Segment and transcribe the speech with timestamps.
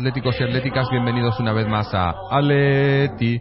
[0.00, 3.38] Atléticos y atléticas, bienvenidos una vez más a Aleti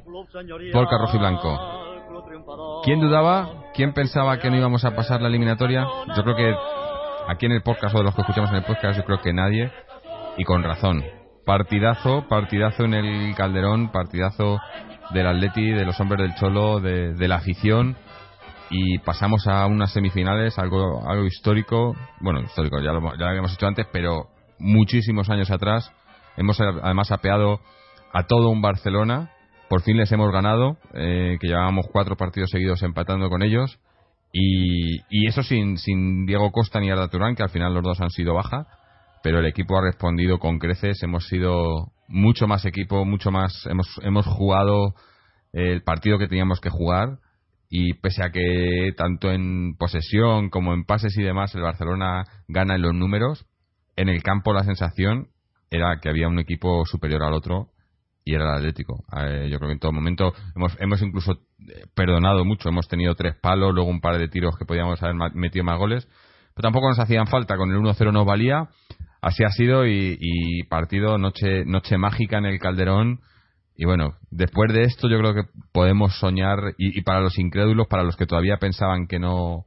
[0.74, 2.82] por Rojo y Blanco.
[2.84, 3.72] ¿Quién dudaba?
[3.74, 5.88] ¿Quién pensaba que no íbamos a pasar la eliminatoria?
[6.18, 6.54] Yo creo que
[7.30, 9.32] aquí en el podcast o de los que escuchamos en el podcast, yo creo que
[9.32, 9.72] nadie,
[10.38, 11.02] y con razón.
[11.46, 14.60] Partidazo, partidazo en el Calderón, partidazo
[15.12, 17.96] del Atleti, de los hombres del Cholo, de, la afición,
[18.70, 23.88] y pasamos a unas semifinales, algo, algo histórico, bueno, histórico, ya lo habíamos hecho antes,
[23.94, 24.28] pero
[24.60, 25.90] muchísimos años atrás,
[26.40, 27.60] Hemos además apeado
[28.14, 29.30] a todo un Barcelona.
[29.68, 33.78] Por fin les hemos ganado, eh, que llevábamos cuatro partidos seguidos empatando con ellos.
[34.32, 38.10] Y, eso sin, sin Diego Costa ni Arda Turán, que al final los dos han
[38.10, 38.68] sido baja.
[39.22, 41.04] Pero el equipo ha respondido con creces.
[41.04, 43.66] Hemos sido mucho más equipo, mucho más.
[43.66, 44.94] Hemos, hemos jugado
[45.52, 47.18] el partido que teníamos que jugar.
[47.70, 52.76] Y pese a que tanto en posesión como en pases y demás el Barcelona gana
[52.76, 53.46] en los números,
[53.98, 55.28] en el campo la sensación
[55.70, 57.70] era que había un equipo superior al otro
[58.30, 59.04] y era el Atlético.
[59.18, 61.34] Eh, yo creo que en todo momento hemos, hemos incluso
[61.68, 62.70] eh, perdonado mucho.
[62.70, 66.08] Hemos tenido tres palos, luego un par de tiros que podíamos haber metido más goles,
[66.56, 67.58] pero tampoco nos hacían falta.
[67.58, 68.70] Con el 1-0 no valía.
[69.22, 73.20] Así ha sido y, partido noche noche mágica en el Calderón.
[73.76, 78.04] Y bueno, después de esto yo creo que podemos soñar y, para los incrédulos, para
[78.04, 79.66] los que todavía pensaban que no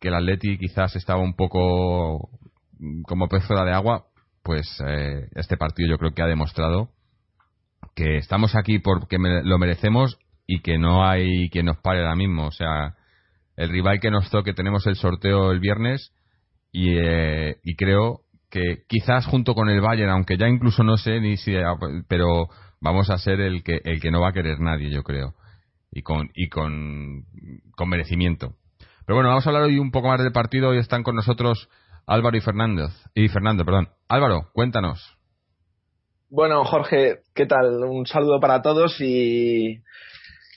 [0.00, 2.30] que el Atleti quizás estaba un poco
[3.06, 4.06] como pez fuera de agua,
[4.42, 6.90] pues eh, este partido yo creo que ha demostrado
[7.94, 12.46] que estamos aquí porque lo merecemos y que no hay quien nos pare ahora mismo.
[12.46, 12.94] O sea,
[13.56, 16.12] el rival que nos toque tenemos el sorteo el viernes
[16.72, 21.20] y, eh, y creo que quizás junto con el Bayern, aunque ya incluso no sé
[21.20, 21.54] ni si,
[22.06, 22.48] pero
[22.80, 25.34] vamos a ser el que el que no va a querer nadie, yo creo,
[25.90, 27.24] y con y con,
[27.74, 28.54] con merecimiento.
[29.06, 30.68] Pero bueno, vamos a hablar hoy un poco más del partido.
[30.68, 31.68] Hoy están con nosotros
[32.06, 32.90] Álvaro y Fernández.
[33.14, 33.88] Y Fernando, perdón.
[34.08, 35.16] Álvaro, cuéntanos.
[36.30, 37.84] Bueno, Jorge, ¿qué tal?
[37.84, 39.82] Un saludo para todos y,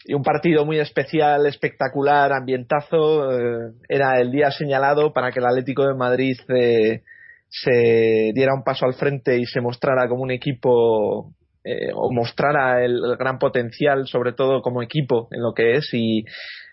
[0.08, 3.32] un partido muy especial, espectacular, ambientazo.
[3.32, 7.02] Eh, era el día señalado para que el Atlético de Madrid eh,
[7.50, 11.34] se diera un paso al frente y se mostrara como un equipo
[11.66, 16.24] eh, o mostrara el, gran potencial, sobre todo como equipo, en lo que es y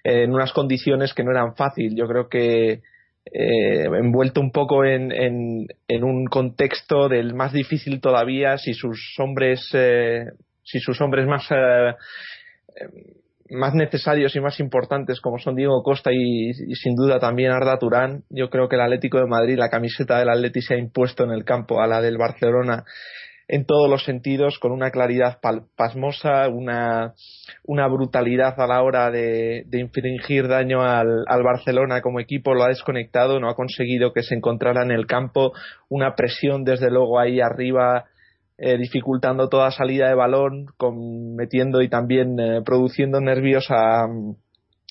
[0.05, 1.95] en unas condiciones que no eran fáciles.
[1.97, 2.83] Yo creo que
[3.25, 9.71] eh, envuelto un poco en, en, un contexto del más difícil todavía si sus hombres
[9.75, 10.25] eh,
[10.65, 11.95] si sus hombres más eh,
[13.51, 18.25] más necesarios y más importantes como son Diego Costa y, sin duda también Arda Turán
[18.29, 21.31] yo creo que el Atlético de Madrid la camiseta del Atleti se ha impuesto en
[21.31, 22.85] el campo a la del Barcelona
[23.53, 25.39] en todos los sentidos, con una claridad
[25.77, 27.13] pasmosa, una,
[27.65, 33.41] una, brutalidad a la hora de, infringir daño al, Barcelona como equipo, lo ha desconectado,
[33.41, 35.53] no ha conseguido que se encontrara en el campo,
[35.91, 38.07] una presión desde luego ahí arriba
[38.57, 40.69] eh, dificultando toda salida de balón,
[41.37, 44.07] metiendo y también eh, produciendo nervios a,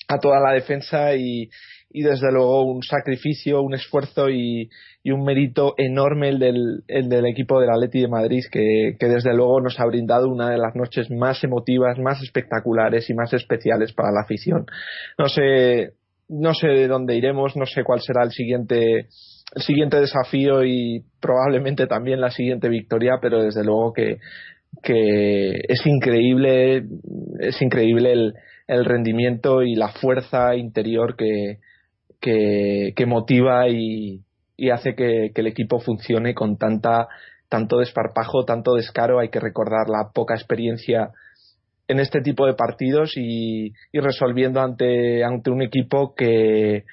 [0.06, 1.50] a toda la defensa y,
[1.90, 4.70] y desde luego un sacrificio, un esfuerzo y,
[5.10, 9.60] un mérito enorme el del, el del equipo del Atleti de Madrid que, desde luego
[9.60, 14.12] nos ha brindado una de las noches más emotivas, más espectaculares y más especiales para
[14.12, 14.66] la afición.
[15.18, 15.94] No sé,
[16.28, 19.08] no sé de dónde iremos, no sé cuál será el siguiente
[19.54, 24.16] el siguiente desafío y probablemente también la siguiente victoria, pero desde luego que,
[24.82, 26.84] que es increíble,
[27.38, 28.34] es increíble el,
[28.66, 31.58] el rendimiento y la fuerza interior que,
[32.22, 34.20] que, motiva y,
[34.70, 37.08] hace que, el equipo funcione con tanta
[37.48, 39.18] tanto desparpajo, tanto descaro.
[39.18, 41.10] Hay que recordar la poca experiencia
[41.86, 46.84] en este tipo de partidos y, resolviendo ante, ante un equipo que,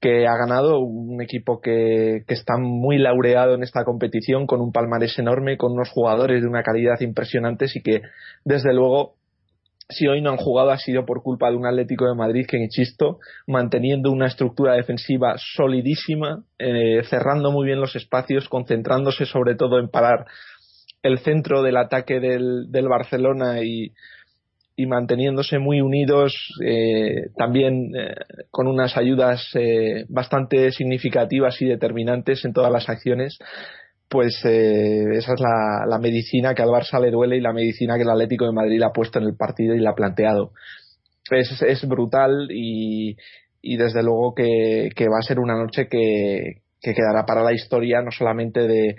[0.00, 4.72] que ha ganado, un equipo que, que, está muy laureado en esta competición, con un
[4.72, 8.02] palmarés enorme, con unos jugadores de una calidad impresionante y que,
[8.44, 9.14] desde luego,
[9.88, 12.58] si hoy no han jugado ha sido por culpa de un Atlético de Madrid que,
[12.58, 19.78] insisto, manteniendo una estructura defensiva solidísima, eh, cerrando muy bien los espacios, concentrándose sobre todo
[19.78, 20.26] en parar
[21.02, 23.92] el centro del ataque del, Barcelona y,
[24.74, 26.34] y, manteniéndose muy unidos,
[26.64, 28.14] eh, también eh,
[28.50, 29.52] con unas ayudas
[30.08, 33.38] bastante significativas y determinantes en todas las acciones
[34.08, 38.02] pues eh, esa es la, medicina que al Barça le duele y la medicina que
[38.02, 40.52] el Atlético de Madrid ha puesto en el partido y la ha planteado.
[41.30, 43.16] Es, es brutal y,
[43.66, 48.12] y desde luego que, va a ser una noche que, quedará para la historia no
[48.12, 48.94] solamente de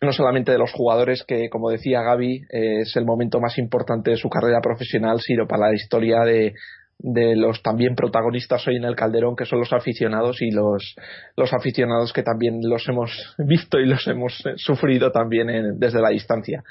[0.00, 4.10] no solamente de los jugadores que como decía Gaby eh, es el momento más importante
[4.10, 6.52] de su carrera profesional sino para la historia de,
[6.98, 10.94] de los también protagonistas hoy en el Calderón, que son los aficionados y los,
[11.36, 16.10] los aficionados que también los hemos visto y los hemos eh, sufrido también desde la
[16.10, 16.62] distancia.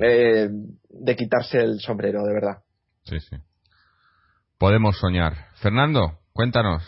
[0.00, 0.48] Eh,
[0.90, 2.58] de quitarse el sombrero, de verdad.
[3.04, 3.36] Sí, sí.
[4.58, 5.32] Podemos soñar.
[5.54, 6.82] Fernando, cuéntanos.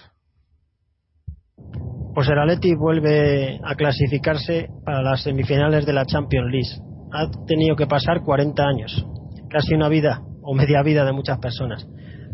[2.15, 6.93] Pues el Atleti vuelve a clasificarse para las semifinales de la Champions League.
[7.15, 9.07] Ha tenido que pasar 40 años,
[9.49, 11.87] casi una vida o media vida de muchas personas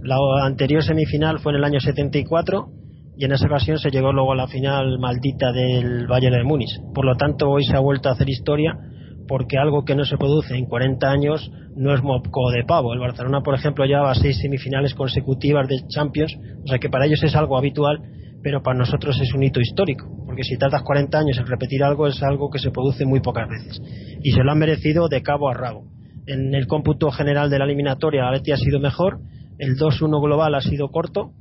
[0.02, 2.68] la anterior semifinal fue en el año 74
[3.16, 6.80] y en esa ocasión se llegó luego a la final maldita del Valle de Múnich.
[6.94, 8.78] Por lo tanto, hoy se ha vuelto a hacer historia
[9.26, 12.94] porque algo que no se produce en 40 años no es moco de pavo.
[12.94, 17.22] El Barcelona, por ejemplo, lleva seis semifinales consecutivas de Champions, o sea que para ellos
[17.22, 18.00] es algo habitual,
[18.42, 22.06] pero para nosotros es un hito histórico, porque si tardas 40 años en repetir algo
[22.06, 23.82] es algo que se produce muy pocas veces.
[24.22, 25.84] Y se lo han merecido de cabo a rabo.
[26.26, 29.20] En el cómputo general de la eliminatoria, la Leti ha sido mejor,
[29.58, 31.32] el 2-1 global ha sido corto.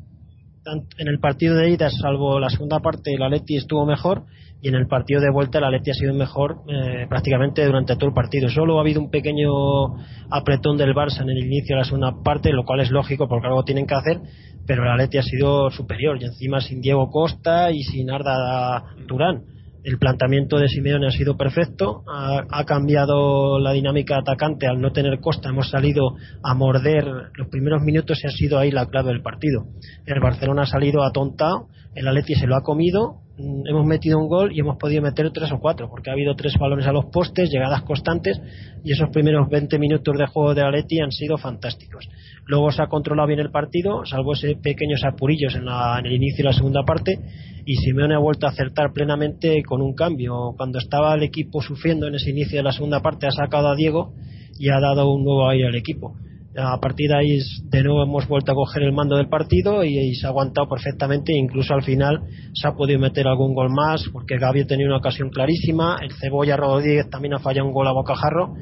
[0.98, 4.24] En el partido de ida, salvo la segunda parte, el Atleti estuvo mejor
[4.62, 8.10] y en el partido de vuelta el Atleti ha sido mejor eh, prácticamente durante todo
[8.10, 8.50] el partido.
[8.50, 9.96] Solo ha habido un pequeño
[10.30, 13.48] apretón del Barça en el inicio de la segunda parte, lo cual es lógico porque
[13.48, 14.20] algo tienen que hacer,
[14.66, 19.57] pero el Atleti ha sido superior y encima sin Diego Costa y sin Arda Durán
[19.88, 25.22] el planteamiento de Simeone ha sido perfecto, ha, cambiado la dinámica atacante al no tener
[25.22, 29.22] costa, hemos salido a morder los primeros minutos y ha sido ahí la clave del
[29.22, 29.64] partido.
[30.06, 34.28] El Barcelona ha salido atontado, el Atleti se lo ha comido, mm, hemos metido un
[34.28, 37.06] gol y hemos podido meter tres o cuatro, porque ha habido tres balones a los
[37.06, 38.40] postes, llegadas constantes
[38.84, 42.08] y esos primeros 20 minutos de juego de Atleti han sido fantásticos.
[42.46, 46.44] Luego se ha controlado bien el partido, salvo ese pequeños apurillos en, en el inicio
[46.44, 47.20] de la segunda parte
[47.66, 50.54] y Simeone ha vuelto a acertar plenamente con un cambio.
[50.56, 53.76] Cuando estaba el equipo sufriendo en ese inicio de la segunda parte ha sacado a
[53.76, 54.14] Diego
[54.60, 56.16] y ha dado un nuevo aire al equipo.
[56.60, 60.16] A partir de ahí de nuevo hemos vuelto a coger el mando del partido y,
[60.16, 64.40] se ha aguantado perfectamente incluso al final se ha podido meter algún gol más porque
[64.40, 67.92] Gaby ha tenido una ocasión clarísima, el Cebolla Rodríguez también ha fallado un gol a
[67.92, 68.56] bocajarro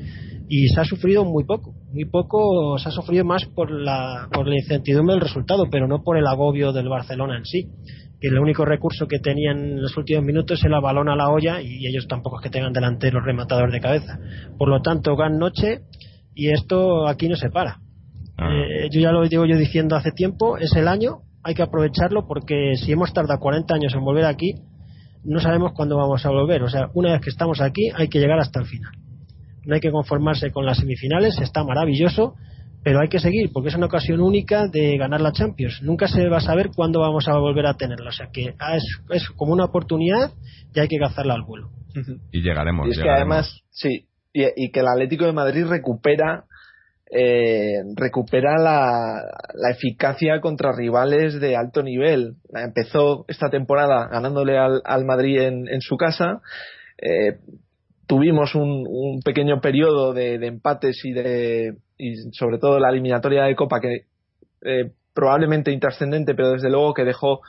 [0.50, 4.46] y se ha sufrido muy poco, muy poco, se ha sufrido más por la, por
[4.46, 7.70] la incertidumbre del resultado, pero no por el agobio del Barcelona en sí
[8.20, 11.62] que el único recurso que tenían en los últimos minutos era balón a la olla
[11.62, 14.20] y ellos tampoco es que tengan delanteros rematadores de cabeza.
[14.58, 15.82] Por lo tanto, gan noche
[16.34, 17.80] y esto aquí no se para.
[18.38, 18.50] Ah.
[18.52, 22.27] Eh, yo ya lo digo yo diciendo hace tiempo, es el año, hay que aprovecharlo
[22.27, 24.56] porque si hemos tardado 40 años en volver aquí,
[25.24, 26.63] no sabemos cuándo vamos a volver.
[26.63, 28.92] O sea, una vez que estamos aquí, hay que llegar hasta el final.
[29.65, 32.36] No hay que conformarse con las semifinales, está maravilloso,
[32.84, 35.82] pero hay que seguir porque es una ocasión única de ganar la Champions.
[35.82, 38.10] Nunca se va a saber cuándo vamos a volver a tenerla.
[38.10, 40.32] O sea que ah, es, como una oportunidad
[40.74, 41.72] y hay que cazarla al vuelo.
[42.32, 42.88] Y llegaremos.
[42.88, 46.44] Y es que además, sí, y, que el Atlético de Madrid recupera
[47.12, 49.22] eh, recupera la,
[49.72, 52.36] eficacia contra rivales de alto nivel.
[52.54, 56.42] Empezó esta temporada ganándole al, Madrid en, su casa.
[56.98, 57.38] Eh,
[58.08, 63.80] tuvimos un, pequeño periodo de, empates y de y sobre todo la eliminatoria de Copa
[63.80, 64.06] que
[64.66, 67.40] eh, probablemente intrascendente pero desde luego que dejó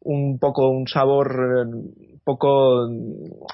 [0.00, 1.28] un poco un sabor
[1.64, 2.88] un poco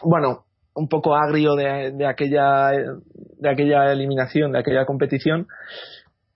[0.03, 0.45] bueno
[0.81, 5.47] un poco agrio de, de aquella de aquella eliminación de aquella competición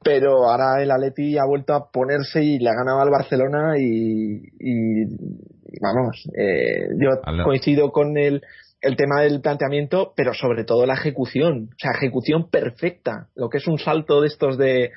[0.03, 4.43] pero ahora el Atleti ha vuelto a ponerse y le ha ganado al Barcelona y,
[4.61, 5.05] y,
[5.81, 8.43] vamos eh, yo coincido con el
[8.85, 13.57] el tema del planteamiento, pero sobre todo la ejecución, o sea, ejecución perfecta, lo que
[13.57, 14.91] es un salto de estos de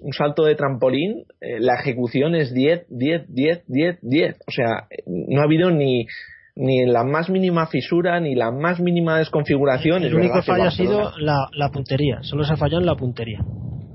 [0.00, 4.88] un salto de trampolín, eh, la ejecución es 10, 10, 10, 10, 10, o sea,
[5.06, 6.06] no ha habido ni
[6.56, 10.04] ni la más mínima fisura ni la más mínima desconfiguración.
[10.04, 13.40] El único fallo ha sido la, la puntería, solo se ha fallado en la puntería.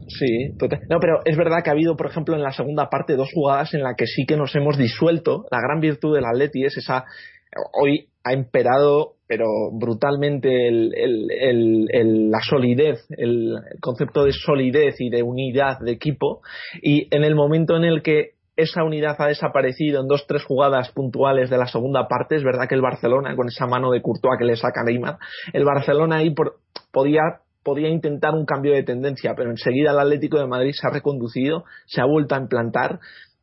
[0.10, 0.56] Sí,
[0.89, 3.74] no, pero es verdad que ha habido, por ejemplo, en la segunda parte dos jugadas
[3.74, 5.46] en las que sí que nos hemos disuelto.
[5.51, 7.06] La gran virtud del Atleti es esa.
[7.80, 15.80] Hoy ha imperado, pero brutalmente, el, la solidez, el concepto de solidez y de unidad
[15.80, 16.42] de equipo.
[16.82, 20.92] Y en el momento en el que esa unidad ha desaparecido en dos tres jugadas
[20.92, 22.36] puntuales de la segunda parte.
[22.36, 25.18] Es verdad que el Barcelona, con esa mano de Courtois que le saca Neymar,
[25.54, 26.36] el Barcelona ahí
[26.92, 27.22] podía,
[27.63, 31.63] podía intentar un cambio de tendencia, pero enseguida el Atlético de Madrid se ha reconducido,
[31.86, 33.00] se ha vuelto a implantar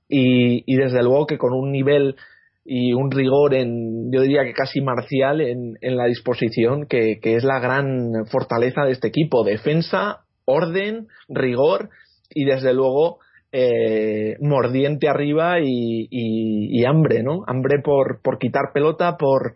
[0.09, 2.17] y, desde luego que con un nivel
[2.65, 7.37] y un rigor en, yo diría que casi marcial en, en la disposición, que, que
[7.37, 9.45] es la gran fortaleza de este equipo.
[9.45, 11.91] Defensa, orden, rigor
[12.31, 13.19] y desde luego
[13.53, 17.43] eh, mordiente arriba y, hambre, ¿no?
[17.47, 19.55] Hambre por, por quitar pelota, por,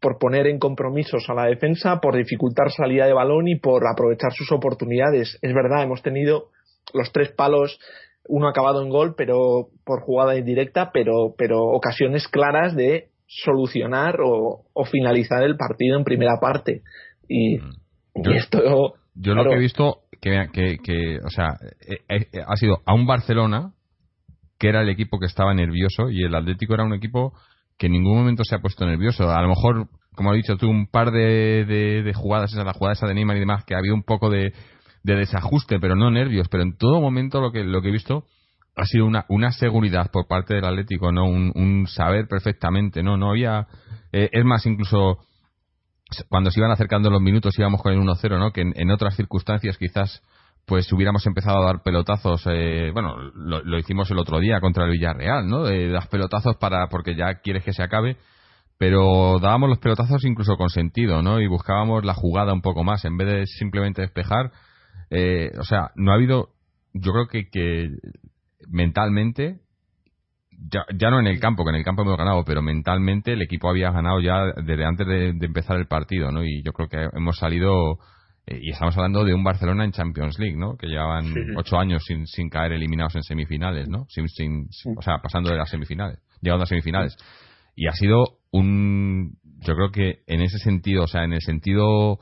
[0.00, 4.32] por poner en compromisos a la defensa, por dificultar salida de balón y por aprovechar
[4.32, 5.38] sus oportunidades.
[5.42, 6.50] Es verdad, hemos tenido
[6.92, 7.78] los tres palos,
[8.28, 14.64] uno acabado en gol, pero por jugada indirecta, pero, pero ocasiones claras de solucionar o,
[14.90, 16.82] finalizar el partido en primera parte.
[17.28, 18.30] Y, mm.
[18.36, 18.94] esto.
[19.16, 20.00] Yo lo que he visto
[20.52, 23.72] que, que, o sea, eh, eh, ha sido a un Barcelona
[24.58, 27.34] que era el equipo que estaba nervioso y el Atlético era un equipo
[27.76, 29.30] que en ningún momento se ha puesto nervioso.
[29.30, 31.64] A lo mejor, como he dicho tú, un par de,
[32.04, 34.54] de, jugadas, esa, la jugada esa de Neymar y demás, que había un poco de,
[35.02, 36.48] de desajuste, pero no nervios.
[36.48, 38.24] Pero en todo momento lo que, lo que he visto
[38.76, 43.30] ha sido una, una seguridad por parte del Atlético, no un, saber perfectamente, no no
[43.30, 43.66] había
[44.12, 45.18] eh, es más incluso
[46.28, 48.52] cuando se iban acercando los minutos íbamos con el 1-0, ¿no?
[48.52, 50.22] Que en, otras circunstancias quizás
[50.66, 54.92] pues hubiéramos empezado a dar pelotazos, eh, bueno, lo, hicimos el otro día contra el
[54.92, 55.64] Villarreal, ¿no?
[55.64, 58.16] De, das pelotazos para porque ya quieres que se acabe,
[58.78, 61.40] pero dábamos los pelotazos incluso con sentido, ¿no?
[61.40, 64.52] Y buscábamos la jugada un poco más en vez de simplemente despejar.
[65.10, 66.48] Eh, o sea, no ha habido,
[66.94, 67.90] yo creo que, que
[68.68, 69.63] mentalmente
[70.70, 73.42] ya, ya no en el campo, que en el campo hemos ganado, pero mentalmente el
[73.42, 76.44] equipo había ganado ya desde antes de, empezar el partido, ¿no?
[76.44, 77.98] Y yo creo que hemos salido
[78.46, 80.76] eh, y estamos hablando de un Barcelona en Champions League, ¿no?
[80.76, 84.06] Que llevaban ocho años sin, sin caer eliminados en semifinales, ¿no?
[84.08, 87.16] Sin, sin, o sea, pasando de las semifinales, llegando a semifinales.
[87.76, 92.18] Y ha sido un, yo creo que en ese sentido, o sea, en el sentido,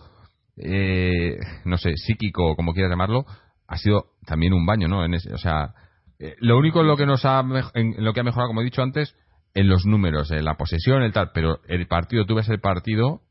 [0.56, 3.26] eh, no sé, psíquico, como quieras llamarlo,
[3.68, 5.04] ha sido también un baño, ¿no?
[5.04, 5.74] En ese, o sea,
[6.22, 8.64] eh, lo único en lo que nos ha en lo que ha mejorado, como he
[8.64, 9.16] dicho antes,
[9.54, 13.22] en los números, en la posesión, el tal, pero el partido, tú ves el partido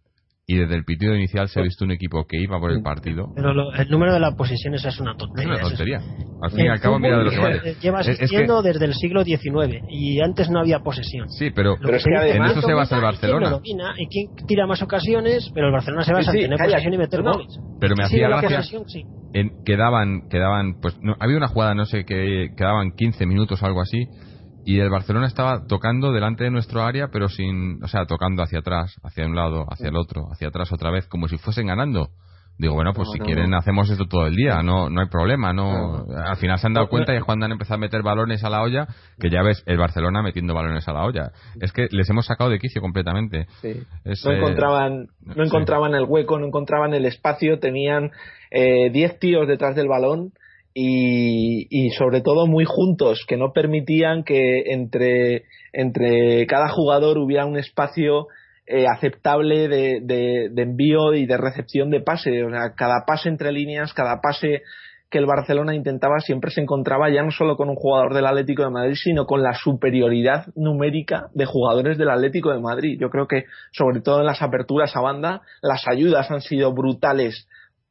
[0.48, 3.32] y desde el pitido inicial se ha visto un equipo que iba por el partido.
[3.36, 5.54] Pero el número de las posesiones es una tontería.
[5.54, 6.02] Es una tontería.
[6.42, 7.76] Al fin y al cabo, mira de lo que vale.
[7.82, 11.30] Lleva existiendo desde el siglo XIX y antes no había posesión.
[11.30, 13.60] Sí, pero, es que en eso se basa el Barcelona.
[13.64, 17.22] y quién tira más ocasiones, pero el Barcelona se basa en tener posesión y meter
[17.22, 17.60] goles.
[17.80, 18.62] Pero me hacía gracia.
[19.34, 23.66] En, quedaban, quedaban, pues no, había una jugada, no sé, que quedaban 15 minutos o
[23.66, 24.10] algo así
[24.66, 28.60] y el Barcelona estaba tocando delante de nuestro área, pero sin, o sea, tocando hacia
[28.60, 32.10] atrás, hacia un lado, hacia el otro, hacia atrás otra vez, como si fuesen ganando.
[32.58, 36.06] Digo, bueno, pues si quieren hacemos esto todo el día, no no hay problema, no.
[36.16, 38.52] Al final se han dado cuenta y es cuando han empezado a meter balones a
[38.52, 38.88] la olla,
[39.20, 41.32] que ya ves el Barcelona metiendo balones a la olla.
[41.60, 43.48] Es que les hemos sacado de quicio completamente.
[43.64, 48.12] no encontraban, no encontraban el hueco, no encontraban el espacio, tenían
[48.52, 50.32] 10 eh, tíos detrás del balón
[50.74, 57.58] y, sobre todo muy juntos, que no permitían que entre, entre cada jugador hubiera un
[57.58, 58.28] espacio
[58.66, 62.44] eh, aceptable de, de, envío y de recepción de pase.
[62.44, 64.62] O sea, cada pase entre líneas, cada pase
[65.10, 68.64] que el Barcelona intentaba siempre se encontraba ya no solo con un jugador del Atlético
[68.64, 72.98] de Madrid, sino con la superioridad numérica de jugadores del Atlético de Madrid.
[72.98, 77.50] Yo creo que, sobre todo en las aperturas a banda, las ayudas han sido brutales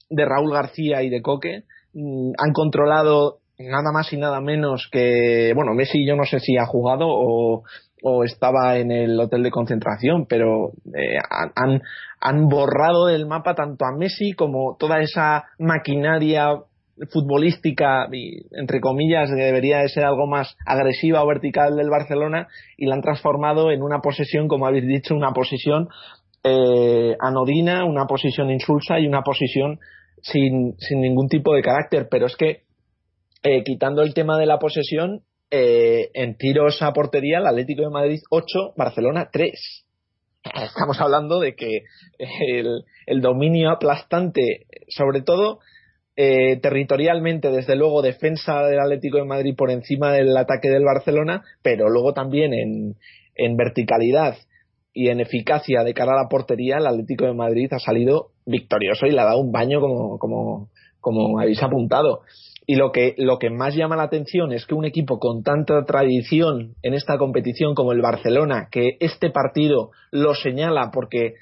[0.08, 5.74] de Raúl García y de Coque han controlado nada más y nada menos que, bueno,
[5.74, 7.62] Messi yo no sé si ha jugado o,
[8.02, 11.18] o estaba en el hotel de concentración, pero eh,
[11.54, 11.82] han,
[12.20, 16.56] han borrado del mapa tanto a Messi como toda esa maquinaria
[17.10, 18.08] futbolística,
[18.52, 23.00] entre comillas, debería de ser algo más agresiva o vertical del Barcelona y la han
[23.00, 25.88] transformado en una posesión, como habéis dicho, una posesión
[26.44, 29.78] eh, anodina, una posesión insulsa y una posesión
[30.22, 32.62] sin, sin ningún tipo de carácter, pero es que
[33.42, 37.90] eh, quitando el tema de la posesión, eh, en tiros a portería, el Atlético de
[37.90, 39.84] Madrid 8, Barcelona 3.
[40.62, 41.82] Estamos hablando de que
[42.18, 45.58] el, el dominio aplastante, sobre todo
[46.16, 51.42] eh, territorialmente, desde luego, defensa del Atlético de Madrid por encima del ataque del Barcelona,
[51.62, 52.96] pero luego también en,
[53.34, 54.36] en verticalidad
[54.92, 59.06] y en eficacia de cara a la portería, el Atlético de Madrid ha salido victorioso
[59.06, 60.68] y le ha dado un baño como, como,
[61.00, 62.20] como habéis apuntado.
[62.66, 65.84] y lo que, lo que más llama la atención es que un equipo con tanta
[65.84, 71.34] tradición en esta competición como el Barcelona, que este partido lo señala porque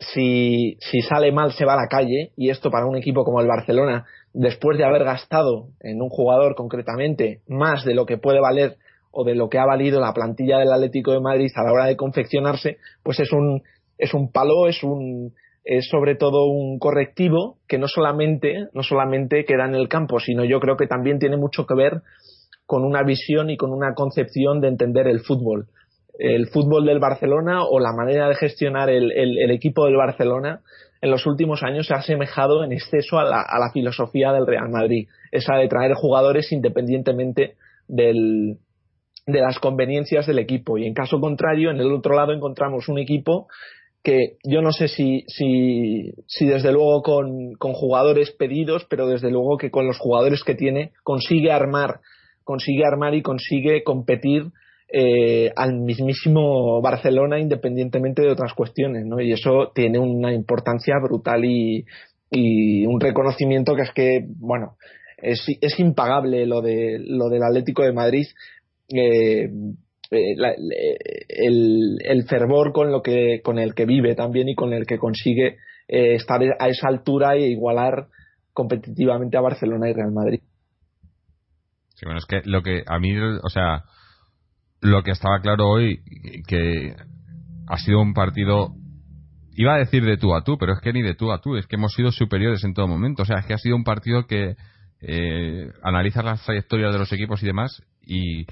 [0.00, 3.40] si, si sale mal se va a la calle, y esto para un equipo como
[3.40, 8.40] el Barcelona, después de haber gastado en un jugador concretamente más de lo que puede
[8.40, 8.76] valer
[9.10, 11.86] o de lo que ha valido la plantilla del Atlético de Madrid a la hora
[11.86, 13.62] de confeccionarse, pues es un,
[13.98, 19.44] es un palo, es un es sobre todo un correctivo que no solamente, no solamente
[19.44, 22.02] queda en el campo, sino yo creo que también tiene mucho que ver
[22.66, 25.66] con una visión y con una concepción de entender el fútbol.
[26.18, 30.60] El fútbol del Barcelona o la manera de gestionar el, el, equipo del Barcelona
[31.00, 34.46] en los últimos años se ha asemejado en exceso a la, a la filosofía del
[34.46, 37.54] Real Madrid, esa de traer jugadores independientemente
[37.88, 38.58] del,
[39.26, 40.78] de las conveniencias del equipo.
[40.78, 43.48] Y en caso contrario, en el otro lado encontramos un equipo
[44.02, 49.58] que yo no sé si, si, desde luego con, con, jugadores pedidos, pero desde luego
[49.58, 52.00] que con los jugadores que tiene consigue armar,
[52.44, 54.46] consigue armar y consigue competir
[54.92, 59.20] eh, al mismísimo Barcelona independientemente de otras cuestiones, ¿no?
[59.20, 61.84] Y eso tiene una importancia brutal y,
[62.30, 64.76] y un reconocimiento que es que, bueno,
[65.18, 68.26] es, es impagable lo de lo del Atlético de Madrid
[68.88, 69.50] eh,
[70.10, 70.34] eh,
[71.28, 74.98] el, el, fervor con lo que con el que vive también y con el que
[74.98, 78.08] consigue eh, estar a esa altura e igualar
[78.52, 80.40] competitivamente a Barcelona y Real Madrid.
[81.94, 83.84] Sí, bueno, es que lo que a mí, o sea,
[84.80, 86.00] lo que estaba claro hoy,
[86.46, 86.94] que
[87.68, 88.74] ha sido un partido,
[89.52, 91.56] iba a decir de tú a tú, pero es que ni de tú a tú,
[91.56, 93.22] es que hemos sido superiores en todo momento.
[93.22, 94.56] O sea, es que ha sido un partido que
[95.02, 98.46] eh, analiza las trayectorias de los equipos y demás y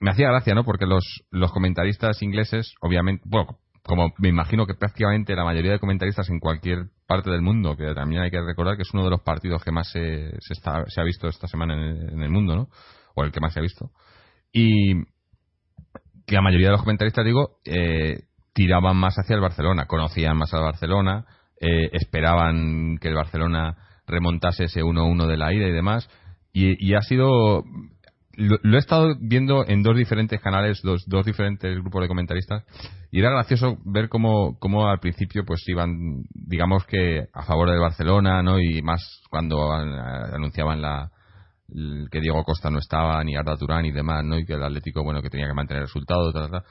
[0.00, 0.64] me hacía gracia, ¿no?
[0.64, 5.78] Porque los, los comentaristas ingleses, obviamente, bueno, como me imagino que prácticamente la mayoría de
[5.78, 9.10] comentaristas en cualquier parte del mundo, que también hay que recordar que es uno de
[9.10, 12.56] los partidos que más se, se, está, se ha visto esta semana en el, mundo,
[12.56, 12.68] ¿no?
[13.14, 13.90] O el que más se ha visto.
[14.52, 15.04] Y
[16.26, 20.52] que la mayoría de los comentaristas, digo, eh, tiraban más hacia el Barcelona, conocían más
[20.52, 21.24] al Barcelona,
[21.60, 26.08] eh, esperaban que el Barcelona remontase ese 1-1 de la ida y demás.
[26.52, 27.64] Y, y, ha sido
[28.36, 32.64] lo, he estado viendo en dos diferentes canales, dos, dos diferentes grupos de comentaristas,
[33.10, 37.80] y era gracioso ver cómo, cómo al principio pues iban, digamos que a favor del
[37.80, 38.60] Barcelona, ¿no?
[38.60, 41.10] Y más cuando anunciaban la
[42.10, 44.38] que Diego Costa no estaba, ni Arda Turán y demás, ¿no?
[44.38, 46.62] Y que el Atlético, bueno, que tenía que mantener resultados, tal, tal.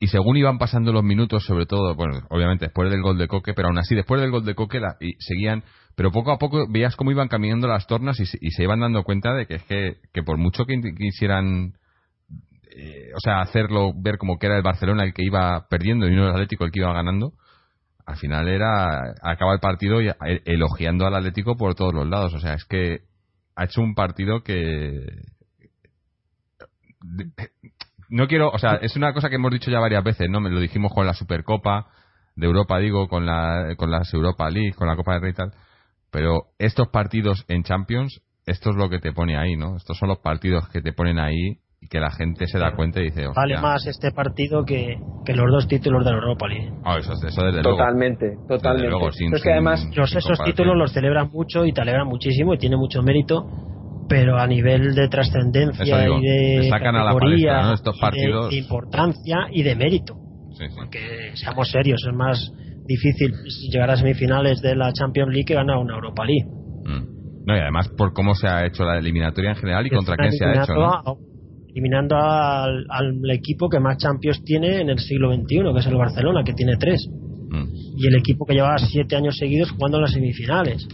[0.00, 3.52] Y según iban pasando los minutos, sobre todo, bueno, obviamente después del gol de Coque,
[3.52, 5.64] pero aún así después del gol de Coque la, y seguían
[5.98, 9.34] pero poco a poco veías cómo iban caminando las tornas y, se iban dando cuenta
[9.34, 11.72] de que es que, por mucho que quisieran
[12.70, 16.14] eh, o sea hacerlo ver como que era el Barcelona el que iba perdiendo y
[16.14, 17.32] no el Atlético el que iba ganando
[18.06, 20.08] al final era acaba el partido y,
[20.44, 22.32] elogiando al Atlético por todos los lados.
[22.32, 23.00] O sea es que
[23.56, 25.04] ha hecho un partido que
[28.08, 30.48] no quiero o sea es una cosa que hemos dicho ya varias veces no me
[30.48, 31.88] lo dijimos con la Supercopa
[32.36, 35.34] de Europa digo con la con las Europa League con la Copa de Rey y
[35.34, 35.52] tal
[36.10, 39.76] pero estos partidos en Champions, esto es lo que te pone ahí, ¿no?
[39.76, 43.00] Estos son los partidos que te ponen ahí y que la gente se da cuenta
[43.00, 43.26] y dice...
[43.34, 46.72] Vale más este partido que, que, los dos títulos de la Europa League.
[46.84, 48.46] Ah, eso, eso desde totalmente, luego.
[48.48, 49.36] Totalmente, totalmente.
[49.36, 49.88] es que además...
[49.94, 53.46] esos títulos los celebran mucho y te alegran muchísimo y tiene mucho mérito,
[54.08, 58.50] pero a nivel de trascendencia y de categoría, Estos partidos...
[58.50, 60.14] de, importancia y de mérito.
[60.52, 60.74] Sí, sí.
[60.74, 62.52] Porque seamos serios, es más
[62.88, 63.34] difícil
[63.70, 66.48] llegar a semifinales de la Champions League que ganar una Europa League.
[66.84, 67.44] Mm.
[67.46, 70.32] No, y además por cómo se ha hecho la eliminatoria en general y contra quién
[70.32, 71.18] se ha hecho.
[71.68, 76.42] eliminando al, equipo que más Champions tiene en el siglo XXI, que es el Barcelona,
[76.44, 77.06] que tiene tres.
[77.50, 77.64] Mm.
[77.96, 80.88] Y el equipo que lleva siete años seguidos jugando en las semifinales.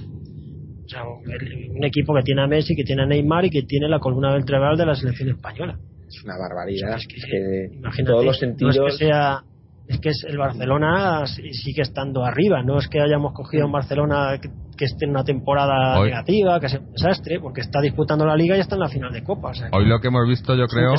[0.85, 3.89] O sea, un equipo que tiene a Messi, que tiene a Neymar y que tiene
[3.89, 5.79] la columna vertebral de la selección española.
[6.07, 6.97] Es una barbaridad.
[6.97, 8.77] es que, todos los sentidos.
[8.77, 9.43] No es que sea
[9.87, 14.51] es que el Barcelona sigue estando arriba, no es que hayamos cogido un Barcelona que,
[14.85, 18.61] esté en una temporada negativa, que sea un desastre, porque está disputando la liga y
[18.61, 19.53] está en la final de Copa.
[19.73, 20.95] hoy lo que hemos visto, yo creo,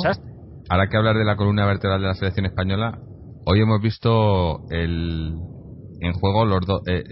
[0.69, 2.99] ahora que hablar de la columna vertebral de la selección española,
[3.45, 5.33] hoy hemos visto el,
[6.05, 7.03] en juego los eh,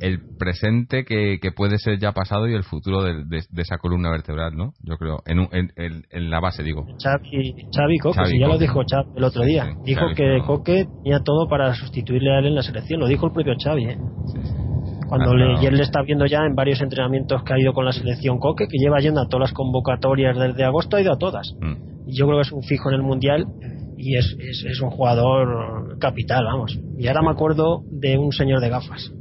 [0.00, 4.72] el, presente que, puede ser ya pasado y el futuro de, esa columna vertebral, ¿no?
[4.82, 6.84] Yo creo, en, en, la base, digo.
[7.02, 9.66] Xavi, Coque, si ya lo dijo Xavi el otro día.
[9.84, 13.32] dijo que Coque tenía todo para sustituirle a él en la selección, lo dijo el
[13.32, 13.98] propio Xavi, ¿eh?
[15.08, 17.84] Cuando le, y él le está viendo ya en varios entrenamientos que ha ido con
[17.84, 21.18] la selección Coque, que lleva yendo a todas las convocatorias desde agosto, ha ido a
[21.18, 21.52] todas.
[21.60, 21.92] Mm.
[22.06, 23.46] Yo creo que es un fijo en el Mundial
[24.02, 26.76] y es, es, un jugador capital, vamos.
[26.98, 29.12] Y ahora me acuerdo de un señor de gafas.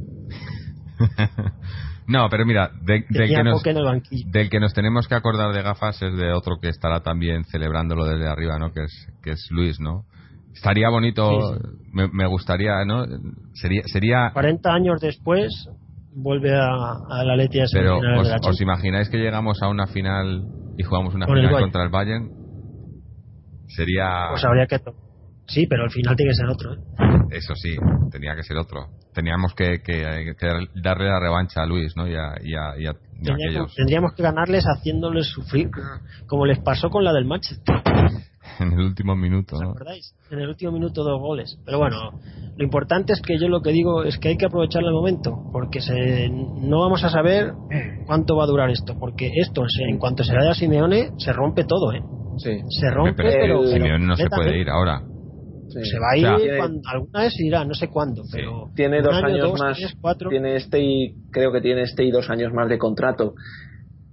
[2.08, 6.17] No, pero mira, del, que nos, del que nos tenemos que acordar de gafas es
[6.17, 8.74] de otro que estará también celebrándolo desde arriba, ¿no?
[8.74, 10.04] Que es, que es Luis, ¿no?
[10.54, 11.58] Estaría bonito,
[11.94, 13.06] Me, gustaría, ¿no?
[13.54, 14.32] Sería, sería...
[14.34, 15.70] 40 años después
[16.13, 16.67] vuelve a,
[17.10, 20.44] a la Letia Pero os, os, imagináis que llegamos a una final
[20.78, 22.40] y jugamos una final contra el Bayern?
[23.75, 24.27] Sería...
[24.31, 24.79] Pues habría que...
[25.47, 26.73] Sí, pero al final tiene que ser otro.
[26.73, 26.77] ¿eh?
[27.31, 27.75] Eso sí,
[28.10, 28.88] tenía que ser otro.
[29.13, 30.03] Teníamos que, que,
[30.75, 32.07] darle la revancha a Luis, ¿no?
[32.07, 32.36] Y a,
[33.75, 35.69] tendríamos, que ganarles haciéndoles sufrir,
[36.27, 37.81] como les pasó con la del Manchester.
[38.60, 39.71] en el último minuto, ¿no?
[39.71, 40.15] acordáis?
[40.29, 41.57] En el último minuto dos goles.
[41.65, 42.19] Pero bueno,
[42.55, 45.49] lo importante es que yo lo que digo es que hay que aprovechar el momento,
[45.51, 47.53] porque se, no vamos a saber
[48.05, 51.65] cuánto va a durar esto, porque esto, en cuanto se vaya a Simeone, se rompe
[51.65, 52.01] todo, ¿eh?
[52.43, 52.62] Sí.
[52.69, 55.01] Se rompe, pero, Simeone no se puede ir ahora.
[55.69, 56.51] Se va a ir
[56.86, 59.80] alguna vez irá, no sé cuándo, pero tiene dos años más,
[60.30, 63.36] tiene este y creo que tiene este y dos años más de contrato.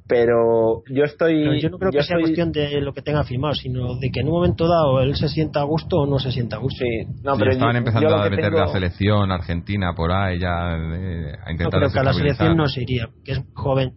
[0.09, 1.61] Pero yo estoy.
[1.61, 4.29] yo no creo que sea cuestión de lo que tenga firmado, sino de que en
[4.29, 6.83] un momento dado él se sienta a gusto o no se sienta a gusto.
[6.83, 11.53] Sí, no, pero estaban empezando a meter la selección argentina por ahí ya eh, a
[11.53, 11.83] intentar.
[11.83, 13.93] No, que a la selección no se iría, que es joven.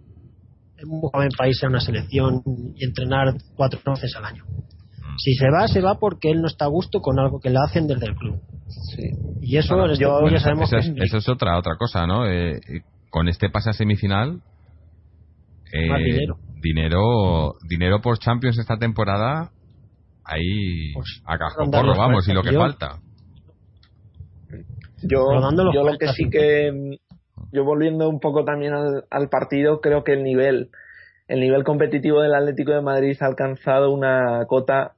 [0.85, 2.41] Un joven país a una selección
[2.75, 4.45] y entrenar cuatro veces al año.
[5.17, 7.59] Si se va, se va porque él no está a gusto con algo que le
[7.59, 8.39] hacen desde el club.
[9.41, 9.75] Y eso
[10.29, 12.27] ya sabemos es, eso es otra otra cosa, ¿no?
[12.27, 12.59] Eh,
[13.09, 14.41] con este pasa semifinal.
[15.73, 16.37] Eh, dinero.
[16.61, 17.53] dinero.
[17.67, 19.51] Dinero por Champions esta temporada.
[20.23, 21.37] Ahí pues, a
[21.69, 22.99] porro, vamos, y lo que falta.
[25.03, 25.25] Yo,
[25.73, 26.97] yo lo que sí que.
[27.51, 30.69] Yo volviendo un poco también al, partido, creo que el nivel
[31.27, 34.95] el nivel competitivo del Atlético de Madrid ha alcanzado una cota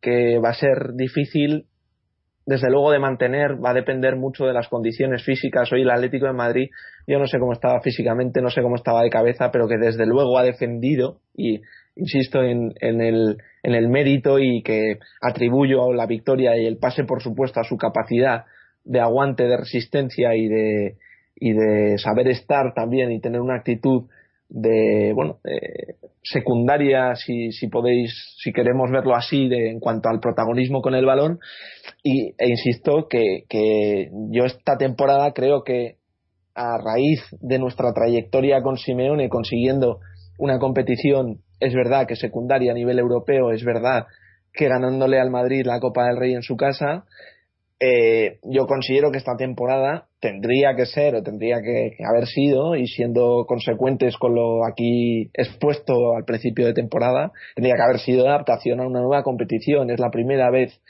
[0.00, 1.66] que va a ser difícil,
[2.46, 5.72] desde luego, de mantener, va a depender mucho de las condiciones físicas.
[5.72, 6.70] Hoy el Atlético de Madrid,
[7.06, 10.06] yo no sé cómo estaba físicamente, no sé cómo estaba de cabeza, pero que desde
[10.06, 11.62] luego ha defendido y
[11.96, 17.04] insisto en, en, el, en el mérito y que atribuyo la victoria y el pase,
[17.04, 18.44] por supuesto, a su capacidad
[18.84, 20.96] de aguante, de resistencia y de,
[21.44, 24.04] y de saber estar también y tener una actitud
[24.48, 25.40] de bueno
[26.22, 31.04] secundaria si, si podéis si queremos verlo así de, en cuanto al protagonismo con el
[31.04, 31.40] balón.
[32.04, 35.96] Y, e insisto que, que yo esta temporada creo que
[36.54, 39.98] a raíz de nuestra trayectoria con Simeone consiguiendo
[40.38, 44.06] una competición es verdad que secundaria a nivel europeo es verdad
[44.52, 47.04] que ganándole al Madrid la Copa del Rey en su casa
[47.80, 52.86] eh, yo considero que esta temporada tendría que ser o tendría que, haber sido, y
[52.86, 58.78] siendo consecuentes con lo aquí expuesto al principio de temporada, tendría que haber sido adaptación
[58.78, 59.90] a una nueva competición.
[59.90, 60.80] Es la primera vez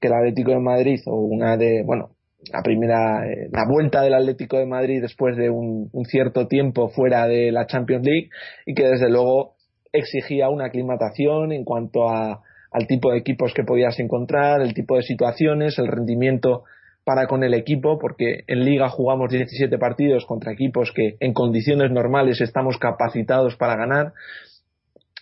[0.00, 2.10] que el Atlético de Madrid, o una de, bueno,
[2.52, 6.88] la primera, eh, la vuelta del Atlético de Madrid después de un, un cierto tiempo
[6.90, 8.28] fuera de la Champions League,
[8.66, 9.56] y que desde luego
[9.92, 14.96] exigía una aclimatación en cuanto a al tipo de equipos que podías encontrar, el tipo
[14.96, 16.64] de situaciones, el rendimiento
[17.06, 21.92] para con el equipo, porque en liga jugamos 17 partidos contra equipos que en condiciones
[21.92, 24.12] normales estamos capacitados para ganar,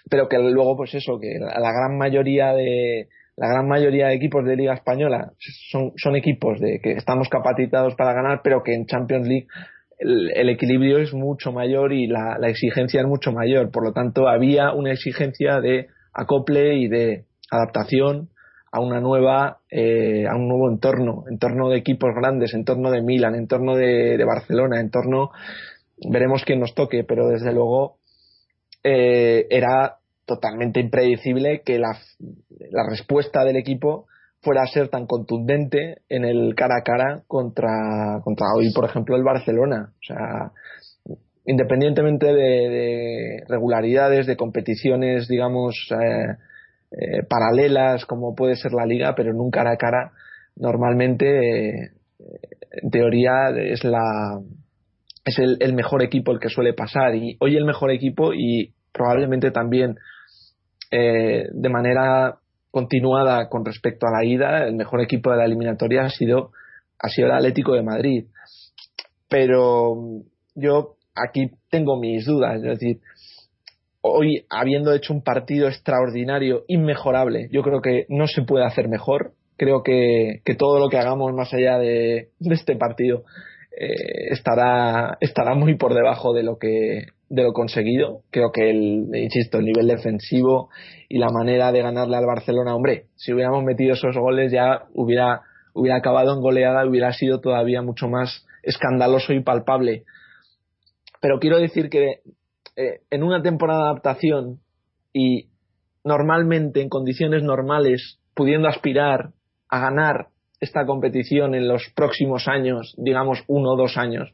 [0.08, 4.46] pero que luego pues eso, que la, gran mayoría de la gran mayoría de equipos
[4.46, 5.32] de liga española
[5.70, 9.46] son, son equipos de que estamos capacitados para ganar, pero que en Champions League
[9.98, 13.70] el, equilibrio es mucho mayor y la, la exigencia es mucho mayor.
[13.70, 18.30] Por lo tanto, había una exigencia de acople y de, adaptación
[18.74, 23.37] a una nueva eh, a un nuevo entorno entorno de equipos grandes entorno de Milan
[23.37, 25.30] entorno de, de Barcelona entorno
[26.10, 27.98] veremos quién nos toque pero desde luego
[28.82, 31.96] eh, era totalmente impredecible que la,
[32.70, 34.06] la respuesta del equipo
[34.42, 39.16] fuera a ser tan contundente en el cara a cara contra, contra hoy, por ejemplo,
[39.16, 39.92] el Barcelona.
[39.94, 40.52] O sea,
[41.46, 46.37] independientemente de, de regularidades, de competiciones, digamos, eh,
[46.96, 50.12] eh, paralelas como puede ser la liga, pero en un cara a cara
[50.57, 51.90] normalmente eh,
[52.70, 54.40] en teoría es la
[55.24, 57.14] es el, mejor equipo el que suele pasar.
[57.14, 59.96] Y hoy el mejor equipo y probablemente también
[60.90, 62.38] eh, de manera
[62.70, 66.50] continuada con respecto a la ida el mejor equipo de la eliminatoria ha sido
[66.98, 68.26] ha sido el Atlético de Madrid.
[69.28, 69.96] Pero
[70.54, 73.00] yo aquí tengo mis dudas es decir
[74.06, 79.32] hoy habiendo hecho un partido extraordinario, inmejorable, yo creo que no se puede hacer mejor.
[79.56, 83.24] Creo que, todo lo que hagamos más allá de, este partido
[83.80, 88.20] eh, estará, estará muy por debajo de lo que de lo conseguido.
[88.30, 90.68] Creo que el, insisto, el nivel defensivo
[91.08, 95.40] y la manera de ganarle al Barcelona, hombre, si hubiéramos metido esos goles ya hubiera,
[95.72, 100.04] hubiera acabado en goleada, hubiera sido todavía mucho más escandaloso y palpable
[101.24, 102.20] pero quiero decir que
[102.76, 104.60] eh, en una temporada de adaptación
[105.12, 105.48] y
[106.04, 109.30] normalmente en condiciones normales, pudiendo aspirar
[109.68, 110.28] a ganar
[110.60, 114.32] esta competición en los próximos años, digamos uno o dos años,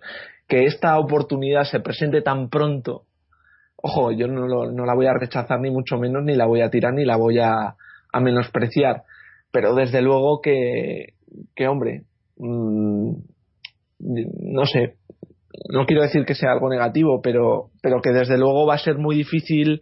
[0.49, 3.05] que esta oportunidad se presente tan pronto,
[3.77, 6.71] ojo, yo no, no la voy a rechazar ni mucho menos, ni la voy a
[6.71, 7.77] tirar, ni la voy a,
[8.13, 9.05] a menospreciar,
[9.51, 11.15] pero desde luego que,
[11.55, 12.05] que hombre,
[12.37, 13.13] mmm,
[14.01, 14.97] no sé,
[15.69, 18.99] no quiero decir que sea algo negativo, pero, pero que desde luego va a ser
[18.99, 19.81] muy difícil,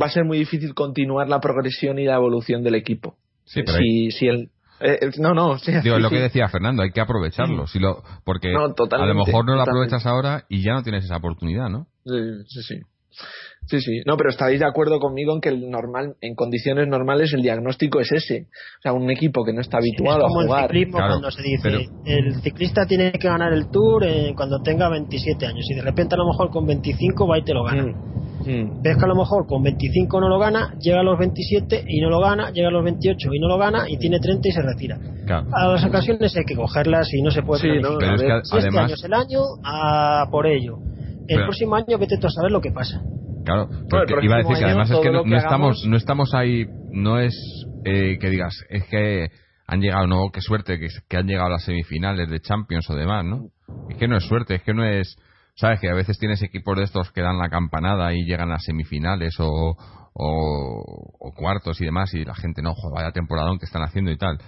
[0.00, 3.16] va a ser muy difícil continuar la progresión y la evolución del equipo.
[3.44, 4.50] Sí, pero si, si el,
[4.80, 7.66] eh, eh, no, no, sí, Digo, sí, lo que decía Fernando, hay que aprovecharlo.
[7.66, 11.04] Si lo, porque No, a lo mejor no lo aprovechas ahora y ya no tienes
[11.04, 11.86] esa oportunidad, ¿no?
[12.04, 12.80] Sí, sí, sí.
[13.66, 14.02] Sí, sí.
[14.04, 17.98] No, pero estaréis de acuerdo conmigo en que el normal, en condiciones normales el diagnóstico
[17.98, 18.48] es ese.
[18.78, 20.62] O sea, un equipo que no está habituado es como a el jugar.
[20.66, 24.60] ciclismo Claro, cuando se dice pero- el ciclista tiene que ganar el Tour eh, cuando
[24.60, 27.64] tenga 27 años y de repente a lo mejor con 25 va y te lo
[27.64, 27.84] gana.
[27.84, 28.82] Mm, mm.
[28.82, 32.00] Ves que a lo mejor con 25 no lo gana, llega a los 27 y
[32.02, 34.52] no lo gana, llega a los 28 y no lo gana y tiene 30 y
[34.52, 34.98] se retira.
[35.24, 35.46] Claro.
[35.54, 38.20] A las ocasiones hay que cogerlas y no se puede Sí, no, Pero a es
[38.20, 40.76] ver, que este año es el año, a por ello.
[41.28, 43.00] El Pero- próximo año vete tú a saber lo que pasa.
[43.44, 45.96] claro, porque iba a decir que además es que no, que no estamos, hagamos- no
[45.96, 47.34] estamos ahí, no es
[47.84, 49.28] eh, que digas, es que
[49.66, 52.94] han llegado, no, qué suerte, que, que han llegado a las semifinales de Champions o
[52.94, 53.48] demás, ¿no?
[53.90, 55.16] Es que no es suerte, es que no es,
[55.56, 58.58] sabes que a veces tienes equipos de estos que dan la campanada y llegan a
[58.58, 59.76] semifinales o,
[60.14, 64.10] o, o cuartos y demás y la gente no, joder, vaya temporadón que están haciendo
[64.10, 64.38] y tal.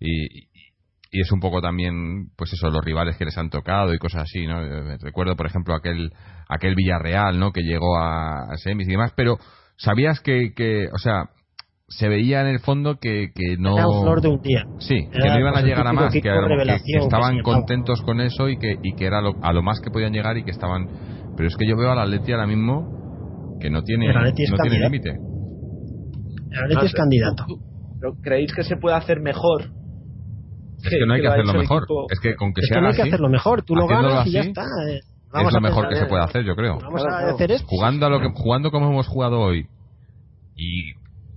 [0.00, 0.48] Y,
[1.14, 4.22] y es un poco también, pues eso, los rivales que les han tocado y cosas
[4.22, 4.64] así, ¿no?
[4.64, 6.10] Eh, Recuerdo, por ejemplo, aquel,
[6.48, 7.52] aquel Villarreal, ¿no?
[7.52, 9.36] Que llegó a, a semis y demás, pero
[9.76, 11.26] ¿sabías que, que, o sea,
[11.88, 13.76] se veía en el fondo que, que no...
[13.76, 14.64] Era un flor de un día.
[14.78, 18.00] Sí, que no iban a pues, llegar a más, que, que- revelación que estaban contentos
[18.00, 20.44] con eso y que, y que era lo- a lo más que podían llegar y
[20.44, 20.88] que estaban...
[21.36, 22.86] Pero es que yo veo al Atleti ahora mismo
[23.60, 24.06] que no tiene,
[24.52, 25.10] no tiene límite.
[25.10, 27.44] El Atleti es candidato.
[28.00, 29.70] ¿Pero ¿Creéis que se puede hacer mejor?
[30.82, 31.82] Es que no hay que, lo ha hacerlo mejor.
[31.84, 33.62] equipo- Es que con que Es se que no hay que así, hacerlo mejor.
[33.62, 34.62] Tú lo ganas y ya así, está.
[34.88, 34.98] eh.
[34.98, 36.78] es lo a mejor que se puede hacer, yo creo.
[36.78, 37.66] Vamos Claro, a hacer esto.
[37.68, 39.66] jugando a lo que jugando como hemos jugado hoy
[40.56, 40.90] y,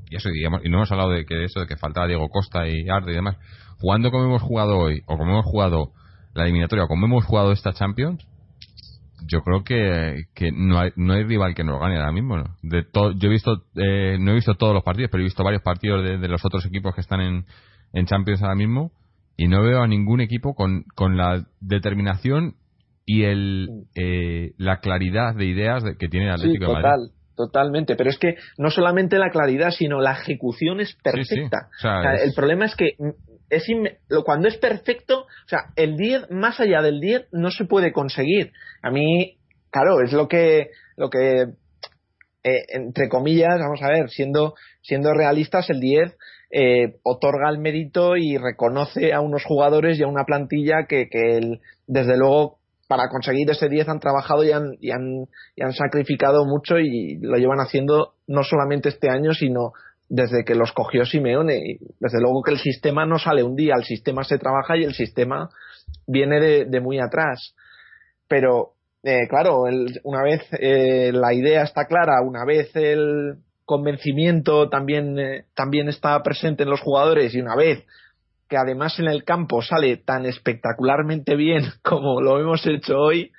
[0.09, 2.67] y eso digamos, y no hemos hablado de que eso de que faltaba Diego Costa
[2.67, 3.37] y Arde y demás
[3.79, 5.91] jugando como hemos jugado hoy o como hemos jugado
[6.33, 8.25] la eliminatoria o como hemos jugado esta Champions
[9.27, 12.43] yo creo que, que no hay no hay rival que nos gane ahora mismo ¿no?
[12.61, 15.43] de to- yo he visto eh, no he visto todos los partidos pero he visto
[15.43, 17.45] varios partidos de, de los otros equipos que están en,
[17.93, 18.91] en Champions ahora mismo
[19.37, 22.55] y no veo a ningún equipo con, con la determinación
[23.05, 26.83] y el eh, la claridad de ideas de- que tiene el Sí, Atlético de Madrid.
[26.89, 27.95] total, totalmente.
[27.95, 31.25] Pero es que no solamente la claridad, sino la ejecución es perfecta.
[31.25, 31.77] Sí, sí.
[31.77, 32.95] O sea, O sea, es- El problema es que
[33.49, 37.65] es inme- cuando es perfecto, o sea, el 10, más allá del 10, no se
[37.65, 38.51] puede conseguir.
[38.81, 39.37] A mí,
[39.69, 41.45] claro, es lo que, lo que
[42.43, 46.15] eh, entre comillas, vamos a ver, siendo, siendo realistas, el 10
[46.57, 51.37] eh, otorga el mérito y reconoce a unos jugadores y a una plantilla que, que
[51.37, 55.73] el- desde luego para conseguir ese 10 han trabajado y han, y, han, y han
[55.73, 59.73] sacrificado mucho y lo llevan haciendo no solamente este año, sino
[60.07, 61.79] desde que los cogió Simeone.
[61.99, 64.93] Desde luego que el sistema no sale un día, el sistema se trabaja y el
[64.93, 65.49] sistema
[66.07, 67.55] viene de, de muy atrás.
[68.29, 74.69] Pero, eh, claro, el- una vez eh, la idea está clara, una vez el convencimiento
[74.69, 77.85] también, eh, también está presente en los jugadores y una vez
[78.47, 83.31] que además en el campo sale tan espectacularmente bien como lo hemos hecho hoy,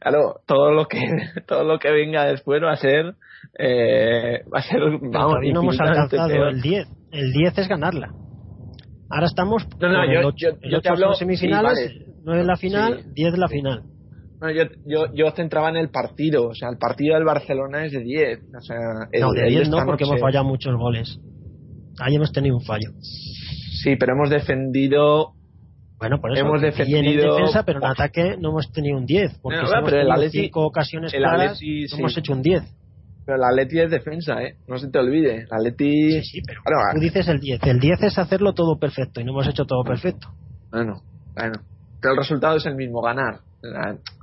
[0.00, 1.00] claro, todo lo que
[1.48, 3.14] todo lo que venga después va a ser
[3.58, 6.48] eh, va a ser vamos, no hemos alcanzado peor.
[6.48, 6.88] el 10.
[7.10, 8.08] El 10 es ganarla.
[9.10, 10.36] Ahora estamos No, no, yo- el 8.
[10.38, 12.12] yo- el yo 8 te hablo- semifinales, sí, vale.
[12.24, 13.08] 9 la final, Sí.
[13.14, 13.82] 10 la final.
[14.42, 17.92] Bueno, yo, yo, yo centraba en el partido, o sea, el partido del Barcelona es
[17.92, 18.40] de 10.
[18.56, 18.76] O sea,
[19.12, 21.20] el, no, de el 10 esta no, porque noche- hemos fallado muchos goles.
[22.00, 22.90] Ahí hemos tenido un fallo.
[23.00, 25.34] Sí, pero hemos defendido.
[25.98, 26.40] Bueno, por eso.
[26.44, 29.38] Hemos en defensa, pero en ataque no hemos tenido un 10.
[29.40, 31.88] Porque No, si no, hemos pero el tenido Atleti- 5 ocasiones el claras, Atleti, no
[31.88, 31.96] sí.
[32.00, 32.62] hemos hecho un 10.
[33.24, 34.56] Pero el Atleti es defensa, ¿eh?
[34.66, 35.42] No se te olvide.
[35.42, 36.10] El Atleti.
[36.20, 37.62] Sí, sí, pero Bueno, tú dices el 10.
[37.62, 40.26] El 10 es hacerlo todo perfecto y no hemos hecho todo perfecto.
[40.72, 41.00] Bueno,
[41.36, 41.52] bueno.
[42.00, 43.38] Pero el resultado es el mismo, ganar.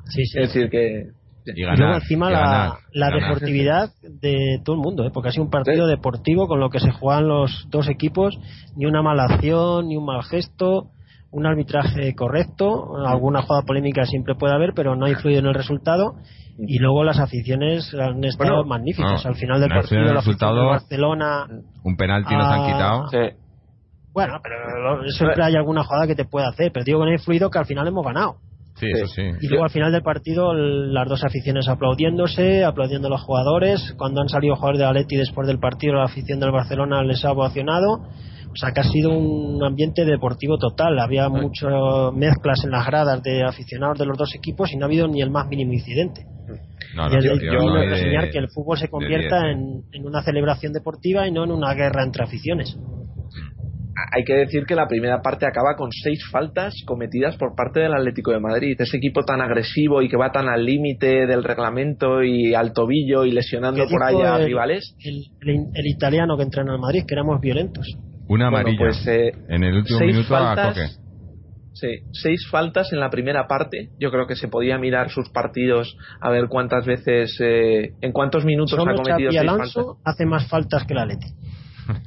[0.10, 0.39] Sí, sí.
[0.39, 1.06] Es decir, que.
[1.45, 3.22] y Y ganar, luego encima y la, ganar, la ganar.
[3.30, 5.12] deportividad de todo el mundo, ¿eh?
[5.13, 5.91] porque ha sido un partido Sí.
[5.91, 8.38] deportivo con lo que se juegan los dos equipos,
[8.76, 10.89] ni una mala acción, ni un mal gesto,
[11.32, 15.54] un arbitraje correcto, alguna jugada polémica siempre puede haber, pero no ha influido en el
[15.54, 16.15] resultado.
[16.62, 19.24] Y luego las aficiones han estado Bueno, magníficas.
[19.24, 20.65] no, Al final del partido, el la afición de resultado.
[20.67, 21.45] Barcelona.
[21.86, 23.17] un penalti nos han quitado Sí.
[24.12, 26.72] Bueno, pero lo- siempre hay alguna jugada que te puede hacer.
[26.74, 28.36] Pero digo que no ha influido que al final hemos ganado.
[28.80, 29.22] Sí, eso sí.
[29.42, 33.94] Y luego al final del partido las dos aficiones aplaudiéndose, aplaudiendo a los jugadores.
[33.98, 37.32] Cuando han salido jugadores de Atleti después del partido, la afición del Barcelona les ha
[37.32, 38.02] ovacionado.
[38.52, 40.98] O sea que ha sido un ambiente deportivo total.
[41.00, 41.72] Había muchas
[42.15, 45.22] mezclas en las gradas de aficionados de los dos equipos y no ha habido ni
[45.22, 46.24] el más mínimo incidente.
[46.96, 49.84] No, y no, yo- yo yo no quiero enseñar que el fútbol se convierta en,
[49.92, 52.76] en una celebración deportiva y no en una guerra entre aficiones.
[54.12, 57.94] Hay que decir que la primera parte acaba con seis faltas cometidas por parte del
[57.94, 58.76] Atlético de Madrid.
[58.80, 63.26] Ese equipo tan agresivo y que va tan al límite del reglamento y al tobillo
[63.26, 64.96] y lesionando por ahí dijo a el- rivales.
[65.04, 65.16] El,
[65.50, 67.86] el- el italiano que entrena al Madrid, que éramos violentos.
[68.28, 68.78] Una Bueno, amarilla.
[68.80, 70.88] pues, eh, en el último seis minuto a faltas, Coque.
[71.74, 73.90] Sí, seis faltas en la primera parte.
[74.00, 78.44] Yo creo que se podía mirar sus partidos a ver cuántas veces, eh, en cuántos
[78.44, 80.02] minutos Solo ha cometido Xavi seis Alonso faltas.
[80.06, 81.28] hace más faltas que la Leti.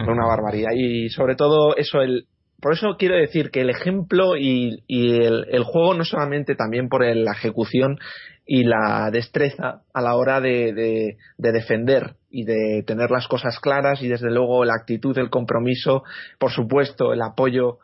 [0.07, 0.71] Una barbaridad.
[0.75, 2.27] Y sobre todo eso, el,
[2.61, 6.89] por eso quiero decir que el ejemplo y, y el, el juego no solamente también
[6.89, 7.99] por el- la ejecución
[8.47, 13.59] y la destreza a la hora de, de- de defender y de tener las cosas
[13.61, 16.03] claras y desde luego la actitud, el compromiso,
[16.39, 17.79] por supuesto el apoyo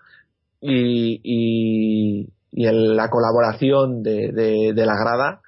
[0.60, 5.40] y, y, la colaboración de, de- de la grada,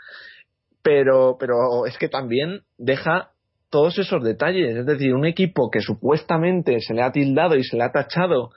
[0.82, 3.30] pero, pero es que también deja
[3.70, 4.76] todos esos detalles.
[4.76, 8.50] Es decir, un equipo que supuestamente se le ha tildado y se le ha tachado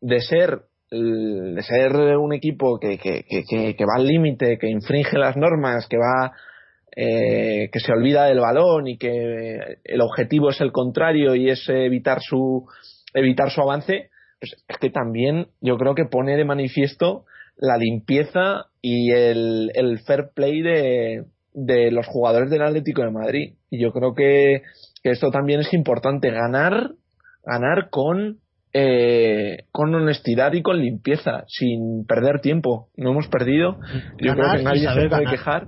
[0.00, 5.36] de ser de ser un equipo que, que, que, va al límite, que infringe las
[5.36, 6.32] normas, que va
[6.96, 11.68] eh, que se olvida del balón y que el objetivo es el contrario y es
[11.68, 12.66] evitar su
[13.14, 17.24] evitar su avance, pues es que también yo creo que pone de manifiesto
[17.56, 23.54] la limpieza y el, el fair play de, de los jugadores del Atlético de Madrid.
[23.70, 24.62] Y yo creo que,
[25.02, 26.92] que esto también es importante, ganar,
[27.44, 28.38] ganar con,
[28.72, 32.88] eh, con honestidad y con limpieza, sin perder tiempo.
[32.96, 33.78] No hemos perdido.
[34.18, 35.66] Yo creo que nadie se puede quejar.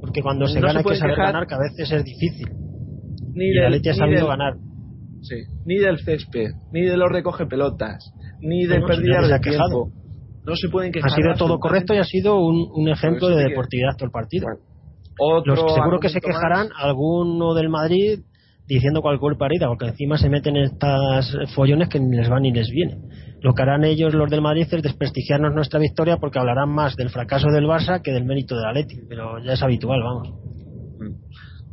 [0.00, 1.32] Porque cuando se No gana se hay que saber quejar.
[1.32, 2.48] ganar, que a veces es difícil.
[3.32, 4.54] Ni Y del- la ha sabido del- ganar.
[5.22, 5.36] Sí.
[5.64, 9.84] Ni del césped, ni de los recoge pelotas, ni de No, de ha quejado.
[9.86, 9.92] tiempo.
[10.44, 11.10] No se pueden Ha quejar.
[11.12, 14.04] sido todo correcto y ha sido un, un ejemplo Por eso de que- deportividad todo
[14.04, 14.46] el partido.
[14.46, 14.60] Bueno,
[15.18, 16.24] otro Los seguro que se más.
[16.24, 18.20] quejarán, alguno del Madrid
[18.66, 22.50] diciendo cualquier parida, porque encima se meten en estas follones que ni les va ni
[22.50, 22.96] les viene.
[23.42, 27.10] Lo que harán ellos, los del Madrid, es desprestigiarnos nuestra victoria porque hablarán más del
[27.10, 30.30] fracaso del Barça que del mérito del Atleti, pero ya es habitual, vamos.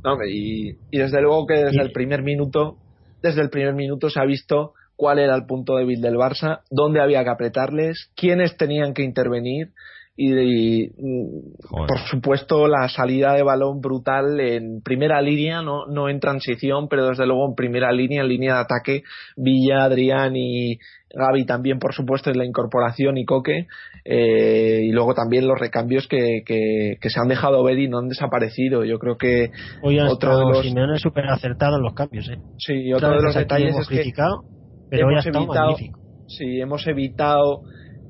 [0.03, 2.75] No, y, y desde luego que desde Y- el primer minuto,
[3.21, 6.99] desde el primer minuto se ha visto cuál era el punto débil del Barça, dónde
[7.01, 9.69] había que apretarles, quiénes tenían que intervenir
[10.15, 16.09] y, y, mm, por supuesto la salida de balón brutal en primera línea, no, no
[16.09, 19.03] en transición, pero desde luego en primera línea, en línea de ataque,
[19.37, 20.77] Villa, Adrián y
[21.13, 23.67] Gaby también por supuesto en la incorporación y Coque
[24.05, 27.99] eh, y luego también los recambios que, que, que se han dejado ver y no
[27.99, 28.83] han desaparecido.
[28.85, 29.49] Yo creo que
[29.81, 32.37] Hoy ha Otro de los- Simeone súper acertado en los cambios, ¿eh?
[32.57, 34.43] Sí, otro de los detalles hemos es que criticado,
[34.89, 35.99] pero hoy ha hemos evitado, magnífico.
[36.27, 37.61] sí, hemos evitado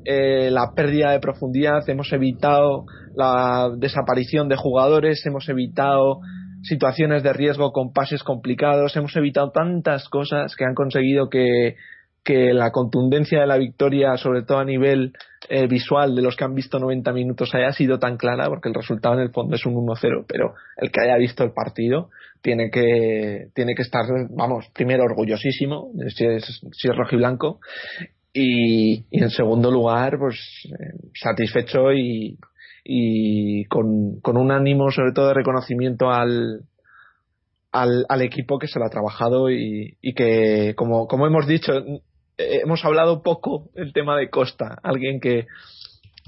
[0.05, 2.85] eh, la pérdida de profundidad, hemos evitado
[3.15, 6.19] la desaparición de jugadores, hemos evitado
[6.63, 11.75] situaciones de riesgo con pases complicados, hemos evitado tantas cosas que han conseguido que,
[12.23, 15.13] que la contundencia de la victoria, sobre todo a nivel
[15.49, 18.75] eh, visual de los que han visto 90 minutos, haya sido tan clara, porque el
[18.75, 22.09] resultado en el fondo es un 1-0, pero el que haya visto el partido
[22.41, 27.59] tiene que, tiene que estar, vamos, primero orgullosísimo, si es, si es rojiblanco,
[28.33, 32.37] y, en segundo lugar, pues eh, satisfecho y,
[33.69, 36.61] con, con un ánimo sobre todo de reconocimiento al,
[37.71, 41.73] al, equipo que se lo ha trabajado y, que, como, como hemos dicho,
[42.37, 45.45] eh, hemos hablado poco el tema de Costa, alguien que,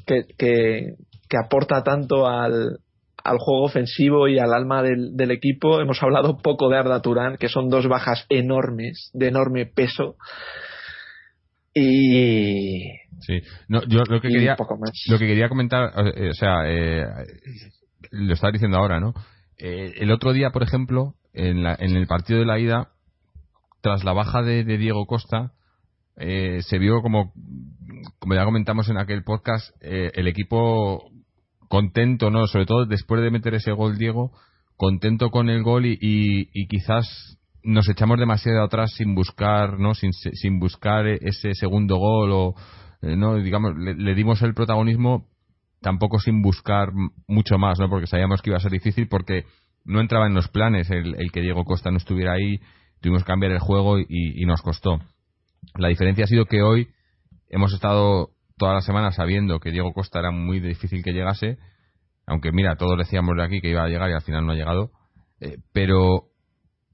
[0.06, 0.96] que, que,
[1.30, 2.80] que aporta tanto al,
[3.24, 5.80] al juego ofensivo y al alma del, del equipo.
[5.80, 10.16] Hemos hablado poco de Arda Turán, que son dos bajas enormes, de enorme peso.
[11.73, 12.83] Y,
[13.21, 13.39] Sí.
[13.69, 14.55] No, yo lo que quería,
[15.07, 17.05] lo que quería comentar, eh, o sea, eh,
[18.12, 19.13] lo estaba diciendo ahora, ¿no?
[19.57, 22.89] Eh, el otro día, por ejemplo, en, la- en el partido de la ida,
[23.82, 25.53] tras la baja de, de Diego Costa,
[26.17, 27.32] eh, se vio como,
[28.19, 31.09] como ya comentamos en aquel podcast, eh, el equipo
[31.69, 32.45] contento, ¿no?
[32.47, 34.32] Sobre todo después de meter ese gol Diego,
[34.76, 39.93] contento con el gol y, y, y quizás nos echamos demasiado atrás sin buscar, ¿no?
[39.93, 42.55] Sin, sin buscar ese segundo gol o,
[43.01, 45.28] eh, no digamos le, dimos el protagonismo
[45.82, 46.91] tampoco sin buscar
[47.28, 49.45] mucho más no porque sabíamos que iba a ser difícil porque
[49.86, 52.59] no entraba en los planes el, el que Diego Costa no estuviera ahí.
[53.01, 54.99] Tuvimos que cambiar el juego y, y nos costó.
[55.76, 56.88] La diferencia ha sido que hoy
[57.49, 61.57] hemos estado toda la semana sabiendo que Diego Costa era muy difícil que llegase
[62.26, 64.55] aunque mira, todos decíamos de aquí que iba a llegar y al final no ha
[64.55, 64.91] llegado,
[65.39, 66.30] eh, pero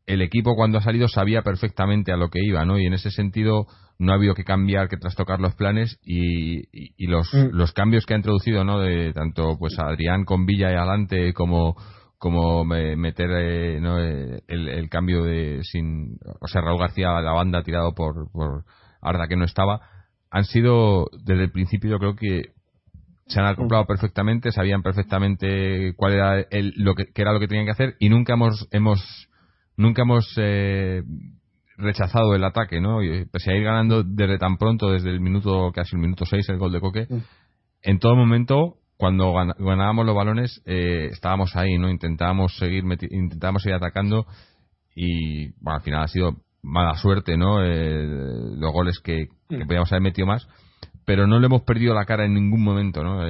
[0.10, 2.80] el equipo cuando ha salido sabía perfectamente a lo que iba, ¿no?
[2.80, 3.68] Y en ese sentido
[3.99, 6.66] no ha habido que cambiar, que trastocar los planes y,
[7.05, 7.49] los, mm.
[7.51, 8.80] los cambios que ha introducido, ¿no?
[8.80, 11.76] De tanto pues Adrián con Villa y adelante como
[12.18, 13.99] como meter eh, ¿no?
[14.03, 18.66] Eh, el, cambio de sin o sea Raúl García a la banda tirado por, por
[19.01, 19.80] Arda que no estaba
[20.30, 22.51] han sido desde el principio yo creo que
[23.28, 27.47] se han acoplado perfectamente sabían perfectamente cuál era el, lo que, que, era lo que
[27.47, 29.28] tenían que hacer y nunca hemos hemos
[29.80, 31.01] nunca hemos eh,
[31.77, 33.01] rechazado el ataque, ¿no?
[33.01, 36.49] Y, pese a ir ganando desde tan pronto, desde el minuto, casi el minuto 6,
[36.49, 37.17] el gol de Coque, mm.
[37.84, 41.89] en todo momento, cuando ganábamos los balones, eh, estábamos ahí, ¿no?
[41.89, 44.25] Intentábamos seguir, intentábamos seguir atacando
[44.93, 47.63] y, bueno, al final ha sido mala suerte, ¿no?
[47.63, 48.05] Eh,
[48.57, 49.67] los goles que, que mm.
[49.67, 50.45] podíamos haber metido más
[51.10, 53.22] pero no le hemos perdido la cara en ningún momento, ¿no?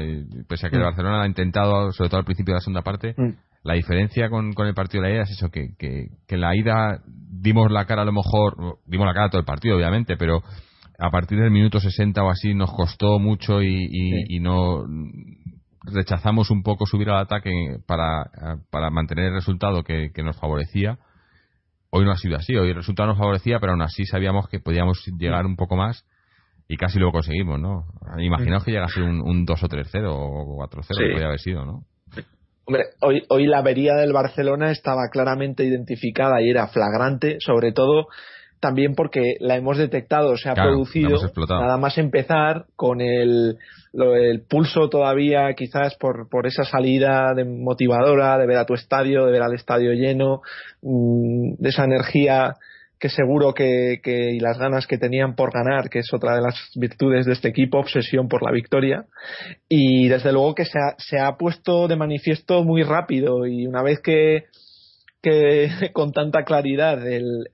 [0.50, 0.86] pese a que el mm.
[0.86, 3.16] Barcelona ha intentado, sobre todo al principio de la segunda parte,
[3.64, 6.58] la diferencia con, con, el partido de la ida es eso, que, que, que, la
[6.58, 10.44] ida dimos la cara a lo mejor, dimos la cara todo el partido, obviamente, pero
[11.00, 13.88] a partir del minuto 60 o así nos costó mucho y,
[14.28, 14.84] y, no
[15.84, 18.26] rechazamos un poco subir al ataque para,
[18.72, 21.00] para mantener el resultado que, que, nos favorecía.
[21.92, 24.60] Hoy no ha sido así, hoy el resultado nos favorecía, pero aún así sabíamos que
[24.60, 26.04] podíamos llegar un poco más
[26.72, 27.86] y casi lo conseguimos, ¿no?
[28.20, 31.84] Imaginaos que llegase un, un 2 o 3-0 o 4-0, que podría haber sido, ¿no?
[32.66, 38.08] Hombre, hoy, hoy la avería del Barcelona estaba claramente identificada y era flagrante, sobre todo
[38.60, 41.18] también porque la hemos detectado, se ha producido
[41.50, 43.58] nada más empezar con el,
[43.94, 49.26] el pulso todavía quizás por, por esa salida de motivadora de ver a tu estadio,
[49.26, 50.42] de ver al estadio lleno,
[50.84, 52.58] mm, de esa energía
[53.00, 56.56] que seguro que, y las ganas que tenían por ganar, que es otra de las
[56.76, 59.06] virtudes de este equipo, obsesión por la victoria.
[59.70, 64.46] Y desde luego que se ha, puesto de manifiesto muy rápido y una vez que,
[65.94, 67.46] con tanta claridad el,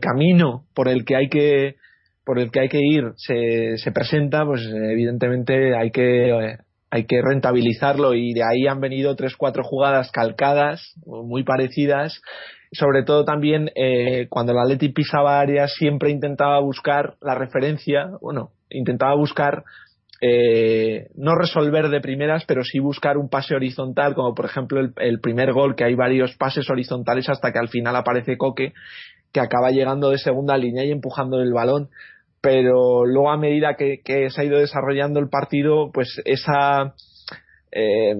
[0.00, 1.76] camino por el que hay que
[2.24, 6.56] por el que hay que ir se, se presenta, pues evidentemente hay que
[6.90, 12.22] hay que rentabilizarlo y de ahí han venido tres cuatro jugadas calcadas muy parecidas
[12.74, 18.50] sobre todo también eh, cuando el Atleti pisaba áreas siempre intentaba buscar la referencia, bueno,
[18.70, 19.64] intentaba buscar
[20.20, 25.20] eh, no resolver de primeras, pero sí buscar un pase horizontal, como por ejemplo el,
[25.20, 28.72] primer gol, que hay varios pases horizontales hasta que al final aparece Coque,
[29.32, 31.90] que acaba llegando de segunda línea y empujando el balón.
[32.40, 36.94] Pero luego a medida que, que se ha ido desarrollando el partido, pues esa
[37.72, 38.14] eh,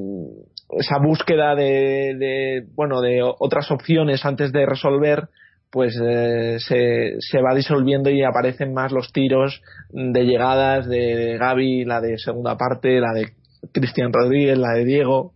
[0.79, 5.29] esa búsqueda de, de, bueno de otras opciones antes de resolver
[5.75, 9.61] pues eh, se, se, va disolviendo y aparecen más los tiros
[9.91, 13.33] de llegadas de, Gaby, la de segunda parte, la de
[13.73, 15.33] Cristian Rodríguez, la de Diego.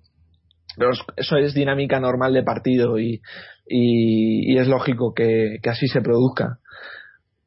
[1.17, 3.21] eso es dinámica normal de partido y,
[3.67, 6.59] y, es lógico que, que, así se produzca.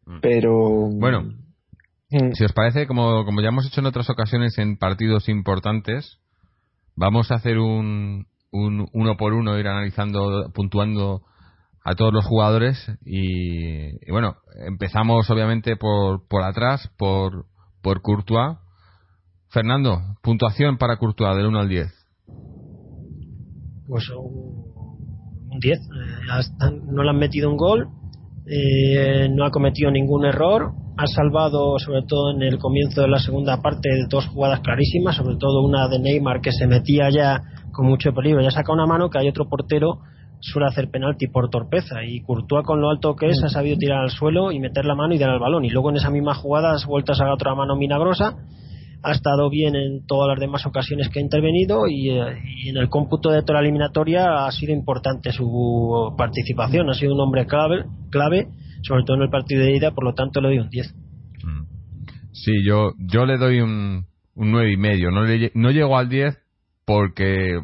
[0.05, 0.19] Mm.
[0.21, 0.89] Pero.
[0.91, 1.31] Bueno,
[2.09, 2.33] mm.
[2.33, 6.19] si os parece, como, como ya hemos hecho en otras ocasiones en partidos importantes,
[6.95, 11.23] Vamos a hacer un, un uno por uno, ir analizando, puntuando
[11.83, 14.35] a todos los jugadores y, bueno,
[14.67, 17.45] empezamos obviamente por, por atrás, por,
[17.81, 18.57] por Courtois.
[19.49, 21.87] Fernando, puntuación para Courtois del 1 al 10.
[23.87, 25.79] Pues un 10.
[25.79, 25.83] Eh,
[26.85, 27.89] no le han metido un gol,
[28.45, 33.19] eh, no ha cometido ningún error, ha salvado sobre todo en el comienzo de la
[33.19, 37.87] segunda parte dos jugadas clarísimas, sobre todo una de Neymar que se metía ya con
[37.87, 39.99] mucho peligro, ya saca una mano que hay otro portero
[40.41, 43.99] suele hacer penalti por torpeza y Courtois con lo alto que es ha sabido tirar
[43.99, 46.33] al suelo y meter la mano y dar al balón y luego en esa misma
[46.33, 48.35] jugada has vuelto a sacar otra mano milagrosa
[49.03, 52.77] ha estado bien en todas las demás ocasiones que ha intervenido y, eh, y, en
[52.77, 57.47] el cómputo de toda la eliminatoria ha sido importante su participación, ha sido un hombre
[57.47, 58.47] clave, clave
[58.82, 60.95] sobre todo en el partido de ida, por lo tanto le doy un 10.
[61.43, 61.63] Mm.
[62.32, 64.05] Sí, yo, yo le doy un,
[64.36, 66.38] un 9 y medio, no, le, no llego al 10
[66.86, 67.59] porque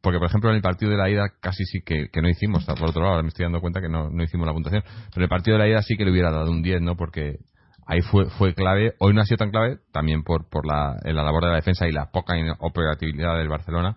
[0.00, 2.66] porque por ejemplo en el partido de la ida casi sí que, que no hicimos,
[2.66, 5.22] por otro lado me estoy dando cuenta que no, no hicimos la puntuación, pero en
[5.22, 6.94] el partido de la ida sí que le hubiera dado un 10, ¿no?
[6.94, 7.38] Porque
[7.86, 8.94] ahí fue, fue clave.
[8.98, 11.88] Hoy no ha sido tan clave, también por, por la, la labor de la defensa
[11.88, 13.96] y la poca operatividad del Barcelona,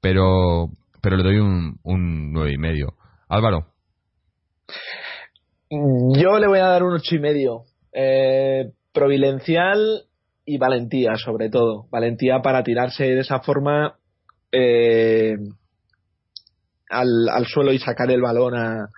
[0.00, 0.68] pero,
[1.00, 2.94] pero le doy un, un nueve y medio.
[3.28, 3.68] Álvaro.
[5.70, 7.64] Yo le voy a dar un ocho y medio.
[7.92, 10.04] Eh, providencial
[10.44, 11.86] y valentía, sobre todo.
[11.90, 13.96] Valentía para tirarse de esa forma
[14.52, 15.36] eh,
[16.88, 18.88] al, al, suelo y sacar el balón a,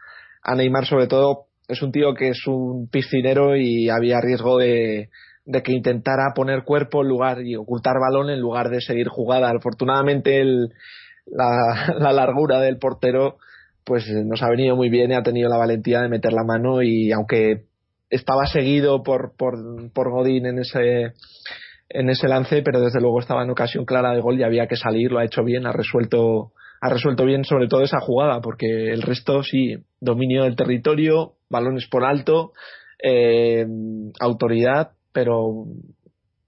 [0.42, 5.10] a Neymar, sobre todo es un tío que es un piscinero y había riesgo de,
[5.44, 9.50] de que intentara poner cuerpo en lugar y ocultar balón en lugar de seguir jugada.
[9.50, 10.70] Afortunadamente el,
[11.26, 13.38] la, la, largura del portero
[13.88, 16.82] pues nos ha venido muy bien y ha tenido la valentía de meter la mano
[16.82, 17.64] y aunque
[18.10, 19.54] estaba seguido por, por,
[19.92, 21.14] por Godín en ese
[21.90, 24.76] en ese lance, pero desde luego estaba en ocasión clara de gol y había que
[24.76, 28.92] salir, lo ha hecho bien, ha resuelto ha resuelto bien sobre todo esa jugada, porque
[28.92, 32.52] el resto sí, dominio del territorio, balones por alto,
[33.02, 33.66] eh,
[34.20, 35.64] autoridad, pero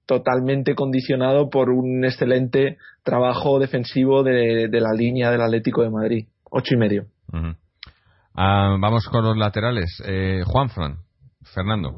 [0.07, 6.27] totalmente condicionado por un excelente trabajo defensivo de, la línea del Atlético de Madrid.
[6.51, 7.07] Ocho y medio.
[8.35, 10.03] Ah, vamos con los laterales.
[10.05, 10.99] Eh, Juanfran,
[11.55, 11.91] Fernando.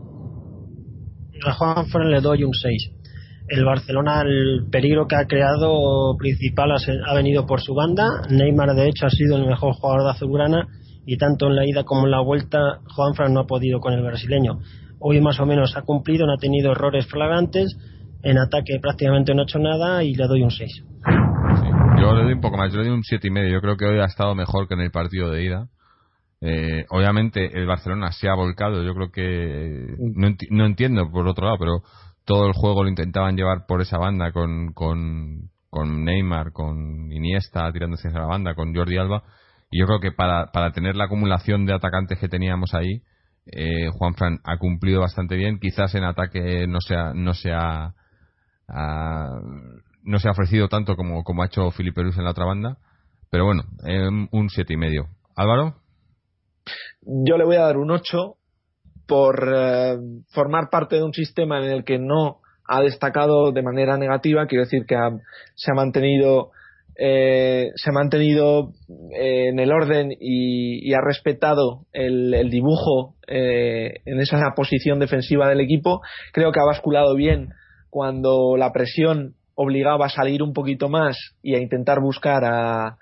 [1.46, 3.02] A Juanfran le doy un 6
[3.48, 8.04] el Barcelona, el peligro que ha creado principal ha, venido por su banda.
[8.30, 10.68] Neymar, de hecho, ha sido el mejor jugador de Azulgrana
[11.04, 14.02] y tanto en la ida como en la vuelta, Juanfran no ha podido con el
[14.02, 14.60] brasileño.
[15.00, 17.76] Hoy más o menos ha cumplido, no ha tenido errores flagrantes.
[18.22, 20.84] En ataque prácticamente no ha hecho nada y le doy un 6.
[22.02, 23.52] Yo le doy un poco más, yo le doy un 7,5.
[23.52, 25.68] Yo creo que hoy ha estado mejor que en el partido de ida.
[26.40, 31.46] Eh, obviamente el Barcelona se ha volcado, yo creo que no, no, entiendo por otro
[31.46, 31.82] lado, pero
[32.24, 37.70] todo el juego lo intentaban llevar por esa banda con, con, con Neymar, con Iniesta
[37.72, 39.22] tirándose hacia la banda, con Jordi Alba.
[39.70, 43.02] Y yo creo que para, para tener la acumulación de atacantes que teníamos ahí,
[43.46, 45.58] eh, Juan Fran ha cumplido bastante bien.
[45.60, 47.94] Quizás en ataque no se ha, no se ha,
[50.04, 52.78] no se ha ofrecido tanto como, como ha hecho Felipe Luis en la otra banda.
[53.30, 55.06] Pero bueno, eh, un siete y medio.
[55.34, 55.76] Álvaro.
[57.00, 58.36] Yo le voy a dar un 8
[59.06, 59.96] por eh,
[60.30, 64.64] formar parte de un sistema en el que no ha destacado de manera negativa, quiero
[64.64, 64.96] decir que
[65.54, 66.50] se ha mantenido
[66.94, 68.72] eh, se ha mantenido
[69.18, 76.02] eh, en el orden y, ha respetado el, dibujo en esa posición defensiva del equipo.
[76.32, 77.48] Creo que ha basculado bien
[77.88, 82.96] cuando la presión obligaba a salir un poquito más y a intentar buscar a,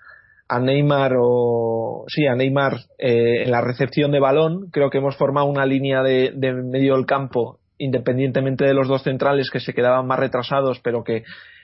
[0.51, 4.69] a Neymar o sí a Neymar eh, en la recepción de balón.
[4.73, 6.33] Creo que hemos formado una línea de,
[6.65, 11.23] medio del campo independientemente de los dos centrales que se quedaban más retrasados pero que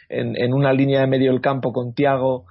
[0.09, 2.45] en, una línea de medio del campo con Tiago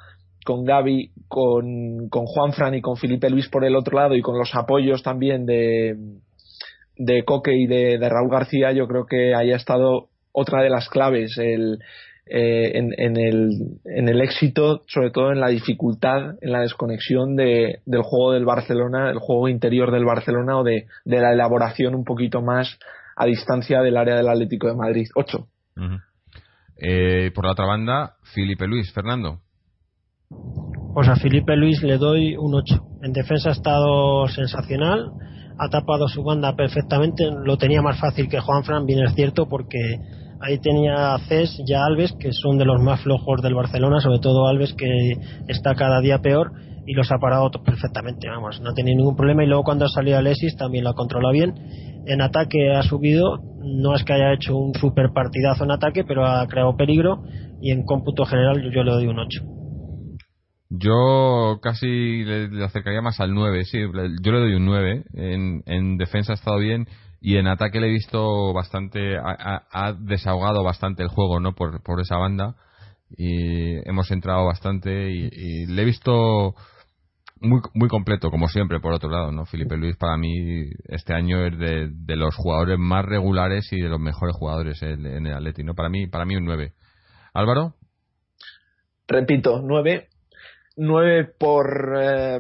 [0.46, 4.38] con Gaby con, con Juanfran y con Felipe Luis por el otro lado y con
[4.38, 5.96] los apoyos también de
[6.98, 10.70] de Coque y de, de Raúl García yo creo que ahí ha estado otra de
[10.70, 11.80] las claves el
[12.28, 17.82] eh, en, el, en el éxito, sobre todo en la dificultad, en la desconexión de,
[17.86, 22.42] del juego del Barcelona, el juego interior del Barcelona o de, la elaboración un poquito
[22.42, 22.80] más
[23.16, 25.06] a distancia del área del Atlético de Madrid.
[25.14, 25.48] 8.
[26.78, 29.42] Eh, por la otra banda, Felipe Luis, Fernando.
[30.96, 32.76] Pues a Felipe Luis le doy un 8.
[33.04, 35.12] En defensa ha estado sensacional,
[35.60, 39.48] ha tapado su banda perfectamente, lo tenía más fácil que Juan Fran, bien es cierto,
[39.48, 40.00] porque
[40.42, 44.48] Ahí tenía Cés y Alves, que son de los más flojos del Barcelona, sobre todo
[44.48, 45.14] Alves, que
[45.48, 46.52] está cada día peor
[46.86, 49.44] y los ha parado perfectamente, vamos, no tenido ningún problema.
[49.44, 51.54] Y luego cuando ha salido Alexis también lo ha controlado bien.
[52.06, 56.26] En ataque ha subido, no es que haya hecho un super partidazo en ataque, pero
[56.26, 57.24] ha creado peligro
[57.62, 59.42] y en cómputo general yo, le doy un 8.
[60.70, 63.80] Yo casi le, acercaría más al 9, sí,
[64.22, 65.04] yo le doy un 9.
[65.14, 66.88] En, en defensa ha estado bien
[67.26, 72.00] y en ataque le he visto bastante ha, desahogado bastante el juego no por, por
[72.00, 72.56] esa banda.
[73.10, 76.54] Y hemos entrado bastante y, le he visto
[77.42, 81.46] muy muy completo como siempre por otro lado no Felipe Luis para mí este año
[81.46, 85.74] es de, los jugadores más regulares y de los mejores jugadores en, el Atleti no
[85.74, 86.74] para mí para mí un 9
[87.34, 87.74] Álvaro.
[89.08, 90.10] Repito 9
[90.78, 92.40] 9 por eh,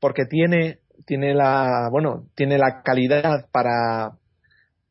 [0.00, 4.12] porque tiene tiene la, bueno, tiene la calidad para,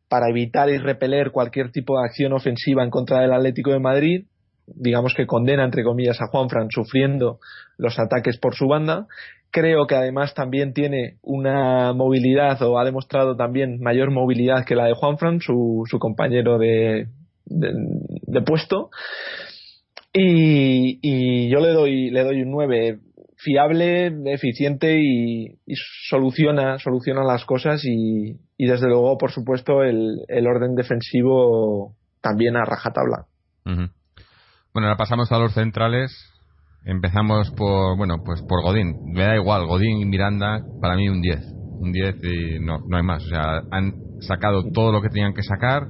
[0.07, 4.25] para evitar y repeler cualquier tipo de acción ofensiva en contra del Atlético de Madrid.
[4.65, 7.39] Digamos que condena, entre comillas, a Juanfran sufriendo
[7.77, 9.07] los ataques por su banda.
[9.51, 14.85] Creo que además también tiene una movilidad o ha demostrado también mayor movilidad que la
[14.85, 17.07] de Juanfran, su, su compañero de,
[17.45, 18.89] de, puesto.
[20.13, 22.99] Y, y, yo le doy, le doy un 9
[23.43, 25.59] fiable, eficiente y,
[26.09, 33.25] soluciona, soluciona las cosas y, desde luego, por supuesto, el, orden defensivo también a rajatabla.
[33.65, 36.11] Bueno, ahora pasamos a los centrales.
[36.85, 39.13] Empezamos por, bueno, pues por Godín.
[39.13, 41.39] Me da igual, Godín y Miranda, para mí un 10.
[41.79, 43.23] Un 10 y no, no hay más.
[43.23, 45.83] O sea, han sacado todo lo que tenían que sacar.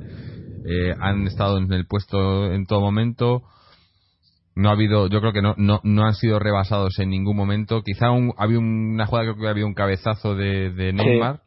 [0.65, 3.43] Eh, han estado en el puesto en todo momento
[4.55, 7.81] no ha habido, yo creo que no, no, no han sido rebasados en ningún momento.
[7.81, 11.41] Quizá un, había una jugada, creo que había un cabezazo de, de Neymar,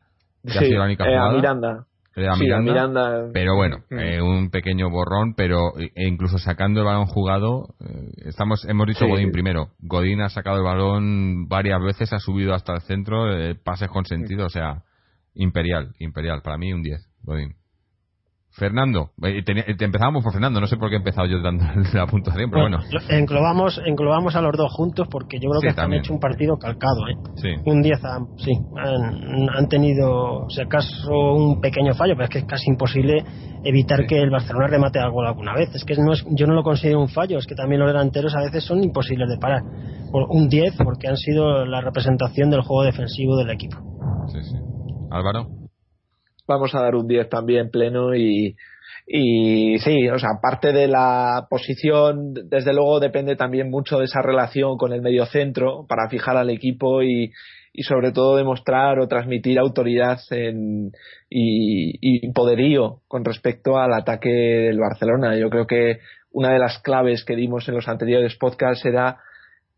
[0.45, 1.33] que ha sido la única eh, jugada.
[1.33, 1.87] Miranda.
[2.17, 3.99] a Miranda, pero bueno, mm.
[3.99, 9.07] eh, un pequeño borrón, pero e incluso sacando el balón jugado, eh, estamos hemos dicho
[9.07, 9.71] Godín primero.
[9.79, 14.05] Godín ha sacado el balón varias veces, ha subido hasta el centro, eh, pases con
[14.05, 14.83] sentido, o sea,
[15.35, 17.55] imperial, imperial, para mí un 10, Godín.
[18.57, 22.51] Fernando, eh, empezábamos por Fernando, no sé por qué he empezado yo dando la puntuación,
[22.51, 22.79] pero bueno.
[23.11, 27.07] Englobamos, englobamos a los dos juntos porque yo creo que han hecho un partido calcado,
[27.07, 27.17] ¿eh?
[27.37, 27.49] Sí.
[27.67, 28.01] Un 10
[28.39, 28.53] sí.
[28.79, 33.23] Han, tenido, si acaso, un pequeño fallo, pero es que es casi imposible
[33.63, 35.75] evitar que el Barcelona remate algo alguna vez.
[35.75, 38.35] Es que no es, yo no lo considero un fallo, es que también los delanteros
[38.37, 39.61] a veces son imposibles de parar.
[40.31, 43.77] Un 10 porque han sido la representación del juego defensivo del equipo.
[44.29, 44.57] Sí, sí.
[45.11, 45.66] Álvaro
[46.47, 48.57] vamos a dar un 10 también pleno y,
[49.07, 54.23] y sí, o sea, parte de la posición, desde luego depende también mucho de esa
[54.23, 57.33] relación con el mediocentro para fijar al equipo y,
[57.73, 60.93] y sobre todo demostrar o transmitir autoridad en,
[61.31, 65.37] y, y, poderío con respecto al ataque del Barcelona.
[65.37, 65.99] Yo creo que
[66.33, 69.19] una de las claves que dimos en los anteriores podcasts era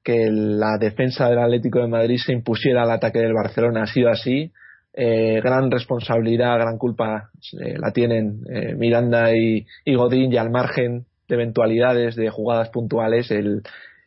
[0.02, 3.82] que la defensa del Atlético de Madrid se impusiera al ataque del Barcelona.
[3.82, 4.52] Ha sido así
[4.94, 7.30] eh, gran responsabilidad, gran culpa
[7.60, 13.30] eh, la tienen eh, Miranda y, Godín y al margen de eventualidades, de jugadas puntuales,
[13.30, 13.62] el,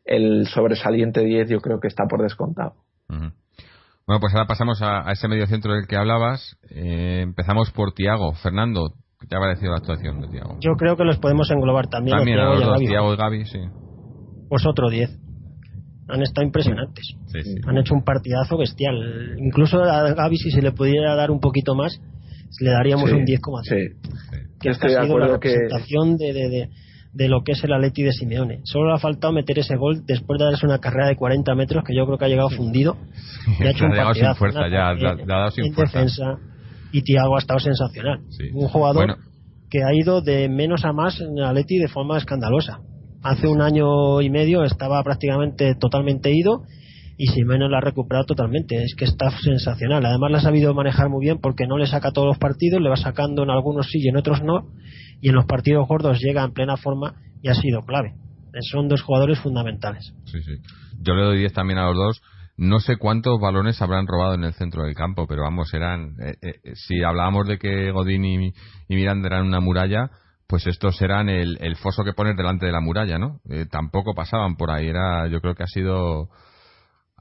[0.06, 2.74] el sobresaliente 10 yo creo que está por descontado.
[3.08, 6.58] Bueno, pues ahora pasamos a, ese medio centro del que hablabas.
[6.70, 8.34] empezamos por Tiago.
[8.34, 10.58] Fernando, ¿qué te ha parecido la actuación de Tiago?
[10.60, 12.18] Yo creo que los podemos englobar también.
[12.18, 13.60] También a los dos, Tiago y Gaby, sí.
[14.50, 15.21] Pues otro 10
[16.12, 17.16] han estado impresionantes.
[17.66, 19.36] Han hecho un partidazo bestial.
[19.40, 22.00] Incluso a Gaby, si se le pudiera dar un poquito más,
[22.60, 23.64] le daríamos un 10,5.
[23.64, 24.10] Sí.
[24.60, 26.70] Que ha sido la representación de, de,
[27.14, 28.60] de, lo que es el Atleti de Simeone.
[28.64, 31.84] Solo le ha faltado meter ese gol después de darse una carrera de 40 metros
[31.84, 32.98] que yo creo que ha llegado fundido.
[33.60, 34.38] Y ha hecho un partidazo.
[34.38, 36.38] fuerza, ya, en defensa.
[36.92, 38.20] Y Thiago ha estado sensacional.
[38.54, 39.18] Un jugador
[39.70, 42.82] que ha ido de menos a más en el Atleti de forma escandalosa
[43.24, 46.64] hace un año y medio estaba prácticamente totalmente ido
[47.18, 48.82] y Simeone la ha recuperado totalmente.
[48.82, 50.04] Es que está sensacional.
[50.04, 52.90] Además, la ha sabido manejar muy bien porque no le saca todos los partidos, le
[52.90, 54.70] va sacando en algunos sí y en otros no.
[55.22, 57.14] Y en los partidos gordos llega en plena forma
[57.44, 58.16] y ha sido clave.
[58.72, 60.14] Son dos jugadores fundamentales.
[60.26, 60.54] Sí, sí.
[61.00, 62.22] Yo le doy 10 también a los dos.
[62.58, 66.16] No sé cuántos balones habrán robado en el centro del campo, pero vamos, eran.
[66.20, 68.48] Eh, eh, si hablábamos de que Godín y,
[68.88, 70.10] y Miranda eran una muralla,
[70.52, 73.40] pues estos eran el, el, foso que pones delante de la muralla, ¿no?
[73.50, 74.86] Eh, tampoco pasaban por ahí.
[74.86, 76.28] Era, yo creo que ha sido,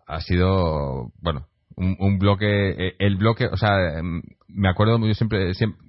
[0.05, 4.03] ha sido, bueno, un, bloque, eh, el bloque, o sea,
[4.49, 5.81] me acuerdo, yo siempre, siempre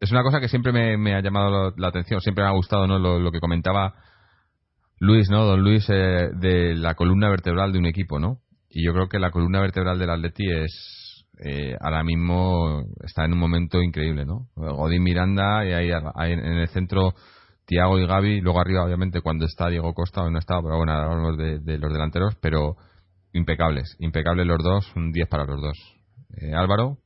[0.00, 2.98] es una cosa que siempre me, ha llamado la atención, siempre me ha gustado, ¿no?
[2.98, 3.94] Lo, que comentaba
[4.98, 5.46] Luis, ¿no?
[5.46, 8.40] Don Luis, eh, de la columna vertebral de un equipo, ¿no?
[8.68, 11.01] Y yo creo que la columna vertebral del Atleti es
[11.38, 14.48] eh, ahora mismo está en un momento increíble, ¿no?
[14.54, 17.14] Godín Miranda y ahí, en el centro
[17.64, 21.38] Tiago y Gaby, luego arriba obviamente cuando está Diego Costa no está, pero bueno, hablamos
[21.38, 22.76] de, de, los delanteros, pero
[23.32, 25.78] impecables, impecables los dos, un 10 para los dos.
[26.36, 26.98] Eh, Álvaro.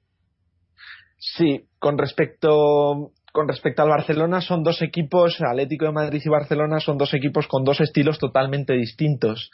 [1.19, 6.81] Sí, con respecto con respecto al Barcelona son dos equipos, Atlético de Madrid y Barcelona
[6.81, 9.51] son dos equipos con dos estilos totalmente distintos.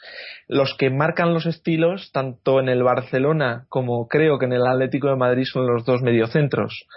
[0.47, 5.09] Los que marcan los estilos, tanto en el Barcelona como creo que en el Atlético
[5.09, 6.87] de Madrid, son los dos mediocentros.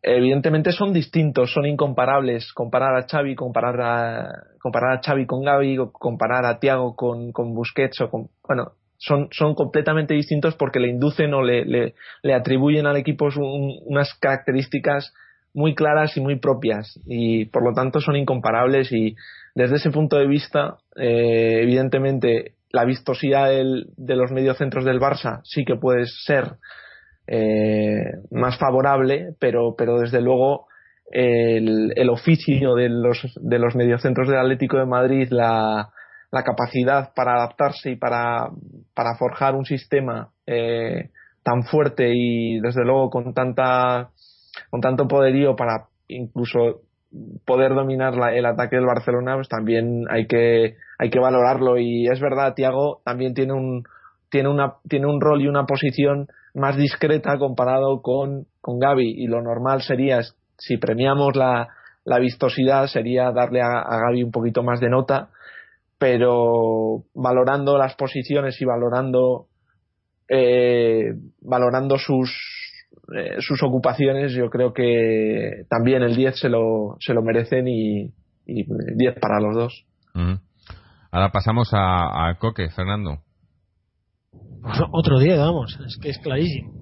[0.00, 2.50] Evidentemente son distintos, son incomparables.
[2.54, 7.52] Comparar a Xavi, comparar a, comparar a Xavi con Gavi, comparar a Tiago con, con
[7.52, 11.66] Busquets o con, bueno, son, son completamente distintos porque le inducen o le,
[12.22, 15.12] le, atribuyen al equipo unas características
[15.56, 19.16] muy claras y muy propias y por lo tanto son incomparables y
[19.54, 25.64] desde ese punto de vista eh, evidentemente la vistosidad de los mediocentros del Barça sí
[25.64, 26.56] que puede ser
[27.26, 30.66] eh, más favorable pero pero desde luego
[31.10, 35.90] el, el, oficio de los de los mediocentros del Atlético de Madrid la,
[36.30, 38.50] la capacidad para adaptarse y para,
[38.94, 41.10] para forjar un sistema eh,
[41.42, 44.10] tan fuerte y desde luego con tanta
[44.70, 46.82] con tanto poderío para incluso
[47.44, 51.78] poder dominar el ataque del Barcelona, pues también hay que, hay que valorarlo.
[51.78, 53.84] Y es verdad, Tiago también tiene un,
[54.30, 59.14] tiene, una, tiene un rol y una posición más discreta comparado con, con Gaby.
[59.16, 60.20] Y lo normal sería,
[60.58, 61.68] si premiamos la,
[62.04, 65.30] la vistosidad, sería darle a, a Gaby un poquito más de nota.
[65.98, 69.46] Pero valorando las posiciones y valorando,
[70.28, 72.30] eh, valorando sus,
[73.14, 78.12] eh, sus ocupaciones yo creo que también el 10 se lo, se lo merecen y,
[78.46, 79.86] 10 para los dos.
[81.10, 83.18] Ahora pasamos a, Coque, Fernando.
[84.92, 86.72] Otro 10, vamos, es que es clarísimo.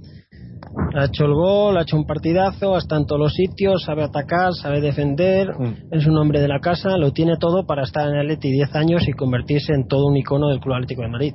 [0.97, 4.53] Ha hecho el gol, ha hecho un partidazo, está en todos los sitios, sabe atacar,
[4.55, 5.93] sabe defender, mm.
[5.93, 8.75] es un hombre de la casa, lo tiene todo para estar en el Atleti 10
[8.75, 11.35] años y convertirse en todo un icono del Club Atlético de Madrid.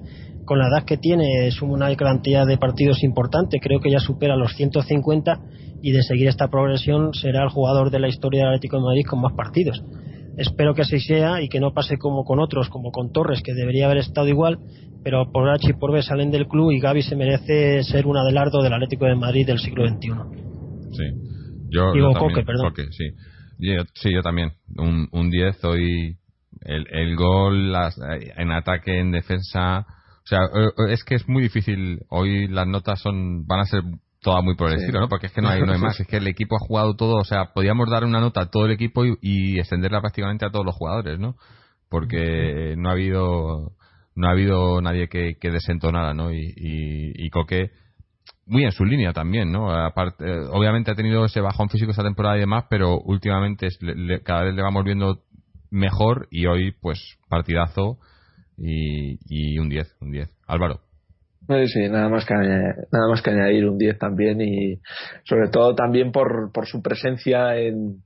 [0.50, 4.36] Con la edad que tiene, es una cantidad de partidos importante, creo que ya supera
[4.36, 5.41] los 150
[5.84, 9.06] y de seguir esta progresión será el jugador de la historia del Atlético de Madrid
[9.08, 9.84] con más partidos.
[10.38, 13.54] Espero que así sea y que no pase como con otros, como con Torres, que
[13.54, 14.58] debería haber estado igual,
[15.04, 18.18] pero por H y por B salen del club y Gaby se merece ser un
[18.18, 20.10] adelardo del Atlético de Madrid del siglo XXI.
[20.93, 21.04] Sí,
[21.70, 22.74] yo, Digo, Coque, perdón.
[22.89, 23.12] sí.
[23.60, 24.54] Yo, sí, yo también.
[25.12, 26.16] Un 10 hoy.
[26.62, 28.00] El, el gol las,
[28.36, 29.86] en ataque, en defensa.
[30.30, 32.01] O sea, eh, es que es muy difícil.
[32.09, 33.82] Hoy las notas son van a ser
[34.21, 35.09] todas muy por el estilo, ¿no?
[35.09, 35.99] Porque es que no hay, no hay más.
[35.99, 37.15] Es que el equipo ha jugado todo.
[37.15, 40.51] O sea, podíamos dar una nota a todo el equipo y, y extenderla prácticamente a
[40.51, 41.36] todos los jugadores, ¿no?
[41.89, 43.71] Porque no ha habido
[44.15, 46.32] no ha habido nadie que, que desentonara, ¿no?
[46.32, 47.71] Y, y, Coque
[48.45, 49.71] muy en su línea también, ¿no?
[49.71, 53.69] Aparte, eh, obviamente ha tenido ese bajón físico esta temporada y demás, pero últimamente
[54.23, 55.23] cada vez le vamos viendo
[55.71, 56.99] mejor y hoy, pues,
[57.30, 57.99] partidazo
[58.62, 60.30] y, un 10, un 10.
[60.47, 60.82] Álvaro.
[61.66, 64.80] Sí, nada más que nada más que añadir un 10 también y
[65.24, 68.03] sobre todo también por, por su presencia en,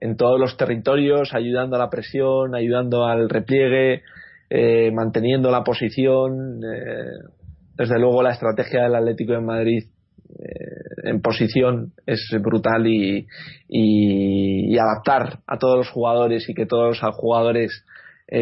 [0.00, 4.02] en todos los territorios, ayudando a la presión, ayudando al repliegue,
[4.50, 6.60] eh, manteniendo la posición.
[6.64, 7.30] Eh,
[7.74, 9.84] desde luego la estrategia del Atlético de Madrid
[10.30, 13.26] eh, en posición es brutal y,
[13.68, 17.84] y, adaptar a todos los jugadores y que todos los jugadores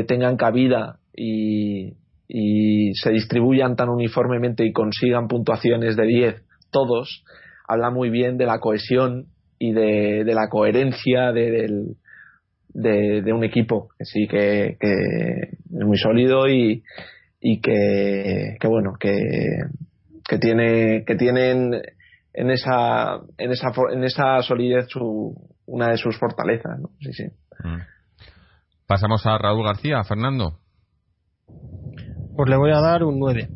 [0.08, 1.94] tengan cabida y,
[2.28, 7.24] se distribuyan tan uniformemente y consigan puntuaciones de 10 todos,
[7.68, 9.26] habla muy bien de la cohesión
[9.58, 11.94] y de, la coherencia de,
[12.68, 16.82] de, un equipo que sí que, es muy sólido y,
[17.40, 19.12] que, que bueno que,
[20.28, 21.74] que tiene que tienen
[22.34, 25.32] en esa en esa en esa solidez su,
[25.66, 27.24] una de sus fortalezas sí sí.
[27.62, 27.78] Mm.
[28.86, 30.58] pasamos a Raúl García Fernando
[32.36, 33.48] pues le voy a dar un 9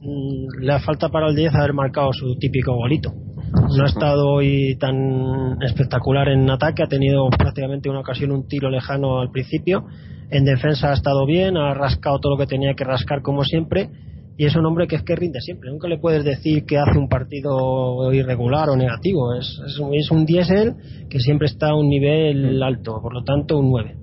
[0.00, 3.12] mm, le falta para el 10 haber marcado su típico golito
[3.52, 8.70] no ha estado hoy tan espectacular en ataque, ha tenido prácticamente una ocasión un tiro
[8.70, 9.86] lejano al principio.
[10.30, 13.90] En defensa ha estado bien, ha rascado todo lo que tenía que rascar como siempre.
[14.36, 15.70] Y es un hombre que es que rinde siempre.
[15.70, 19.34] Nunca le puedes decir que hace un partido irregular o negativo.
[19.34, 20.74] Es, es, un diésel
[21.10, 23.00] que siempre está a un nivel alto.
[23.02, 23.96] Por lo tanto, un 9.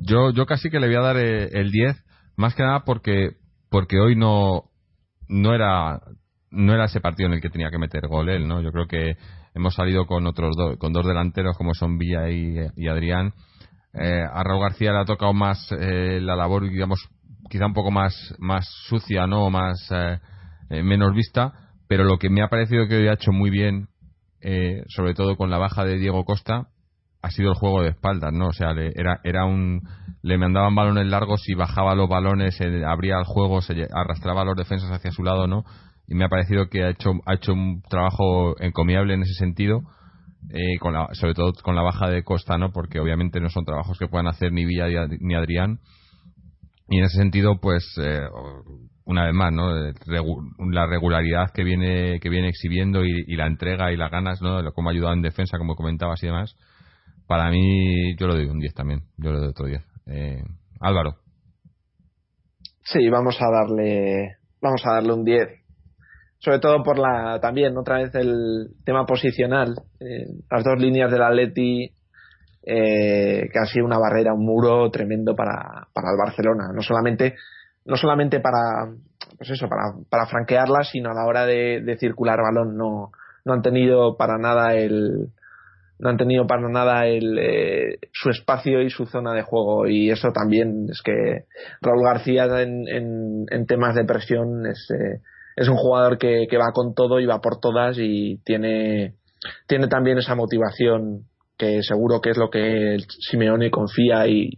[0.00, 1.96] Yo, yo casi que le voy a dar eh, el 10,
[2.38, 3.32] más que nada porque,
[3.68, 4.70] porque hoy no,
[5.28, 6.00] no era
[6.50, 8.62] no era ese partido en el que tenía que meter gol él, ¿no?
[8.62, 9.16] Yo creo que
[9.54, 13.34] hemos salido con otros dos, con dos delanteros como son Villa y, Adrián.
[13.92, 17.06] Eh, a Raúl García le ha tocado más eh, la labor, digamos,
[17.50, 19.50] quizá un poco más, más sucia, ¿no?
[19.50, 21.52] Más, eh, menos vista,
[21.88, 23.88] pero lo que me ha parecido que hoy ha hecho muy bien,
[24.88, 26.68] sobre todo con la baja de Diego Costa,
[27.22, 28.48] ha sido el juego de espaldas, ¿no?
[28.48, 29.82] O sea, le, era, era un,
[30.22, 34.56] le mandaban balones largos y bajaba los balones, abría el juego, se arrastraba a los
[34.56, 35.64] defensas hacia su lado, ¿no?
[36.08, 39.82] y me ha parecido que ha hecho, ha hecho un trabajo encomiable en ese sentido.
[40.50, 42.70] Eh, con la, sobre todo con la baja de Costa, ¿no?
[42.72, 44.86] Porque obviamente no son trabajos que puedan hacer ni Villa
[45.20, 45.80] ni Adrián.
[46.88, 48.22] Y en ese sentido, pues, eh,
[49.04, 49.74] una vez más, ¿no?
[50.70, 54.62] La regularidad que viene, que viene exhibiendo y, la entrega y las ganas, ¿no?
[54.72, 56.54] Cómo ha ayudado en defensa, como comentabas y demás.
[57.28, 59.02] Para mí, yo lo doy un 10 también.
[59.18, 59.80] Yo lo doy otro 10.
[60.06, 60.42] Eh,
[60.80, 61.18] Álvaro.
[62.82, 65.58] Sí, vamos a darle, vamos a darle un 10
[66.38, 71.22] sobre todo por la también otra vez el tema posicional eh, las dos líneas del
[71.22, 71.92] Atleti
[72.62, 77.34] eh, sido una barrera un muro tremendo para, para el Barcelona no solamente
[77.84, 78.86] no solamente para
[79.36, 83.10] pues eso para, para franquearla sino a la hora de, circular balón no
[83.44, 85.32] no han tenido para nada el
[85.98, 90.10] no han tenido para nada el, eh, su espacio y su zona de juego y
[90.10, 91.44] eso también es que
[91.80, 95.20] Raúl García en, en, en temas de presión es eh,
[95.58, 99.14] es un jugador que, que va con todo y va por todas y tiene,
[99.66, 101.24] tiene también esa motivación
[101.56, 104.50] que seguro que es lo que Simeone confía y,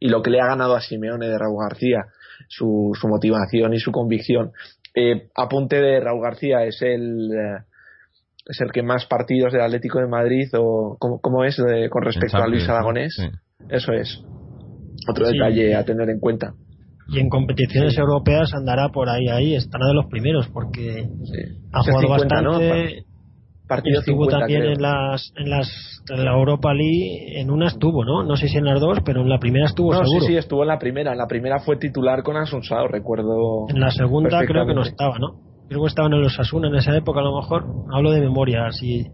[0.00, 2.06] y lo que le ha ganado a Simeone de Raúl García,
[2.48, 4.52] su, su motivación y su convicción.
[4.94, 7.64] Eh, apunte de Raúl García es el eh,
[8.48, 11.56] es el que más partidos del Atlético de Madrid o cómo, es
[11.90, 13.14] con respecto a Luis Aragonés.
[13.68, 14.22] Eso es.
[15.08, 16.54] Otro detalle a tener en cuenta.
[17.10, 21.08] Y en competiciones europeas andará por ahí ahí estará de los primeros porque
[21.72, 23.04] ha jugado bastante
[23.66, 28.24] partido estuvo también en las en las en la Europa League en una estuvo no
[28.24, 30.20] no sé si en las dos pero en la primera estuvo no, seguro.
[30.20, 31.12] sí sí estuvo en la primera.
[31.12, 35.18] En la primera fue titular con Asunsao recuerdo en la segunda creo que no estaba
[35.18, 37.66] no Luego estaban en los Asuna en esa época, a lo mejor.
[37.92, 39.06] Hablo de memoria, así.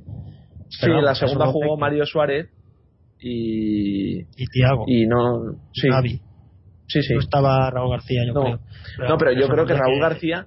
[0.69, 2.49] Sí, en la segunda jugó Mario Suárez
[3.19, 4.21] y.
[4.21, 4.85] Y Tiago.
[4.87, 5.57] Y no.
[5.73, 5.89] Sí.
[6.87, 7.15] Sí, sí.
[7.15, 8.61] No estaba Raúl García, yo creo.
[9.09, 10.47] no, pero yo creo que Raúl García.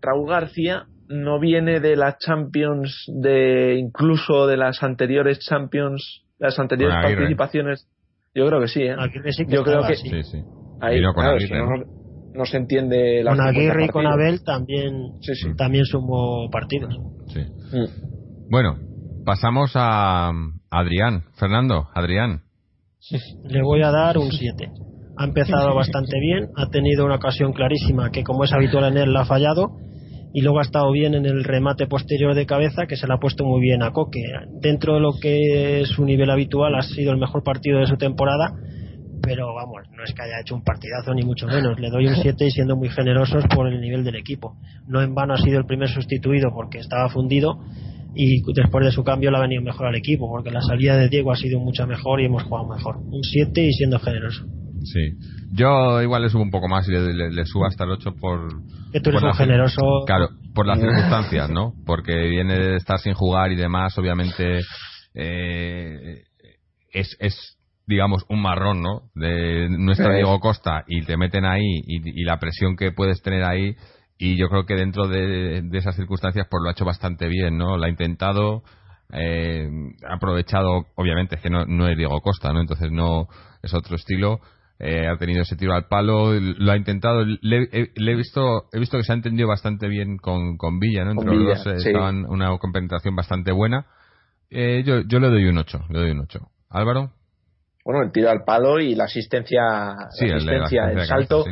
[0.00, 6.96] Raúl García no viene de las Champions de incluso de las anteriores Champions las anteriores
[7.02, 7.86] participaciones
[8.34, 8.96] yo creo que sí ¿eh?
[9.48, 10.42] yo creo que sí, sí.
[10.80, 12.03] Ahí, claro, no,
[12.44, 15.12] se entiende la con Aguirre y con Abel también
[15.56, 16.94] también sumó partidos.
[17.28, 17.40] Sí.
[17.40, 18.50] Mm.
[18.50, 18.76] bueno
[19.24, 20.32] pasamos a
[20.70, 21.24] Adrián.
[21.38, 22.42] Fernando Adrián.
[23.44, 24.70] Le voy a dar un 7
[25.16, 29.12] ha empezado bastante bien ha tenido una ocasión clarísima que como es habitual en él
[29.12, 29.76] la ha fallado
[30.34, 33.18] y luego ha estado bien en el remate posterior de cabeza que se le ha
[33.18, 34.20] puesto muy bien a Coque.
[34.60, 37.96] Dentro de lo que es su nivel habitual ha sido el mejor partido de su
[37.96, 38.52] temporada,
[39.24, 41.78] pero vamos, no es que haya hecho un partidazo ni mucho menos.
[41.78, 44.56] Le doy un 7 y siendo muy generosos por el nivel del equipo.
[44.86, 47.58] No en vano ha sido el primer sustituido porque estaba fundido
[48.14, 51.08] y después de su cambio le ha venido mejor al equipo porque la salida de
[51.08, 52.96] Diego ha sido mucho mejor y hemos jugado mejor.
[52.98, 54.44] Un 7 y siendo generoso.
[54.84, 55.16] Sí.
[55.52, 58.48] Yo igual le subo un poco más y le, subo hasta el 8 por.
[58.92, 60.04] Que tú eres generoso.
[60.06, 61.72] Claro, por las circunstancias, ¿no?
[61.86, 64.60] Porque viene de estar sin jugar y demás, obviamente.
[65.14, 66.22] Eh,
[66.92, 67.56] es, es,
[67.86, 69.10] digamos, un marrón, ¿no?
[69.14, 73.76] De nuestro Diego Costa y te meten ahí y, la presión que puedes tener ahí.
[74.16, 77.76] Y yo creo que dentro de, esas circunstancias, pues lo ha hecho bastante bien, ¿no?
[77.76, 78.62] Lo ha intentado.
[79.12, 79.68] Eh,
[80.08, 82.60] ha aprovechado, obviamente, es que no, no es Diego Costa, ¿no?
[82.60, 83.28] Entonces no
[83.62, 84.40] es otro estilo
[84.78, 87.24] eh, ha tenido ese tiro al palo, lo ha intentado.
[87.24, 91.12] Le, he visto he visto que se ha entendido bastante bien con, con Villa, ¿no?
[91.12, 93.86] Entre los dos eh, estaban una compenetración bastante buena.
[94.50, 96.40] Eh, yo, yo le doy un 8, le doy un 8.
[96.70, 97.12] Álvaro.
[97.84, 99.60] Bueno, el tiro al palo y la asistencia,
[100.10, 101.44] sí, la asistencia, el, salto,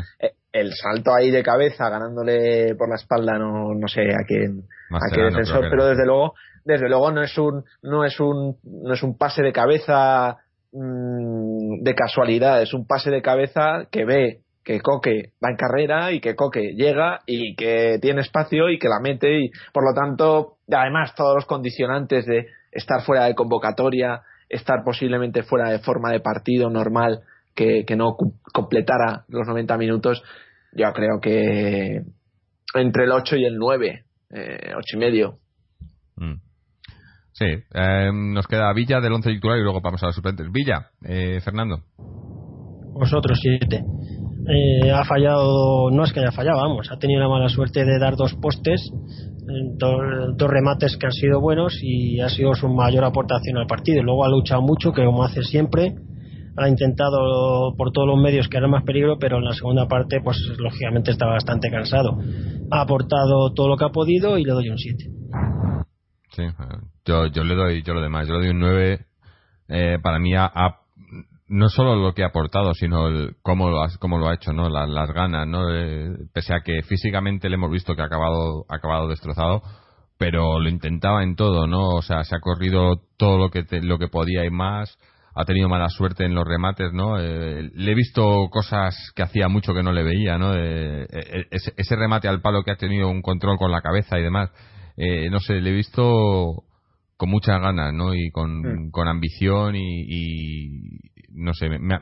[0.52, 5.14] el salto ahí de cabeza ganándole por la espalda, no, no sé a quién, a
[5.14, 9.02] qué defensor, pero desde luego, desde luego no es un, no es un, no es
[9.02, 10.38] un pase de cabeza
[10.74, 16.12] Mm, de casualidad, es un pase de cabeza que ve que Coque va en carrera
[16.12, 19.92] y que Coque llega y que tiene espacio y que la mete y por lo
[19.92, 24.22] tanto además todos los condicionantes de estar fuera de convocatoria,
[24.53, 27.22] estar posiblemente fuera de forma de partido normal
[27.55, 28.16] que, no
[28.53, 30.22] completara los 90 minutos,
[30.72, 32.03] yo creo que
[32.74, 35.38] entre el 8 y el 9, eh, 8 y medio.
[36.16, 36.34] Mm.
[37.32, 40.46] Sí, em, nos queda Villa del 11 titular y luego vamos a los suplentes.
[40.53, 41.82] Villa, eh, Fernando.
[42.94, 43.82] Vosotros siete.
[44.48, 47.98] Eh, ha fallado, no es que haya fallado, vamos, ha tenido la mala suerte de
[47.98, 48.90] dar dos postes,
[49.45, 54.03] dos, remates que han sido buenos y ha sido su mayor aportación al partido.
[54.03, 55.95] Luego ha luchado mucho, que como hace siempre,
[56.57, 60.20] ha intentado por todos los medios que era más peligro, pero en la segunda parte,
[60.22, 62.18] pues lógicamente estaba bastante cansado.
[62.70, 65.05] Ha aportado todo lo que ha podido y le doy un 7.
[66.30, 66.43] Sí,
[67.05, 69.07] yo, yo le doy yo lo demás, yo le doy un 9.
[69.68, 70.51] Eh, para mí, ha,
[71.49, 74.53] no solo lo que ha aportado, sino el, cómo, lo ha, cómo lo ha hecho,
[74.53, 74.68] ¿no?
[74.68, 75.74] Las, ganas, ¿no?
[75.74, 79.62] Eh, pese a que físicamente le hemos visto que ha acabado, ha acabado destrozado,
[80.18, 81.88] pero lo intentaba en todo, ¿no?
[81.90, 84.97] O sea, se ha corrido todo lo que, lo que podía y más.
[85.34, 87.18] Ha tenido mala suerte en los remates, ¿no?
[87.18, 90.55] Eh, le he visto cosas que hacía mucho que no le veía, ¿no?
[90.55, 94.51] ese, ese remate al palo que ha tenido un control con la cabeza y demás
[94.97, 96.64] eh, no sé, le he visto
[97.16, 98.14] con muchas ganas, ¿no?
[98.14, 101.01] Y con, con ambición y,
[101.32, 101.98] no sé, me,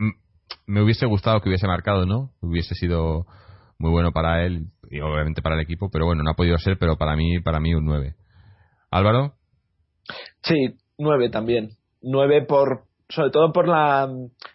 [0.66, 2.30] me, hubiese gustado que hubiese marcado, ¿no?
[2.40, 3.26] Hubiese sido
[3.78, 6.78] muy bueno para él y obviamente para el equipo, pero bueno, no ha podido ser,
[6.78, 8.14] pero para mí, para mí un 9.
[8.90, 9.34] Álvaro?
[10.42, 11.70] Sí, 9 también.
[12.02, 14.08] 9 por, sobre todo por la,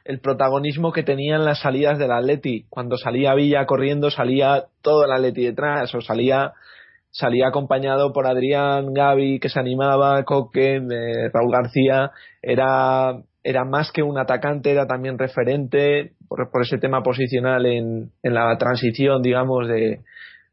[0.04, 2.66] el protagonismo que tenía en las salidas del Atleti.
[2.70, 6.54] Cuando salía Villa corriendo, salía todo el Atleti detrás, o salía
[7.16, 12.12] salía acompañado por Adrián, Gaby, que se animaba, Coque, eh, Raúl García,
[12.42, 13.14] era,
[13.46, 18.58] era más que un atacante, era también referente por, ese tema posicional en, en la
[18.58, 20.02] transición, digamos, de,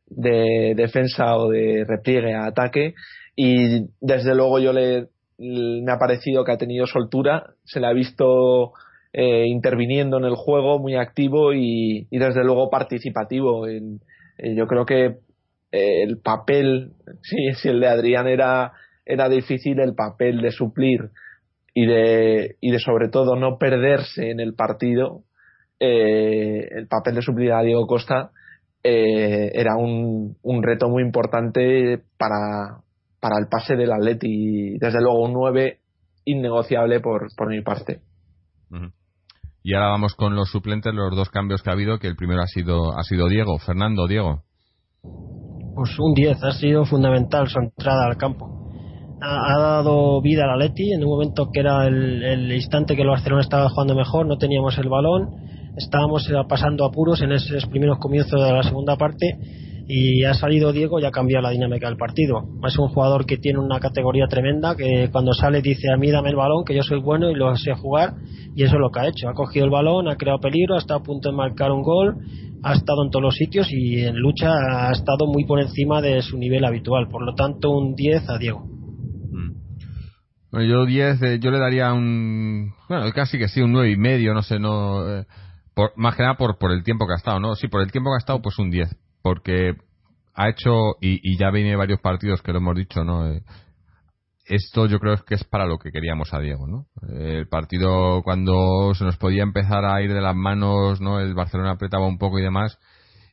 [0.09, 2.93] de defensa o de repliegue a ataque.
[3.35, 7.93] Y desde luego yo le me ha parecido que ha tenido soltura se le ha
[7.93, 8.75] visto
[9.13, 14.01] eh, interviniendo en el juego muy activo y, y desde luego participativo en,
[14.39, 15.17] yo creo que
[15.73, 18.73] el papel, sí, si el de Adrián era,
[19.07, 21.11] era difícil, el papel de suplir
[21.75, 25.23] y de, y de sobre todo no perderse en el partido,
[25.81, 28.31] eh, el papel de suplir a Diego Costa
[28.85, 32.83] eh, era un, un reto muy importante para,
[33.21, 35.79] para el pase del Atleti y desde luego un 9
[36.25, 38.01] innegociable por, por mi parte.
[39.65, 42.43] Y ahora vamos con los suplentes, los dos cambios que ha habido, que el primero
[42.43, 43.59] ha sido, ha sido Diego.
[43.59, 44.43] Fernando, Diego.
[45.03, 48.62] Pues un 10, ha sido fundamental su entrada al campo.
[49.25, 53.43] Ha, dado vida al Atleti en un momento que era el, instante que el Barcelona
[53.43, 55.31] estaba jugando mejor, no teníamos el balón,
[55.77, 59.39] estábamos pasando apuros en esos primeros comienzos de la segunda parte
[59.87, 62.45] y ha salido Diego y ha cambiado la dinámica del partido.
[62.67, 66.31] Es un jugador que tiene una categoría tremenda, que cuando sale dice a mí dame
[66.31, 68.15] el balón, que yo soy bueno y lo sé jugar,
[68.57, 69.29] y eso es lo que ha hecho.
[69.29, 72.17] Ha cogido el balón, ha creado peligro, ha estado a punto de marcar un gol,
[72.63, 76.23] ha estado en todos los sitios y en lucha ha estado muy por encima de
[76.23, 77.09] su nivel habitual.
[77.09, 78.82] Por lo tanto, un 10 a Diego.
[80.53, 82.75] Yo 10, eh, yo le daría un.
[82.89, 85.09] Bueno, casi que sí, un 9 y medio, no sé, no.
[85.09, 85.27] Eh,
[85.75, 87.55] por, más que nada por, por el tiempo que ha estado, ¿no?
[87.55, 89.75] Sí, por el tiempo estado, pues un 10 porque
[90.35, 93.31] ha hecho, y, ya viene varios partidos que lo hemos dicho, ¿no?
[93.31, 93.43] Eh,
[94.47, 96.87] esto yo creo que es para lo que queríamos a Diego, ¿no?
[97.09, 101.21] El partido cuando se nos podía empezar a ir de las manos, ¿no?
[101.21, 102.79] El Barcelona apretaba un poco y demás,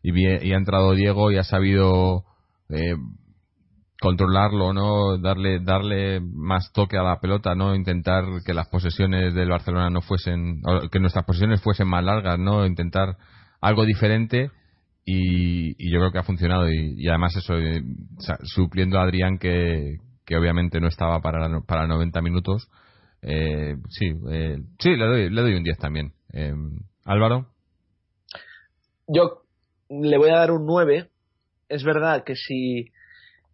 [0.03, 2.25] y, ha entrado Diego y ha sabido
[2.69, 2.95] eh,
[3.99, 5.17] controlarlo, ¿no?
[5.17, 7.75] Darle, darle más toque a la pelota, ¿no?
[7.75, 12.65] Intentar que las posesiones del Barcelona no fuesen, que nuestras posesiones fuesen más largas, ¿no?
[12.65, 13.17] Intentar
[13.61, 14.51] algo diferente
[15.11, 17.83] y, yo creo que ha funcionado y, además eso eh,
[18.43, 22.69] supliendo a Adrián que, que obviamente no estaba para para 90 minutos
[23.21, 26.13] eh, sí eh, sí le doy le doy un 10 también
[27.05, 27.47] Álvaro
[29.07, 29.41] yo
[29.89, 31.09] le voy a dar un 9
[31.69, 32.91] es verdad que si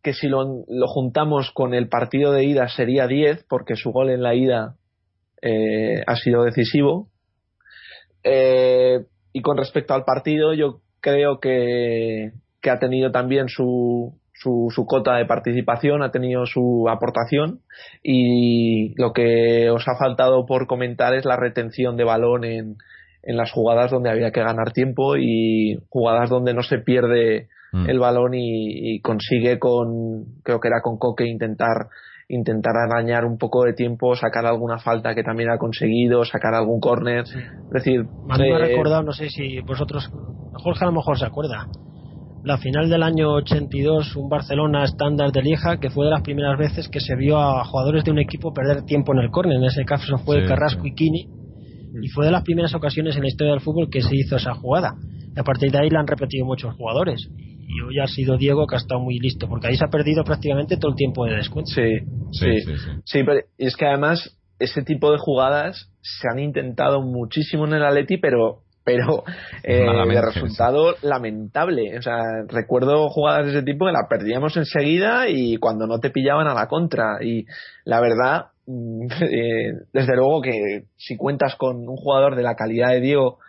[0.06, 4.12] que si lo, lo juntamos con el partido de ida sería 10 porque su gol
[4.12, 4.76] en la ida
[6.08, 7.10] ha sido decisivo.
[8.24, 12.32] Y con respecto al partido yo creo que,
[12.70, 17.62] ha tenido también su, su, su, cota de participación, ha tenido su aportación.
[18.04, 22.78] Y lo que os ha faltado por comentar es la retención de balón en,
[23.26, 27.90] en las jugadas donde había que ganar tiempo y jugadas donde no se pierde mm.
[27.90, 31.88] el balón y, consigue con, creo que era con Coque, intentar
[32.28, 36.80] intentar arañar un poco de tiempo, sacar alguna falta que también ha conseguido, sacar algún
[36.80, 37.24] córner.
[37.24, 40.12] Es decir, a mí me ha eh, recordado, no sé si vosotros
[40.54, 41.68] Jorge a lo mejor se acuerda.
[42.44, 46.60] La final del año 82, un Barcelona estándar de Lieja, que fue de las primeras
[46.60, 49.58] veces que se vio a jugadores de un equipo perder tiempo en el córner.
[49.58, 51.28] En ese caso fue Carrasco y Kini.
[52.02, 54.54] Y fue de las primeras ocasiones en la historia del fútbol que se hizo esa
[54.54, 54.96] jugada.
[55.36, 57.28] Y a partir de ahí la han repetido muchos jugadores.
[57.68, 60.24] Y hoy ha sido Diego que ha estado muy listo, porque ahí se ha perdido
[60.24, 61.72] prácticamente todo el tiempo de descuento.
[61.72, 62.00] Sí,
[62.32, 62.74] sí, sí.
[63.04, 67.84] sí, pero es que además ese tipo de jugadas se han intentado muchísimo en el
[67.84, 69.24] Atleti, pero pero
[69.64, 71.98] eh, de resultado lamentable.
[71.98, 76.12] O sea, recuerdo jugadas de ese tipo que la perdíamos enseguida y cuando no te
[76.12, 77.18] pillaban a la contra.
[77.22, 77.46] Y
[77.84, 78.46] la verdad,
[79.22, 83.40] eh, desde luego que si cuentas con un jugador de la calidad de Diego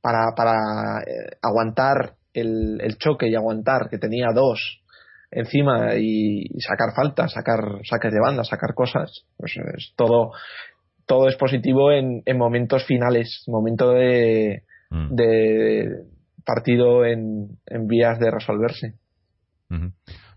[0.00, 4.80] para, para eh, aguantar el, el, choque y aguantar que tenía dos
[5.30, 7.58] encima y, sacar faltas, sacar
[7.88, 10.32] saques de banda, sacar cosas, pues es todo
[11.06, 14.62] todo es positivo en, en momentos finales, momento de,
[14.92, 15.14] Mm.
[15.14, 16.04] de
[16.44, 18.94] partido en, en, vías de resolverse.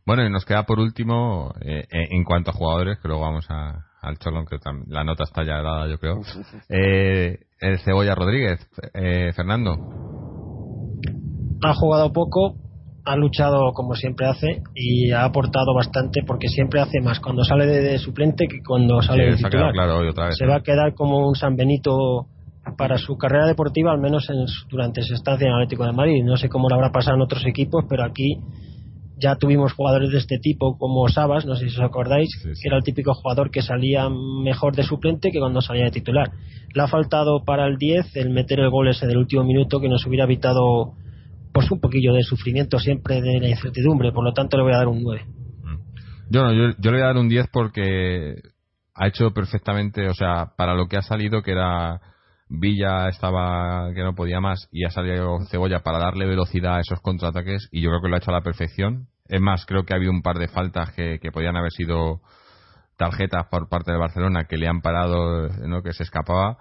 [0.05, 3.85] Bueno, y nos queda por último, eh, en cuanto a jugadores, que luego vamos a,
[4.05, 6.15] al Cholón, que la nota está ya dada, yo creo.
[6.69, 8.59] Eh, el Cebolla Rodríguez,
[9.35, 9.75] Fernando.
[11.63, 12.55] Ha jugado poco,
[13.05, 17.65] ha luchado como siempre hace y ha aportado bastante porque siempre hace más cuando sale
[17.65, 19.73] de, suplente que cuando sale de titular.
[20.33, 22.27] Se va a quedar como un San Benito
[22.77, 24.27] para su carrera deportiva, al menos
[24.69, 26.23] durante su estancia en Atlético de Madrid.
[26.23, 28.39] No sé cómo lo habrá pasado en otros equipos, pero aquí
[29.17, 32.77] ya tuvimos jugadores de este tipo como Sabas, no sé si os acordáis, que era
[32.77, 36.31] el típico jugador que salía mejor de suplente que cuando salía de titular.
[36.73, 39.87] Le ha faltado para el 10 el meter el gol ese del último minuto que
[39.87, 40.93] nos hubiera evitado
[41.53, 44.77] pues un poquillo de sufrimiento siempre de la incertidumbre, por lo tanto le voy a
[44.77, 45.25] dar un 9.
[45.25, 45.77] Mm.
[46.29, 48.35] Yo no, yo, yo le voy a dar un 10 porque
[48.93, 52.01] ha hecho perfectamente, o sea, para lo que ha salido que era
[52.47, 57.01] Villa estaba que no podía más y ha salido Cebolla para darle velocidad a esos
[57.01, 59.07] contraataques y yo creo que lo ha hecho a la perfección.
[59.27, 62.21] Es más, creo que ha habido un par de faltas que, podían haber sido
[62.97, 65.81] tarjetas por parte de Barcelona que le han parado, ¿no?
[65.81, 66.57] que se escapaba.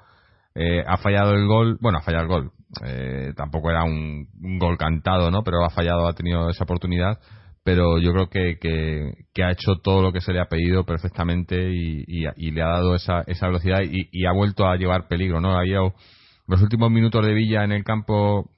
[0.54, 2.52] Eh, ha fallado el gol, bueno, ha fallado el gol.
[2.86, 5.42] Eh, tampoco era un, un, gol cantado, ¿no?
[5.42, 7.18] Pero ha fallado, ha tenido esa oportunidad
[7.64, 11.72] pero yo creo que, que, ha hecho todo lo que se le ha pedido perfectamente
[11.72, 15.58] y, y, le ha dado esa, esa velocidad y, ha vuelto a llevar peligro, ¿no?
[15.58, 18.50] Ahí los últimos minutos de Villa en el campo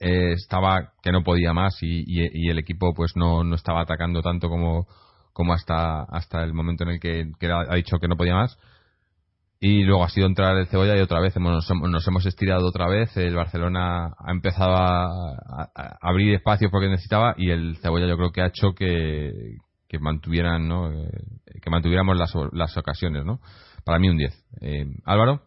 [0.00, 4.48] eh, estaba que no podía más y, el equipo pues no, no estaba atacando tanto
[4.48, 4.86] como,
[5.34, 8.58] como hasta, hasta el momento en el que, ha dicho que no podía más.
[9.60, 12.88] Y luego ha sido entrar el cebolla y otra vez hemos, nos hemos estirado otra
[12.88, 13.16] vez.
[13.16, 18.42] El Barcelona ha empezado a, abrir espacios porque necesitaba y el cebolla yo creo que
[18.42, 19.56] ha hecho que,
[19.88, 20.92] que mantuvieran, ¿no?
[20.92, 21.08] Eh,
[21.62, 23.40] que mantuviéramos las, las ocasiones, ¿no?
[23.84, 24.46] Para mí un 10.
[24.60, 25.42] Eh, Álvaro.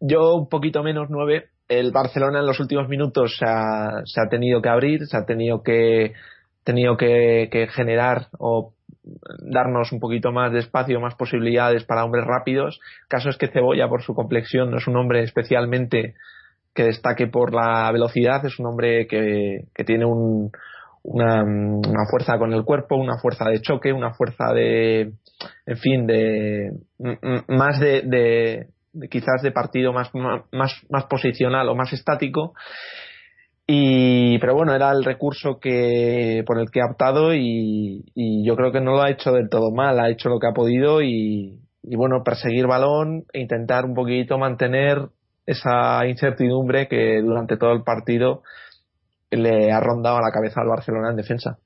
[0.00, 1.48] Yo un poquito menos 9.
[1.68, 5.24] El Barcelona en los últimos minutos se ha, se ha tenido que abrir, se ha
[5.24, 6.14] tenido que
[6.64, 8.74] tenido que, que generar o
[9.40, 12.80] darnos un poquito más de espacio, más posibilidades para hombres rápidos.
[13.02, 16.14] El caso es que Cebolla, por su complexión, no es un hombre especialmente
[16.74, 20.52] que destaque por la velocidad, es un hombre que, que tiene un,
[21.02, 25.12] una, fuerza con el cuerpo, una fuerza de choque, una fuerza de,
[25.66, 26.70] en fin, de
[27.48, 30.10] más de, de, de quizás de partido más,
[30.52, 32.54] más, más posicional o más estático
[33.70, 38.02] y, pero bueno, era el recurso que, por el que ha optado y,
[38.42, 40.54] yo creo que no lo ha hecho del todo mal, ha hecho lo que ha
[40.54, 45.10] podido y, y bueno, perseguir balón e intentar un poquito mantener
[45.44, 48.42] esa incertidumbre que durante todo el partido
[49.30, 51.58] le ha rondado a la cabeza al Barcelona en defensa.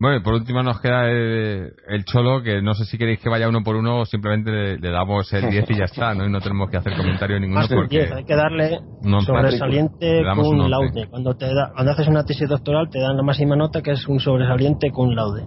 [0.00, 3.62] Bueno, por último nos queda el, Cholo, que no sé si queréis que vaya uno
[3.62, 6.24] por uno o simplemente le, damos el 10 y ya está, ¿no?
[6.24, 8.08] Y no tenemos que hacer comentario ninguno porque...
[8.10, 8.78] hay que darle
[9.26, 11.06] sobresaliente con laude.
[11.10, 14.08] Cuando, te da, cuando haces una tesis doctoral te dan la máxima nota que es
[14.08, 15.44] un sobresaliente con laude.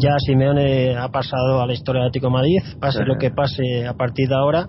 [0.00, 3.94] Ya Simeone ha pasado a la historia de Atlético Madrid, pase lo que pase a
[3.94, 4.68] partir de ahora,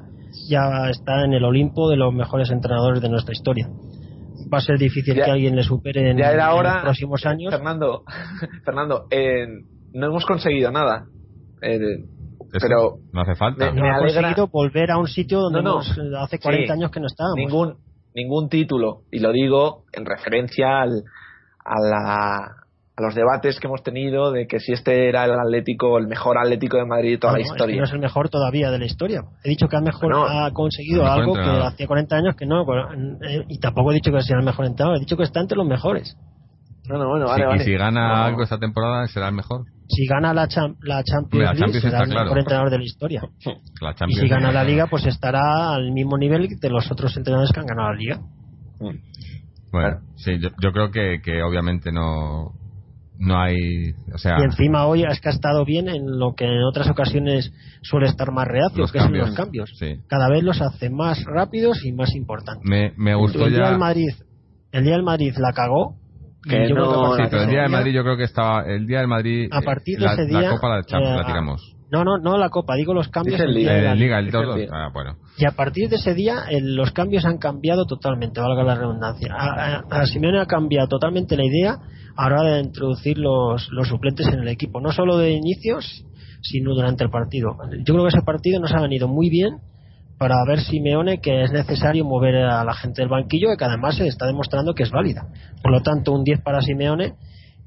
[0.50, 3.68] ya está en el Olimpo de los mejores entrenadores de nuestra historia
[4.52, 7.54] va a ser difícil que alguien le supere en, los próximos años.
[7.54, 8.04] Fernando,
[8.66, 9.48] Fernando eh,
[9.94, 11.06] no hemos conseguido nada.
[11.62, 12.06] Eh,
[12.62, 13.72] pero no hace falta.
[13.72, 15.62] Me, ha conseguido volver a un sitio donde
[16.20, 17.38] hace 40 años que no estábamos.
[17.38, 17.78] Ningún,
[18.14, 19.02] ningún título.
[19.12, 21.04] Y lo digo en referencia al,
[21.66, 22.63] a la
[22.96, 26.38] a los debates que hemos tenido de que si este era el Atlético, el mejor
[26.38, 27.78] Atlético de Madrid de toda la historia.
[27.78, 29.24] no es el mejor todavía de la historia.
[29.44, 33.46] He dicho que ha, mejor, ha conseguido algo que hacía 40 años que no, eh,
[33.48, 35.68] y tampoco he dicho que sea el mejor entrenador, he dicho que está entre los
[35.68, 36.16] mejores.
[36.88, 39.66] Bueno, bueno, vale, Y si gana algo esta temporada, será el mejor.
[39.88, 40.48] Si gana la,
[40.82, 43.22] la Champions League, será el mejor entrenador de la historia.
[44.08, 47.60] y si gana la Liga, pues estará al mismo nivel de los otros entrenadores que
[47.60, 48.20] han ganado la Liga.
[49.72, 52.52] Bueno, sí, yo, yo creo que, que obviamente no
[53.24, 56.46] no hay o sea y encima hoy es que ha estado bien en lo que
[56.46, 59.72] en otras ocasiones suele estar más reacio que son los cambios
[60.08, 63.80] cada vez los hace más rápidos y más importantes me, me gustó el día del
[63.80, 64.12] Madrid
[64.72, 65.96] el día del Madrid la cagó
[66.44, 69.00] que yo no, sí, pero el día del Madrid yo creo que estaba el día
[69.00, 72.04] del Madrid a partir de ese día la Copa la, Champions, la eh, tiramos no,
[72.04, 73.40] no, no la Copa, digo los cambios.
[73.40, 74.56] el Liga, Liga el todo.
[74.72, 75.18] Ah, bueno.
[75.38, 79.32] Y a partir de ese día los cambios han cambiado totalmente, valga la redundancia.
[79.32, 81.78] A, a, a Simeone ha cambiado totalmente la idea
[82.16, 86.06] a la hora de introducir los, los suplentes en el equipo, no solo de inicios,
[86.42, 87.58] sino durante el partido.
[87.86, 89.58] Yo creo que ese partido nos ha venido muy bien
[90.18, 93.98] para ver Simeone que es necesario mover a la gente del banquillo y que además
[93.98, 95.28] se está demostrando que es válida.
[95.62, 97.16] Por lo tanto, un 10 para Simeone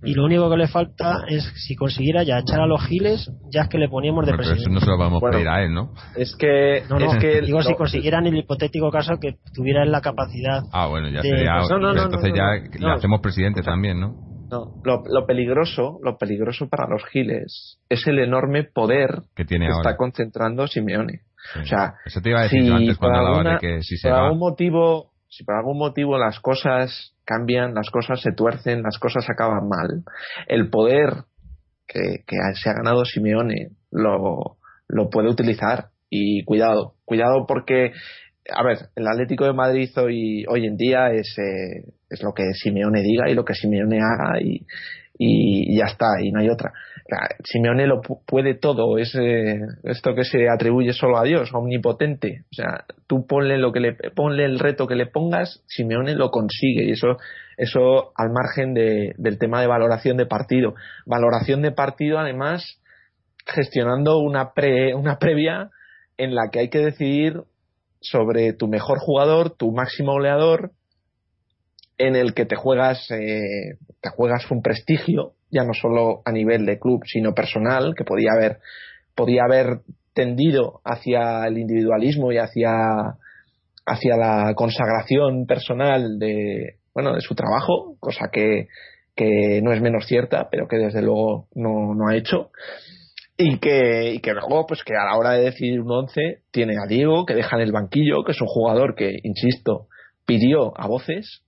[0.03, 3.63] y lo único que le falta es si consiguiera ya echar a los giles ya
[3.63, 5.73] es que le poníamos de bueno, Eso no se lo vamos a pedir a él,
[5.73, 5.93] ¿no?
[6.17, 10.63] Es que, no, no, digo si consiguieran el hipotético caso que tuviera la capacidad.
[10.73, 11.61] Ah, bueno, ya sería.
[11.61, 14.26] entonces ya le hacemos presidente también, ¿no?
[14.51, 19.97] No, lo, peligroso, lo peligroso para los giles es el enorme poder que, tiene está
[19.97, 21.23] concentrando Simeone.
[21.61, 24.09] O sea, eso te iba a decir si antes cuando hablaba de que si se
[24.09, 24.25] por va...
[24.25, 29.29] algún motivo, si por algún motivo las cosas cambian, las cosas se tuercen, las cosas
[29.29, 30.05] acaban mal,
[30.49, 31.25] el poder
[31.87, 35.91] que, que se ha ganado Simeone lo, lo puede utilizar.
[36.09, 37.93] Y cuidado, cuidado porque
[38.55, 42.45] a ver, el Atlético de Madrid hoy, hoy en día es, eh, es lo que
[42.55, 44.65] Simeone diga y lo que Simeone haga y,
[45.19, 46.73] y, ya está, y no hay otra.
[47.45, 52.45] Simeone lo puede todo, es eh, esto que se atribuye solo a Dios, omnipotente.
[52.51, 53.97] O sea, tú ponle lo que le
[54.45, 57.17] el reto que le pongas, Simeone lo consigue y eso
[57.57, 60.75] eso al margen de, del tema de valoración de partido.
[61.07, 62.81] Valoración de partido además
[63.47, 65.71] gestionando una pre, una previa
[66.19, 67.43] en la que hay que decidir
[68.01, 70.73] sobre tu mejor jugador, tu máximo goleador,
[71.99, 76.67] en el que te juegas, eh, te juegas un prestigio, ya no solo a nivel
[76.67, 78.59] de club, sino personal, que podía haber,
[79.15, 79.81] podía haber
[80.13, 83.17] tendido hacia el individualismo y hacia,
[83.87, 88.69] hacia la consagración personal de, bueno, de su trabajo, cosa que,
[89.15, 92.51] que no es menos cierta, pero que desde luego no, no ha hecho.
[93.39, 96.75] Y que, y que luego, pues que a la hora de decidir un once, tiene
[96.83, 99.89] a Diego, que deja en el banquillo, que es un jugador que, insisto,
[100.25, 101.43] pidió a voces,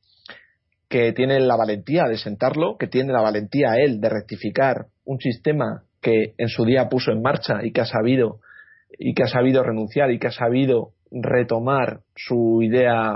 [0.88, 5.82] que tiene la valentía de sentarlo, que tiene la valentía él de rectificar un sistema
[6.00, 8.40] que en su día puso en marcha y que ha sabido
[8.98, 13.12] y que ha sabido renunciar y que ha sabido retomar su idea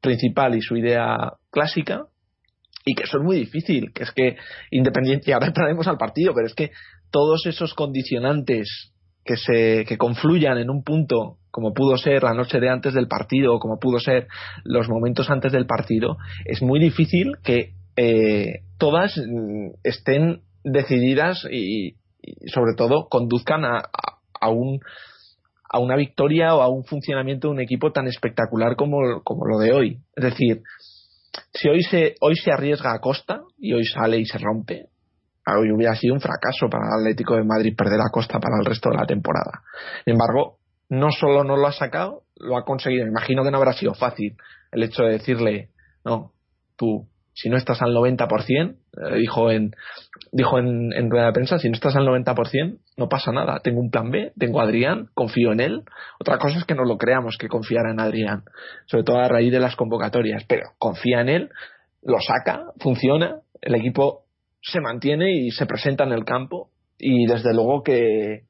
[0.00, 2.06] principal y su idea clásica
[2.84, 4.36] y que eso es muy difícil, que es que
[4.70, 6.70] independiente, y ahora entraremos al partido, pero es que
[7.10, 8.92] todos esos condicionantes
[9.24, 13.08] que se que confluyan en un punto como pudo ser la noche de antes del
[13.08, 14.28] partido o como pudo ser
[14.62, 21.96] los momentos antes del partido es muy difícil que eh, todas mm, estén decididas y,
[22.52, 24.80] sobre todo conduzcan a, un
[25.72, 29.58] a una victoria o a un funcionamiento de un equipo tan espectacular como, como lo
[29.58, 30.62] de hoy es decir
[31.54, 34.90] si hoy se hoy se arriesga a costa y hoy sale y se rompe
[35.54, 38.66] hoy hubiera sido un fracaso para el Atlético de Madrid perder a Costa para el
[38.66, 39.62] resto de la temporada.
[40.04, 43.04] Sin embargo, no solo no lo ha sacado, lo ha conseguido.
[43.04, 44.36] Me imagino que no habrá sido fácil
[44.72, 45.70] el hecho de decirle,
[46.04, 46.32] no,
[46.76, 49.74] tú, si no estás al 90%, eh, dijo en
[50.32, 53.60] dijo en, en, rueda de prensa, si no estás al 90%, no pasa nada.
[53.60, 55.82] Tengo un plan B, tengo a Adrián, confío en él.
[56.18, 58.44] Otra cosa es que no lo creamos que confiara en Adrián,
[58.86, 61.50] sobre todo a raíz de las convocatorias, pero confía en él,
[62.02, 64.24] lo saca, funciona, el equipo
[64.62, 68.44] se mantiene y se presenta en el campo y desde luego que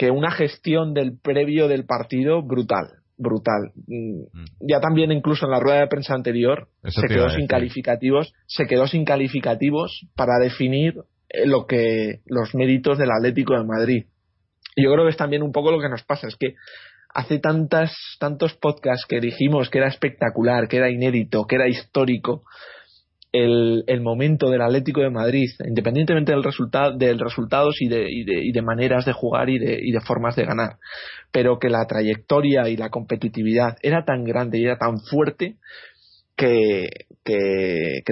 [0.00, 3.72] que una gestión del previo del partido brutal brutal.
[3.86, 4.22] Mm.
[4.66, 8.86] ya también incluso en la rueda de prensa anterior se quedó sin calificativos se quedó
[8.86, 10.94] sin calificativos para definir
[11.28, 14.06] eh, lo que los méritos del Atlético de Madrid.
[14.74, 16.54] Yo creo que es también un poco lo que nos pasa es que
[17.12, 22.44] hace tantas tantos podcasts que dijimos que era espectacular que era inédito que era histórico
[23.32, 28.44] el, momento del Atlético de Madrid, independientemente del resultado, de resultados y de, y, de,
[28.44, 30.78] y de, maneras de jugar y de, y de formas de ganar,
[31.30, 35.56] pero que la trayectoria y la competitividad era tan grande y era tan fuerte
[36.36, 36.88] que,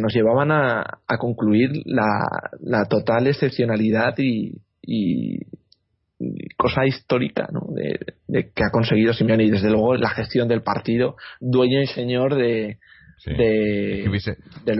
[0.00, 4.60] nos llevaban a, concluir la, total excepcionalidad y,
[6.56, 7.68] cosa histórica ¿no?
[7.74, 12.34] de, que ha conseguido Simeone y desde luego la gestión del partido, dueño y señor
[12.34, 12.78] de,
[13.26, 14.78] de, hubiese, del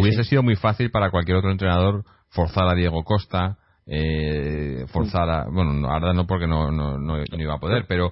[0.00, 5.44] hubiese sido muy fácil para cualquier otro entrenador forzar a Diego Costa, eh, forzar a.
[5.50, 8.10] Bueno, ahora no porque no, no, no, iba a poder, pero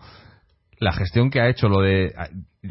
[0.78, 2.12] la gestión que ha hecho, lo de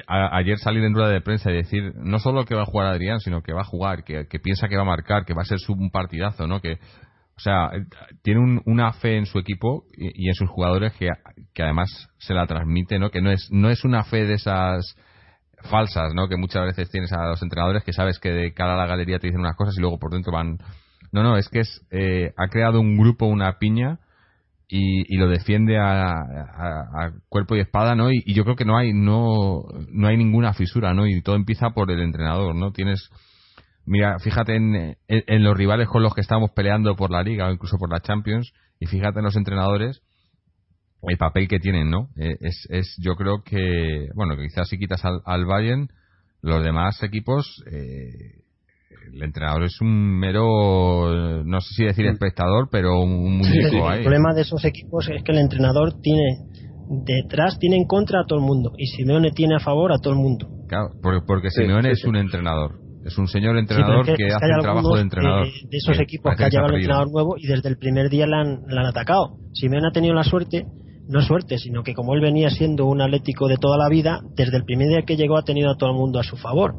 [0.08, 3.20] ayer salir en rueda de prensa y decir no solo que va a jugar Adrián,
[3.20, 5.60] sino que va a jugar, que, piensa que va a marcar, que va a ser
[5.70, 6.60] un partidazo, ¿no?
[6.60, 6.74] Que,
[7.36, 7.72] o sea,
[8.22, 11.10] tiene una fe en su equipo y, y, en sus jugadores que,
[11.54, 13.10] que además se la transmite, ¿no?
[13.10, 14.96] Que no es, no es una fe de esas
[15.64, 16.27] falsas, ¿no?
[16.27, 19.19] Que muchas veces tienes a los entrenadores que sabes que de cara a la galería
[19.19, 20.57] te dicen unas cosas y luego por dentro van.
[21.11, 23.99] No, no, es que es eh, ha creado un grupo, una piña
[24.68, 28.11] y, y lo defiende a, a, cuerpo y espada, ¿no?
[28.11, 31.06] Y, yo creo que no hay no no hay ninguna fisura, ¿no?
[31.07, 32.72] Y todo empieza por el entrenador, ¿no?
[32.72, 33.10] Tienes
[33.85, 37.52] Mira, fíjate en, en, los rivales con los que estamos peleando por la liga o
[37.52, 40.02] incluso por la Champions y fíjate en los entrenadores
[41.10, 42.10] el papel que tienen, ¿no?
[42.18, 45.90] Eh, es, es yo creo que, bueno, quizás si quitas al, al Bayern,
[46.42, 48.44] los demás equipos, eh,
[49.14, 54.00] el entrenador es un mero, no sé si decir espectador, pero un muñeco ahí.
[54.00, 56.40] El problema de esos equipos es que el entrenador tiene
[57.06, 60.14] detrás, tiene en contra a todo el mundo y Simeone tiene a favor a todo
[60.14, 60.48] el mundo.
[60.68, 62.80] Claro, porque, Simeone es un entrenador.
[63.06, 65.46] Es un señor entrenador que, hace el trabajo de entrenador.
[65.46, 68.36] De, esos equipos que ha llevado el entrenador nuevo y desde el primer día le
[68.36, 69.38] han, le han atacado.
[69.54, 70.66] Simeone ha tenido la suerte
[71.08, 74.58] no suerte, sino que como él venía siendo un atlético de toda la vida, desde
[74.58, 76.76] el primer día que llegó ha tenido a todo el mundo a su favor.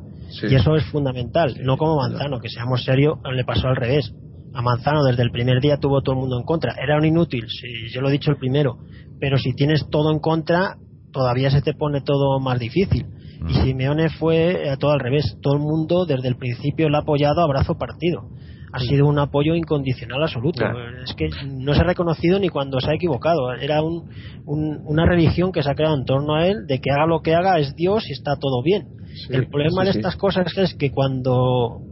[0.48, 4.12] Y eso es fundamental, no como Manzano, que seamos serios, le pasó al revés.
[4.54, 6.74] A Manzano desde el primer día tuvo todo el mundo en contra.
[6.82, 8.78] Era un inútil, si yo lo he dicho el primero,
[9.20, 10.76] pero si tienes todo en contra,
[11.12, 13.06] todavía se te pone todo más difícil.
[13.48, 13.64] Y mm.
[13.64, 15.36] Simeone fue a todo al revés.
[15.42, 18.30] Todo el mundo desde el principio lo ha apoyado a brazo partido
[18.74, 20.64] ha sido un apoyo incondicional absoluto.
[21.04, 23.52] Es que no se ha reconocido ni cuando se ha equivocado.
[23.52, 24.10] Era un,
[24.46, 27.36] una religión que se ha creado en torno a él de que haga lo que
[27.36, 28.88] haga es Dios y está todo bien.
[29.30, 31.82] el problema de estas cosas es que cuando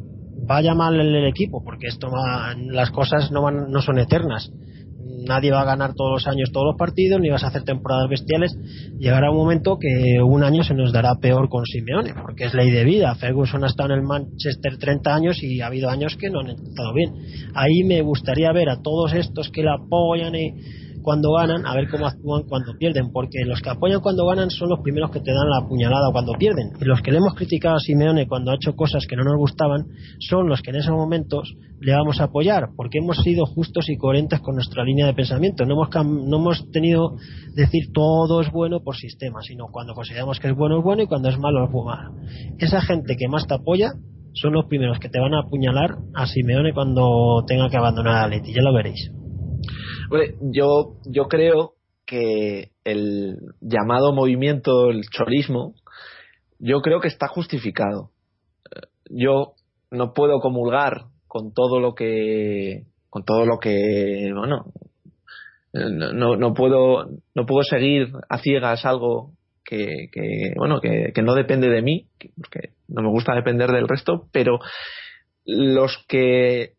[0.45, 2.09] vaya mal el, equipo, porque esto
[2.71, 4.51] las cosas no, van, no son eternas,
[5.27, 8.09] nadie va a ganar todos los años todos los partidos, ni vas a hacer temporadas
[8.09, 8.57] bestiales.
[8.99, 12.71] Llegará un momento que un año se nos dará peor con Simeone, porque es ley
[12.71, 13.15] de vida.
[13.15, 16.51] Ferguson ha estado en el Manchester 30 años y ha habido años que no han
[16.51, 17.15] estado bien.
[17.55, 20.55] Ahí me gustaría ver a todos estos que la apoyan y
[21.03, 24.71] cuando ganan, a ver cómo actúan cuando pierden, porque los que apoyan cuando ganan son
[24.71, 26.73] los primeros que te dan la puñalada cuando pierden.
[26.81, 29.37] Y los que le hemos criticado a Simeone cuando ha hecho cosas que no nos
[29.37, 29.87] gustaban
[30.21, 33.97] son los que en esos momentos le vamos a apoyar, porque hemos sido justos y
[33.97, 35.65] coherentes con nuestra línea de pensamiento.
[35.67, 37.17] No hemos, no hemos tenido
[37.55, 41.07] decir todo es bueno por sistema, sino cuando consideramos que es bueno es bueno y
[41.07, 42.15] cuando es malo es malo.
[42.59, 43.91] Esa gente que más te apoya
[44.35, 48.29] son los primeros que te van a apuñalar a Simeone cuando tenga que abandonar a
[48.29, 49.11] Leti, ya lo veréis
[50.41, 51.75] yo, yo creo
[52.07, 55.75] que el llamado movimiento, el cholismo,
[56.59, 58.11] yo creo que está justificado.
[59.11, 59.55] Yo
[59.91, 64.67] no puedo comulgar con todo lo que con todo lo que bueno
[65.73, 69.33] no, no puedo no puedo seguir a ciegas algo
[69.65, 72.07] que, que bueno que, que, no depende de mí
[72.37, 74.59] porque no me gusta depender del resto pero
[75.45, 76.75] los que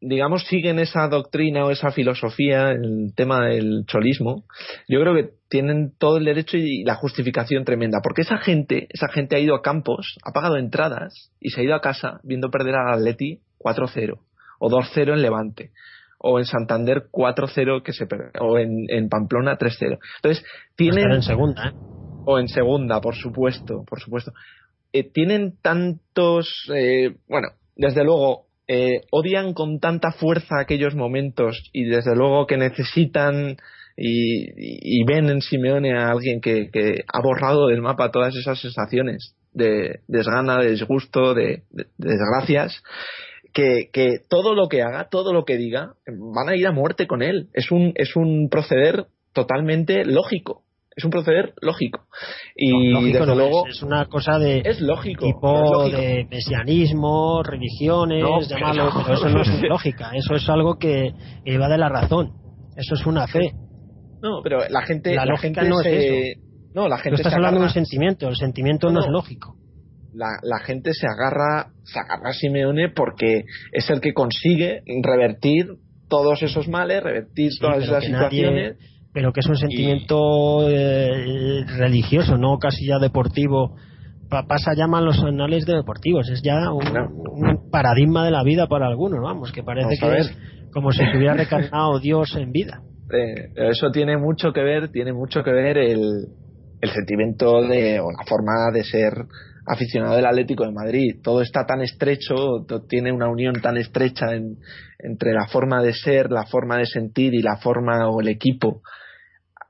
[0.00, 4.44] digamos, siguen esa doctrina o esa filosofía, el tema del cholismo,
[4.88, 8.00] yo creo que tienen todo el derecho y la justificación tremenda.
[8.02, 11.64] Porque esa gente, esa gente ha ido a campos, ha pagado entradas y se ha
[11.64, 14.18] ido a casa viendo perder al Atleti 4-0
[14.60, 15.72] o 2-0 en Levante
[16.18, 18.06] o en Santander 4-0 que se
[18.40, 19.98] o en, en Pamplona 3-0.
[20.16, 20.44] Entonces,
[20.76, 21.72] tienen en segunda, ¿eh?
[22.24, 24.32] o en segunda, por supuesto, por supuesto.
[24.92, 31.84] Eh, tienen tantos, eh, bueno, desde luego eh, odian con tanta fuerza aquellos momentos y
[31.84, 33.56] desde luego que necesitan
[33.96, 36.68] y, ven en Simeone a alguien que,
[37.12, 41.64] ha borrado del mapa todas esas sensaciones de desgana, de disgusto, de,
[41.96, 42.80] desgracias,
[43.52, 47.08] que, que, todo lo que haga, todo lo que diga, van a ir a muerte
[47.08, 47.48] con él.
[47.54, 50.62] Es un, es un proceder totalmente lógico
[50.98, 52.00] es un proceder lógico.
[52.56, 53.68] Y desde luego.
[53.68, 54.62] Es, una cosa de.
[54.64, 55.26] Es lógico.
[55.26, 60.10] Tipo de mesianismo, religiones, llamarlo, pero eso no es lógica.
[60.12, 61.14] Eso es algo que,
[61.56, 62.32] va de la razón.
[62.76, 63.52] Eso es una fe.
[64.20, 65.14] No, pero la gente.
[65.14, 66.40] La, lógica no es eso.
[66.74, 67.16] No, la gente.
[67.16, 68.28] estás hablando de un sentimiento.
[68.28, 69.54] El sentimiento no, es lógico.
[70.12, 75.66] La, la, gente se agarra, se agarra a Simeone porque es el que consigue revertir
[76.08, 78.78] todos esos males, revertir todas esas situaciones
[79.12, 83.76] pero que es un sentimiento eh, religioso, no casi ya deportivo.
[84.28, 89.20] pasa llaman los anales de deportivos, es ya un, paradigma de la vida para algunos,
[89.22, 90.36] vamos, que parece que es
[90.72, 92.82] como si se hubiera recarnado Dios en vida.
[93.10, 96.26] Eh, eso tiene mucho que ver, tiene mucho que ver el,
[96.80, 99.12] el sentimiento de, o la forma de ser
[99.68, 101.20] aficionado del Atlético de Madrid.
[101.22, 104.26] Todo está tan estrecho, tiene una unión tan estrecha
[104.98, 108.82] entre la forma de ser, la forma de sentir y la forma o el equipo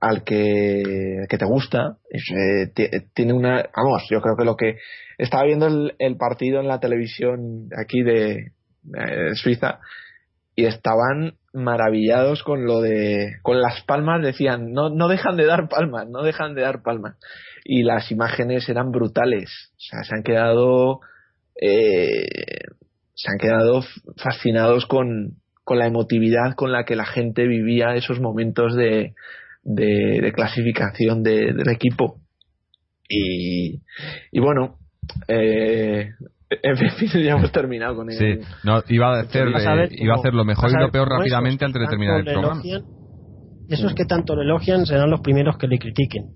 [0.01, 1.97] al que, te gusta.
[2.11, 2.73] Eh,
[3.13, 3.69] tiene una.
[3.77, 4.77] Vamos, yo creo que lo que.
[5.19, 8.53] Estaba viendo el, partido en la televisión aquí de,
[9.35, 9.81] Suiza
[10.59, 13.37] y estaban maravillados con lo de.
[13.43, 17.17] Con las palmas, decían, no, no dejan de dar palmas, no dejan de dar palmas.
[17.65, 19.71] Y las imágenes eran brutales.
[19.77, 20.99] O sea, se han quedado.
[21.63, 22.27] Eh,
[23.15, 23.85] se han quedado
[24.17, 29.15] fascinados con, con la emotividad con la que la gente vivía esos momentos de,
[29.63, 32.19] de, clasificación del equipo.
[33.09, 33.81] Y,
[34.33, 34.77] y bueno,
[35.29, 36.15] eh,
[36.63, 38.17] en fin, ya hemos terminado con él.
[38.17, 41.65] Sí, no, iba a hacer, eh, iba a hacer lo mejor y lo peor rápidamente
[41.65, 42.63] antes de terminar el programa.
[43.69, 46.33] esos que tanto le elogian serán los primeros que le critiquen.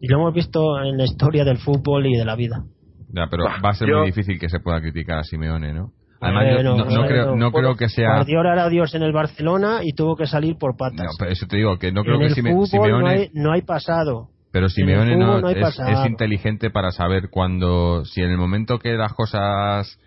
[0.00, 2.64] Y lo hemos visto en la historia del fútbol y de la vida.
[3.08, 5.92] Ya, pero va a ser muy difícil que se pueda criticar a Simeone, ¿no?
[6.20, 8.14] Además, no, creo, no creo que sea.
[8.14, 11.04] Guardiola era Dios en el Barcelona y tuvo que salir por patas.
[11.04, 12.90] No, pero eso te digo, que no creo en que Simeone.
[12.90, 14.30] No hay, no hay pasado.
[14.56, 18.06] Pero Simeone no, es, es, inteligente para saber cuando.
[18.06, 20.00] Si en el momento que las cosas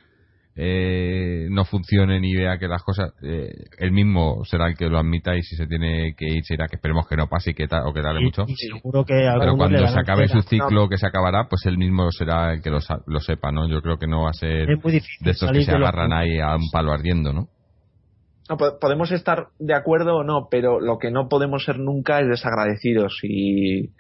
[0.56, 4.98] eh, no funcionen y vea que las cosas eh, él mismo será el que lo
[4.98, 7.68] admita y si se tiene que ir será que esperemos que no pase y que
[7.68, 8.48] tal o que darle mucho.
[8.48, 12.54] seguro que pero cuando se acabe su ciclo que se acabará pues él mismo será
[12.54, 15.52] el que lo, lo, sepa no yo creo que no va a ser de estos
[15.52, 17.48] que se agarran ahí a un palo ardiendo no
[18.50, 22.28] no, podemos estar de acuerdo o no, pero lo que no podemos ser nunca es
[22.28, 23.92] desagradecidos y,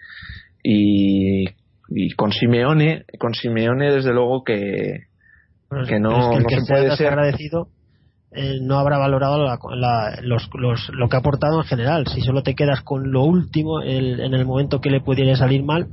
[0.63, 1.45] y,
[1.89, 5.05] y con Simeone, con Simeone desde luego que,
[5.87, 7.69] que no, el que se puede ser agradecido
[8.31, 9.37] eh, no habrá valorado
[10.21, 12.07] los, los, lo que ha aportado en general.
[12.07, 15.87] Si solo te quedas con lo último en el momento que le pudiera salir mal,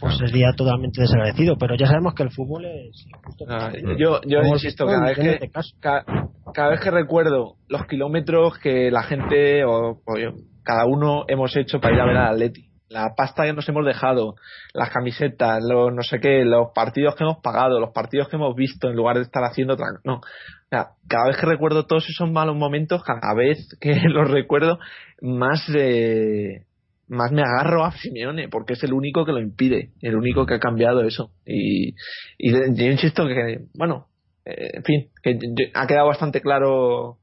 [0.00, 1.56] pues sería totalmente desagradecido.
[1.58, 3.06] Pero ya sabemos que el fútbol es.
[3.48, 5.50] Ah, yo yo insisto, cada vez, que, este
[5.80, 10.14] cada, vez que recuerdo los kilómetros que la gente o, o
[10.62, 13.86] cada uno hemos hecho para ir a ver al Atleti la pasta que nos hemos
[13.86, 14.34] dejado,
[14.74, 18.54] las camisetas, los no sé qué, los partidos que hemos pagado, los partidos que hemos
[18.56, 19.86] visto en lugar de estar haciendo otra.
[20.04, 20.16] No.
[20.16, 24.80] O sea, cada vez que recuerdo todos esos malos momentos, cada vez que los recuerdo,
[25.22, 26.64] más, eh,
[27.10, 30.54] más me agarro a Simeone, porque es el único que lo impide, el único que
[30.54, 31.32] ha cambiado eso.
[31.44, 31.94] Y,
[32.38, 34.06] y yo insisto que, bueno,
[34.44, 35.38] eh, en fin, que
[35.74, 37.18] ha quedado bastante claro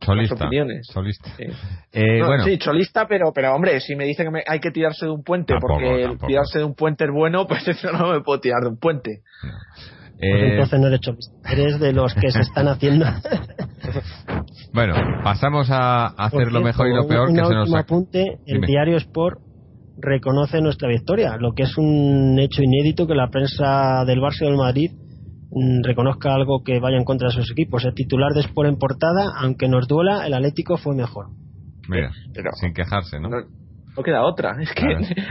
[0.00, 0.48] Cholista.
[0.92, 1.30] Cholista.
[1.36, 1.44] Sí.
[1.92, 2.44] Eh, bueno.
[2.44, 5.54] sí, cholista, pero, pero hombre, si me dice que hay que tirarse de un puente
[5.58, 8.78] porque tirarse de un puente es bueno, pues eso no me puedo tirar de un
[8.78, 9.22] puente.
[10.20, 13.06] Pues eh, entonces no eres cholista, eres de los que se están haciendo.
[14.72, 14.94] Bueno,
[15.24, 19.40] pasamos a hacer lo mejor y lo peor que se nos apunte, el diario Sport
[19.98, 24.56] reconoce nuestra victoria, lo que es un hecho inédito que la prensa del Barça del
[24.56, 24.92] Madrid
[25.50, 27.84] mm, reconozca algo que vaya en contra de sus equipos.
[27.84, 31.30] El titular de Sport en portada, aunque nos duela, el Atlético fue mejor.
[31.88, 32.12] Mira,
[32.60, 33.28] sin quejarse, ¿no?
[33.28, 34.02] ¿no?
[34.04, 34.56] queda otra.
[34.62, 34.84] Es que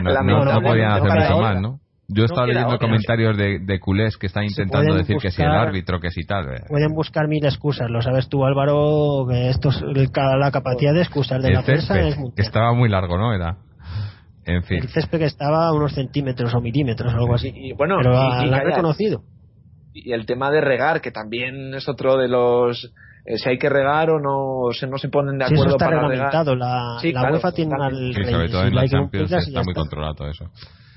[0.04, 1.80] no, podían hacer mucho mal, ¿no?
[2.12, 6.00] Yo estaba leyendo comentarios de, de, culés que están intentando decir que si el árbitro,
[6.00, 6.46] que si tal.
[6.50, 6.64] Eh.
[6.68, 11.52] Pueden buscar mil excusas, lo sabes tú, Álvaro, que esto la capacidad de excusas de
[11.52, 13.34] la prensa es Que estaba muy largo, ¿no?
[13.34, 13.58] Era.
[14.44, 14.80] En fin.
[14.80, 17.52] El césped que estaba a unos centímetros o milímetros, algo así.
[17.54, 18.14] Y, bueno, Pero
[18.44, 19.22] y, la reconocido.
[19.94, 22.92] Y el tema de regar, que también es otro de los
[23.26, 25.76] eh, si hay que regar o no, se no se ponen de acuerdo sí, eso
[25.76, 26.56] está para reglamentado.
[26.56, 30.46] La, la UEFA tiene el sí, sobre todo en la Champions está muy controlado eso.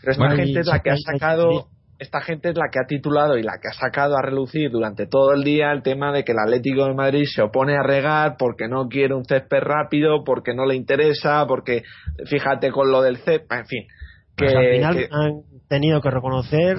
[0.03, 1.69] Pero esta gente es la que ha sacado,
[1.99, 5.07] esta gente es la que ha titulado y la que ha sacado a relucir durante
[5.07, 8.37] todo el día el tema de que el Atlético de Madrid se opone a regar
[8.39, 11.85] porque no quiere un césped rápido, porque no le interesa, porque
[12.27, 13.83] fíjate con lo del césped, en fin.
[14.37, 16.79] Que, pues al final han tenido que reconocer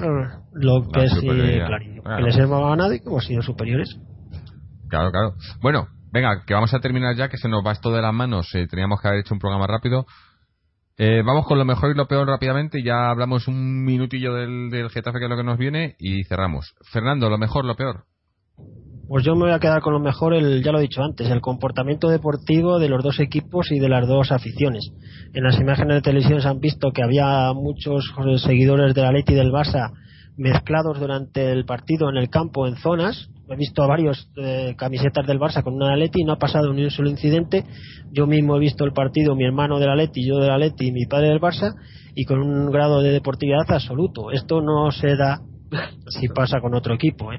[0.52, 3.98] lo que es claro, que les hemos ganado y que hemos sido superiores.
[4.88, 5.34] Claro, claro.
[5.60, 8.54] Bueno, venga, que vamos a terminar ya, que se nos va esto de las manos.
[8.54, 10.06] Eh, teníamos que haber hecho un programa rápido.
[10.96, 12.82] Eh, vamos con lo mejor y lo peor rápidamente.
[12.82, 16.74] Ya hablamos un minutillo del, del Getafe, que es lo que nos viene, y cerramos.
[16.92, 18.04] Fernando, lo mejor, lo peor.
[19.06, 21.28] Pues yo me voy a quedar con lo mejor, el, ya lo he dicho antes,
[21.28, 24.92] el comportamiento deportivo de los dos equipos y de las dos aficiones.
[25.34, 29.34] En las imágenes de televisión se han visto que había muchos seguidores de la Leti
[29.34, 29.92] y del Barça
[30.36, 33.28] mezclados durante el partido en el campo en zonas.
[33.54, 36.72] He visto a varios eh, camisetas del Barça con una Atleti y no ha pasado
[36.72, 37.64] ni un solo incidente.
[38.10, 41.06] Yo mismo he visto el partido, mi hermano del Atleti, yo del Atleti y mi
[41.06, 41.72] padre del Barça
[42.16, 44.32] y con un grado de deportividad absoluto.
[44.32, 45.40] Esto no se da
[46.08, 47.32] si pasa con otro equipo.
[47.32, 47.38] ¿eh?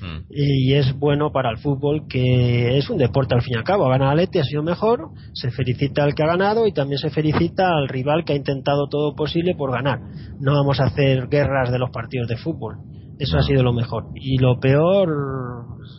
[0.00, 0.24] Mm.
[0.30, 3.88] Y es bueno para el fútbol, que es un deporte al fin y al cabo.
[3.88, 7.68] Gana Leti, ha sido mejor, se felicita al que ha ganado y también se felicita
[7.68, 10.00] al rival que ha intentado todo posible por ganar.
[10.40, 12.78] No vamos a hacer guerras de los partidos de fútbol.
[13.22, 14.06] Eso ha sido lo mejor.
[14.14, 15.08] Y lo peor,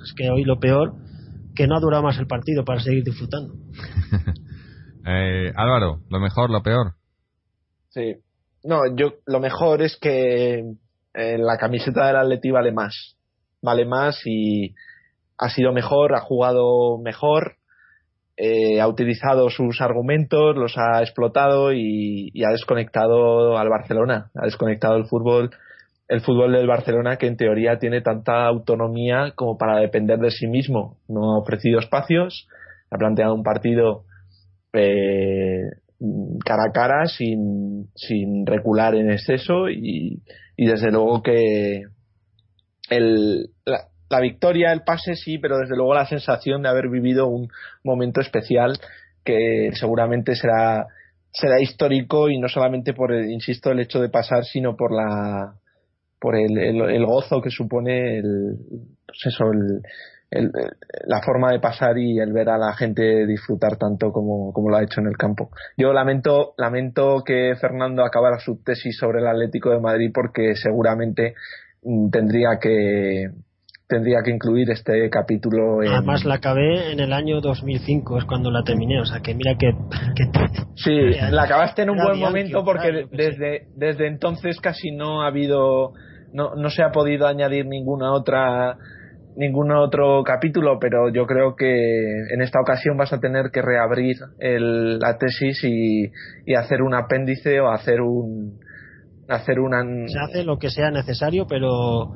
[0.03, 0.93] es que hoy lo peor,
[1.55, 3.53] que no ha durado más el partido para seguir disfrutando.
[5.07, 6.93] eh, Álvaro, lo mejor, lo peor.
[7.89, 8.15] Sí.
[8.63, 10.63] No, yo lo mejor es que
[11.13, 13.17] eh, la camiseta del Atleti vale más
[13.63, 14.75] vale más y
[15.39, 17.55] ha sido mejor, ha jugado mejor,
[18.37, 24.97] eh, ha utilizado sus argumentos, los ha explotado y, ha desconectado al Barcelona, ha desconectado
[24.97, 25.51] el fútbol,
[26.13, 30.45] el fútbol del Barcelona que en teoría tiene tanta autonomía como para depender de sí
[30.45, 30.99] mismo.
[31.07, 32.47] No ha ofrecido espacios,
[32.91, 34.03] ha planteado un partido
[34.73, 35.63] eh,
[36.45, 40.21] cara a cara sin, sin recular en exceso y
[40.55, 41.81] desde luego que
[42.91, 47.47] el, la, victoria, el pase sí, pero desde luego la sensación de haber vivido un
[47.83, 48.77] momento especial
[49.25, 50.85] que seguramente será
[51.31, 55.55] será histórico y no solamente por insisto el hecho de pasar sino por la
[56.23, 58.57] por el, el, gozo que supone el
[59.05, 59.43] pues eso
[60.31, 60.51] el,
[61.05, 64.77] la forma de pasar y el ver a la gente disfrutar tanto como, como lo
[64.77, 65.51] ha hecho en el campo.
[65.77, 71.35] Yo lamento, lamento que Fernando acabara su tesis sobre el Atlético de Madrid porque seguramente
[71.83, 73.29] Mm, tendría que
[73.87, 75.91] tendría que incluir este capítulo en...
[75.91, 79.55] además la acabé en el año 2005 es cuando la terminé o sea que mira
[79.55, 79.67] que,
[80.75, 80.95] sí
[81.29, 85.93] la acabaste en un buen momento porque desde desde entonces casi no ha habido
[86.33, 88.77] no, no se ha podido añadir ninguna otra
[89.35, 94.17] ningún otro capítulo, pero yo creo que en esta ocasión vas a tener que reabrir
[94.39, 96.11] el, la tesis y,
[96.45, 98.59] y hacer un apéndice o hacer un,
[99.27, 99.83] hacer una...
[100.07, 102.15] Se hace lo que sea necesario, pero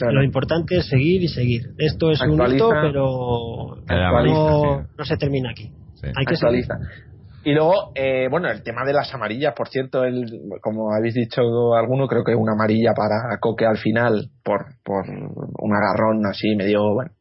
[0.00, 1.74] lo importante es seguir y seguir.
[1.78, 5.72] Esto es un hito, pero no, se termina aquí.
[6.02, 6.74] Hay que Actualiza.
[7.42, 10.26] Y luego, eh, bueno, el tema de las amarillas, por cierto, el,
[10.60, 11.40] como habéis dicho
[11.74, 16.94] alguno, creo que una amarilla para Coque al final, por, por un agarrón así medio,
[16.94, 17.12] bueno.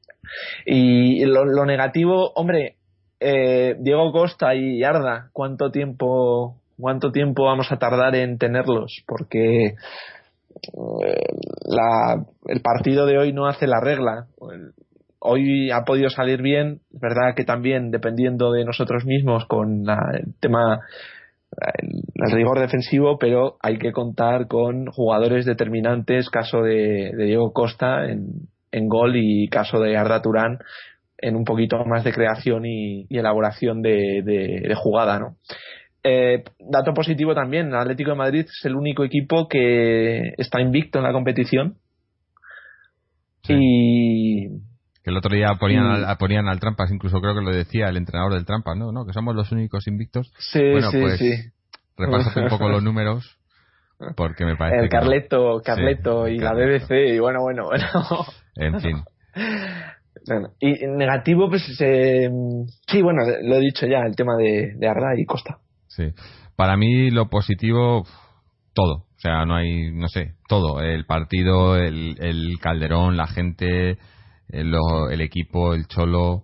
[0.66, 2.76] Y lo, negativo, hombre,
[3.20, 9.66] eh, Diego Costa y Arda, ¿cuánto tiempo cuánto tiempo vamos a tardar en tenerlos, porque
[9.66, 9.76] eh,
[12.48, 14.28] el partido de hoy no hace la regla.
[15.20, 20.34] Hoy ha podido salir bien, es verdad que también dependiendo de nosotros mismos con el
[20.40, 20.80] tema
[21.58, 28.88] el, rigor defensivo, pero hay que contar con jugadores determinantes, caso de, Diego Costa en,
[28.88, 30.60] gol y caso de Arda Turán
[31.18, 35.36] en un poquito más de creación y, elaboración de, de, jugada, ¿no?
[36.02, 41.00] Eh, dato positivo también, el Atlético de Madrid es el único equipo que está invicto
[41.00, 41.76] en la competición
[43.50, 44.48] y,
[45.04, 47.98] Que el otro día ponían, al, ponían al Trampas, incluso creo que lo decía el
[47.98, 48.92] entrenador del Trampas, ¿no?
[48.92, 49.06] ¿no?
[49.06, 50.32] Que somos los únicos invictos.
[50.38, 51.34] Sí, bueno, sí, pues, sí.
[51.98, 53.38] Repásate un poco los números,
[54.16, 55.62] porque me parece El no.
[55.64, 56.54] Carleto, Sí, y la.
[56.54, 57.86] BBC, y bueno, bueno, bueno.
[58.56, 59.04] En fin.
[60.28, 62.30] Bueno, y negativo, pues eh,
[62.88, 65.60] sí, bueno, lo he dicho ya, el tema de, de Arda y Costa.
[65.88, 66.12] Sí.
[66.56, 68.06] Para mí lo positivo,
[68.74, 69.06] todo.
[69.20, 70.82] O sea, no hay, no sé, todo.
[70.82, 73.98] El partido, el, el Calderón, la gente,
[74.52, 76.44] lo- el equipo, el Cholo,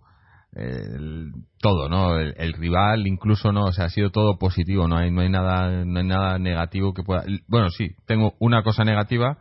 [0.53, 2.17] el- todo, ¿no?
[2.19, 3.65] El, el rival, incluso, ¿no?
[3.65, 4.87] O sea, ha sido todo positivo.
[4.87, 7.23] No hay, no hay nada, no hay nada negativo que pueda.
[7.47, 9.37] Bueno, sí, tengo una cosa negativa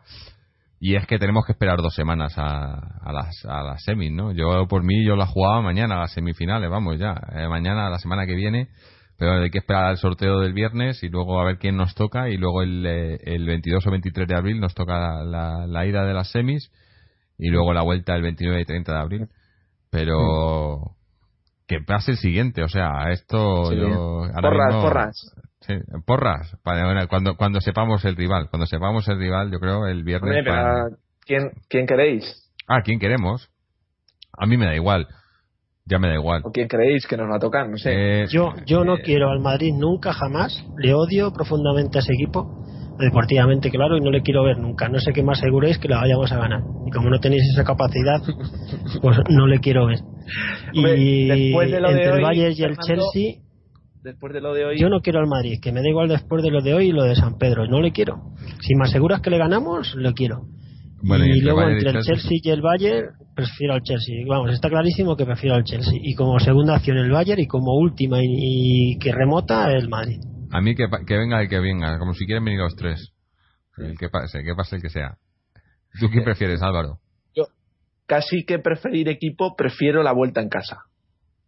[0.81, 4.32] y es que tenemos que esperar dos semanas a, a las, a las semis, ¿no?
[4.32, 7.15] Yo, por mí, yo la jugaba mañana, a las semifinales, vamos ya.
[7.35, 8.69] Eh, mañana, la semana que viene,
[9.16, 12.28] pero hay que esperar al sorteo del viernes y luego a ver quién nos toca
[12.28, 16.05] y luego el, eh, el 22 o 23 de abril nos toca la, la ida
[16.05, 16.70] de las semis
[17.39, 19.28] y luego la vuelta el 29 y 30 de abril.
[19.90, 20.97] Pero
[21.66, 23.77] que pase el siguiente, o sea, esto Sí.
[23.77, 24.24] yo...
[24.24, 25.35] ahora Porras, mismo- porras.
[25.61, 25.74] Sí,
[26.05, 26.56] porras.
[26.62, 30.28] Para- bueno, cuando, cuando sepamos el rival, cuando sepamos el rival, yo creo el viernes.
[30.36, 30.89] Hombre, para-
[31.24, 32.51] ¿quién, ¿quién queréis?
[32.69, 33.48] Ah, ¿quién queremos?
[34.36, 35.06] A mí me da igual.
[35.86, 36.43] Ya me da igual.
[36.44, 37.69] ¿O quién creéis que nos va a tocar?
[37.69, 38.23] No sé.
[38.23, 40.65] Eh, Yo, yo no eh, quiero al Madrid nunca, jamás.
[40.78, 42.65] Le odio profundamente a ese equipo,
[42.99, 44.89] deportivamente, claro, y no le quiero ver nunca.
[44.89, 46.62] No sé qué más aseguréis que la vayamos a ganar.
[46.87, 48.21] Y como no tenéis esa capacidad,
[49.03, 50.01] pues no le quiero ver.
[50.75, 53.45] Hombre, Y después de lo de entre el hoy, Bayern y el Fernando, Chelsea,
[54.05, 56.43] Después de lo de hoy, yo no quiero al Madrid, que me da igual después
[56.43, 57.66] de lo de hoy y lo de San Pedro.
[57.66, 58.35] No le quiero.
[58.61, 60.43] Si me aseguras que le ganamos, le quiero.
[61.03, 62.15] Bueno, y luego entre el Chelsea.
[62.15, 64.16] Chelsea y el Bayern, prefiero al Chelsea.
[64.29, 65.99] Vamos, está clarísimo que prefiero al Chelsea.
[66.03, 70.19] Y como segunda acción el Bayern y como última y, y que remota el Madrid.
[70.55, 73.12] A mí que, que venga el que venga, como si quieren venir los tres.
[73.76, 75.16] El que pase, que pase el que sea.
[75.98, 76.98] ¿Tú quién prefieres, Álvaro?
[77.35, 77.44] yo
[78.06, 80.85] casi que preferir equipo, prefiero la vuelta en casa.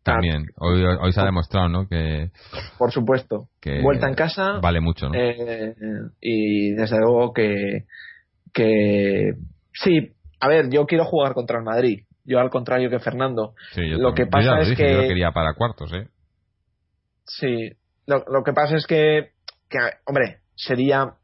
[0.02, 0.46] También.
[0.56, 1.88] Hoy, hoy se ha demostrado, ¿no?
[1.88, 2.30] Que,
[2.78, 3.48] Por supuesto.
[3.60, 4.60] que vuelta en casa.
[4.60, 5.14] vale mucho, ¿no?
[5.14, 5.74] eh,
[6.20, 7.86] y desde luego que,
[8.52, 9.32] que
[9.72, 12.04] sí, a ver, yo quiero jugar contra el Madrid.
[12.24, 13.54] Yo al contrario que Fernando.
[13.72, 14.44] Sí, yo lo que también.
[14.44, 16.08] Yo ya pasa lo es dije, que- Yo lo quería para cuartos, ¿eh?
[17.24, 17.70] Sí,
[18.06, 19.30] lo, lo que pasa es que,
[19.68, 21.14] que, hombre, sería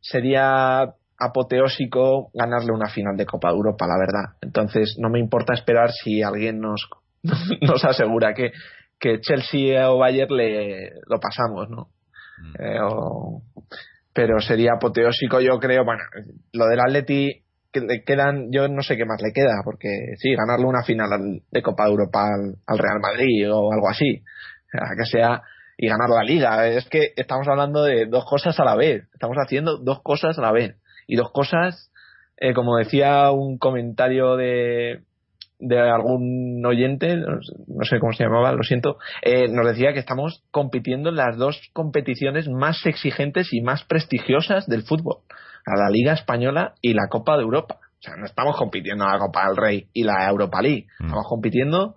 [0.00, 4.36] sería apoteósico ganarle una final de Copa de Europa, la verdad.
[4.40, 6.88] Entonces, no me importa esperar si alguien nos,
[7.62, 8.52] nos asegura que,
[8.98, 11.88] que Chelsea o Bayern le lo pasamos, ¿no?
[12.38, 12.62] Mm.
[12.62, 13.42] Eh, o-
[14.12, 15.84] pero sería apoteósico, yo creo.
[15.84, 16.02] Bueno,
[16.52, 17.42] lo del Atleti
[17.72, 19.88] que le quedan, yo no sé qué más le queda, porque
[20.18, 23.88] sí, ganarle una final al- de Copa de Europa al, al Real Madrid o algo
[23.90, 25.42] así, o sea, que sea
[25.78, 26.66] y ganar la liga.
[26.68, 30.42] Es que estamos hablando de dos cosas a la vez, estamos haciendo dos cosas a
[30.42, 30.76] la vez
[31.06, 31.90] y dos cosas,
[32.38, 35.02] eh, como decía un comentario de
[35.58, 40.44] de algún oyente, no sé- cómo se llamaba, lo siento, eh, nos decía que estamos
[40.50, 45.22] compitiendo en las dos competiciones más exigentes y más prestigiosas del fútbol,
[45.64, 47.76] a la Liga Española y la Copa de Europa.
[47.80, 51.04] O sea, no estamos compitiendo en la Copa del Rey y la Europa League, Mm.
[51.06, 51.94] estamos compitiendo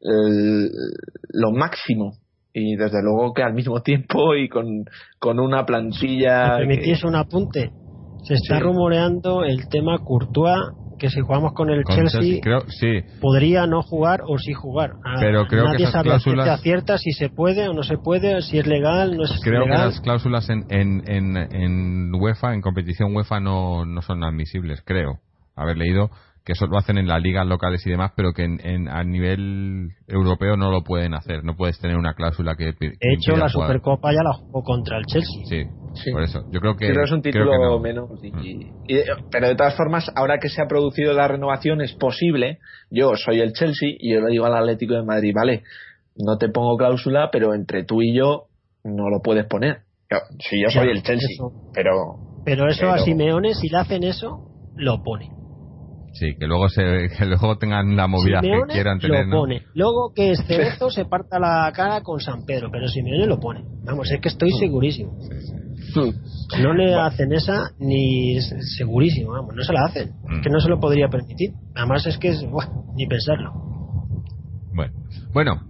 [0.00, 0.70] el-
[1.32, 2.12] lo máximo.
[2.52, 4.84] Y desde luego que al mismo tiempo y con,
[5.18, 6.44] con una plantilla...
[6.44, 7.72] ¿Me que- permitís un apunte?
[8.22, 8.62] Se está Sí.
[8.64, 13.02] rumoreando el tema Courtois, que si jugamos con el Con Chelsea, Chelsea, creo, sí.
[13.20, 14.94] podría no jugar o sí jugar.
[15.02, 17.82] Ah, Pero creo que Nadie esas sabe cláusulas- ciencia cierta si se puede o no
[17.82, 19.86] se puede, si es legal, no es Creo que legal.
[19.86, 25.20] las cláusulas en, en, en, en UEFA, en competición UEFA, no, no son admisibles, creo.
[25.56, 26.10] Haber leído
[26.44, 29.04] que eso lo hacen en las ligas locales y demás, pero que en, en- a
[29.04, 31.44] nivel europeo no lo pueden hacer.
[31.44, 32.74] No puedes tener una cláusula que.
[32.74, 33.68] que De hecho, la jugar.
[33.68, 35.44] Supercopa ya la jugó contra el Chelsea.
[35.46, 36.12] Sí, Sí.
[36.12, 36.44] por eso.
[36.48, 36.86] Yo creo que.
[36.86, 37.78] Sí, pero es un creo título que no.
[37.78, 37.82] Mm.
[37.82, 38.10] menos.
[38.22, 42.58] y- y- pero de todas formas, ahora que se ha producido la renovación, es posible.
[42.90, 45.62] Yo soy el Chelsea y yo le digo al Atlético de Madrid, vale,
[46.16, 48.46] no te pongo cláusula, pero entre tú y yo
[48.84, 49.80] no lo puedes poner.
[50.10, 51.52] Yo, si yo soy el Chelsea, eso.
[51.72, 54.42] pero Pero eso a Simeone, si le hacen eso,
[54.74, 55.28] lo pone.
[56.12, 56.82] Sí, que luego, se,
[57.18, 59.26] que luego tengan la movida Simeone que quieran tener.
[59.26, 59.36] lo ¿no?
[59.42, 59.62] pone.
[59.74, 63.64] Luego que Cerezo se parta la cara con San Pedro, pero Simeone lo pone.
[63.84, 65.12] Vamos, es que estoy segurísimo.
[66.62, 68.40] No le hacen esa ni
[68.76, 70.10] segurísimo, vamos, no se la hacen.
[70.24, 70.40] Mm.
[70.42, 71.50] Que no se lo podría permitir.
[71.74, 73.52] Además es que es, buah, ni pensarlo.
[74.72, 74.92] Bueno,
[75.32, 75.60] bueno,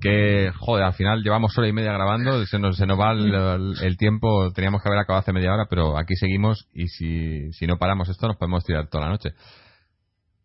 [0.00, 3.32] que joder, al final llevamos hora y media grabando, se nos, se nos va el,
[3.34, 7.52] el- el tiempo, teníamos que haber acabado hace media hora, pero aquí seguimos y si,
[7.52, 9.30] si no paramos esto nos podemos tirar toda la noche.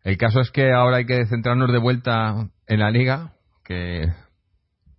[0.04, 4.06] El caso es que ahora hay que centrarnos de vuelta en la liga, que,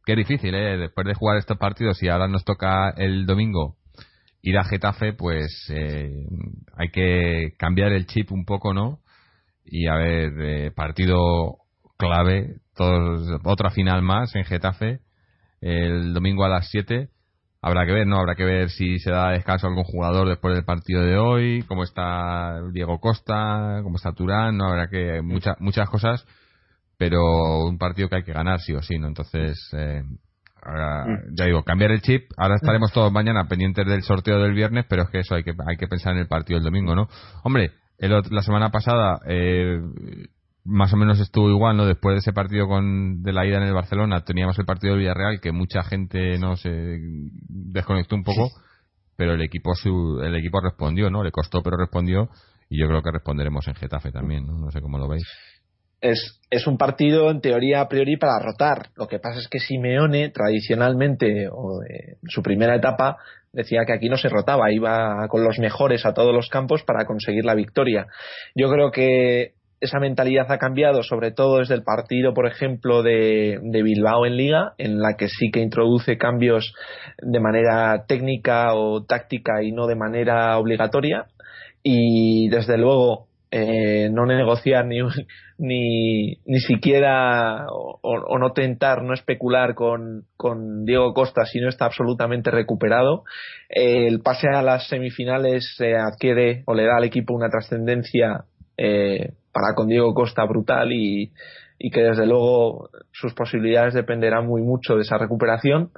[0.04, 0.78] que difícil, ¿eh?
[0.78, 3.76] Después de jugar estos partidos y ahora nos toca el domingo
[4.42, 6.26] ir a Getafe, pues eh,
[6.76, 9.00] hay que cambiar el chip un poco, ¿no?
[9.64, 11.56] Y a ver, eh, partido
[11.96, 12.56] clave,
[13.44, 15.00] otra final más en Getafe
[15.64, 17.08] el domingo a las 7.
[17.66, 18.18] Habrá que ver, ¿no?
[18.18, 21.64] Habrá que ver si se da descanso a algún jugador después del partido de hoy,
[21.66, 24.66] cómo está Diego Costa, cómo está Turán, ¿no?
[24.66, 26.26] Habrá que muchas muchas cosas,
[26.98, 29.06] pero un partido que hay que ganar sí o sí, ¿no?
[29.06, 31.34] Entonces, eh, mm.
[31.38, 32.30] ya digo, cambiar el chip.
[32.36, 35.54] Ahora estaremos todos mañana pendientes del sorteo del viernes, pero es que eso hay que,
[35.66, 37.08] hay que pensar en el partido del domingo, ¿no?
[37.44, 39.80] Hombre, la semana pasada eh,
[40.64, 41.86] más o menos estuvo igual, ¿no?
[41.86, 45.00] Después de ese partido con, de la ida en el Barcelona, teníamos el partido de
[45.00, 46.98] Villarreal, que mucha gente no se
[47.48, 48.48] desconectó un poco,
[49.16, 51.22] pero el equipo su, el equipo respondió, ¿no?
[51.22, 52.30] Le costó, pero respondió,
[52.70, 54.58] y yo creo que responderemos en Getafe también, ¿no?
[54.58, 55.24] No sé cómo lo veis.
[56.00, 58.90] Es, es un partido en teoría a priori para rotar.
[58.96, 63.16] Lo que pasa es que Simeone, tradicionalmente, o en su primera etapa,
[63.52, 67.06] decía que aquí no se rotaba, iba con los mejores a todos los campos para
[67.06, 68.06] conseguir la victoria.
[68.54, 69.54] Yo creo que
[69.84, 74.74] esa mentalidad ha cambiado, sobre todo desde el partido, por ejemplo, de, Bilbao en Liga,
[74.78, 76.74] en la que sí que introduce cambios
[77.22, 81.26] de manera técnica o táctica y no de manera obligatoria.
[81.82, 84.98] Y desde luego, eh, no negociar ni,
[85.58, 91.84] ni, ni siquiera o, no tentar, no especular con, con, Diego Costa si no está
[91.84, 93.22] absolutamente recuperado.
[93.68, 98.44] el pase a las semifinales se adquiere o le da al equipo una trascendencia
[98.76, 101.32] eh, para con Diego Costa brutal y,
[101.78, 105.90] que desde luego sus posibilidades dependerán muy mucho de esa recuperación.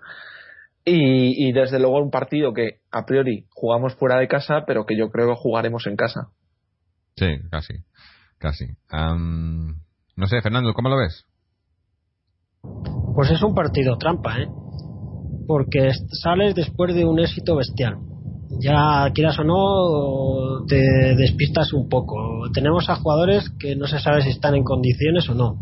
[0.85, 5.11] Y, desde luego un partido que a priori jugamos fuera de casa, pero que yo
[5.11, 6.28] creo que jugaremos en casa.
[7.16, 7.74] Sí, casi,
[8.39, 8.66] casi.
[8.93, 11.24] no sé, Fernando, ¿cómo lo ves?
[13.16, 14.49] Pues es un partido trampa, ¿eh?
[15.49, 15.91] Porque
[16.23, 17.97] sales después de un éxito bestial
[18.61, 20.77] ya quieras o no te
[21.16, 22.51] despistas un poco.
[22.53, 25.57] Tenemos a jugadores que no se sabe si están en condiciones o no.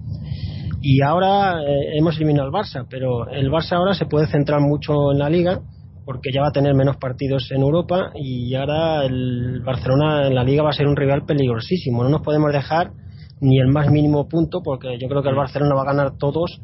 [0.81, 5.13] Y ahora eh, hemos eliminado al Barça, pero el Barça ahora se puede centrar mucho
[5.13, 5.61] en la liga
[6.05, 10.45] porque ya va a tener menos partidos en Europa y ahora el Barcelona en la
[10.45, 12.03] liga va a ser un rival peligrosísimo.
[12.03, 12.93] No nos podemos dejar
[13.41, 16.61] ni el más mínimo punto porque yo creo que el Barcelona va a ganar todos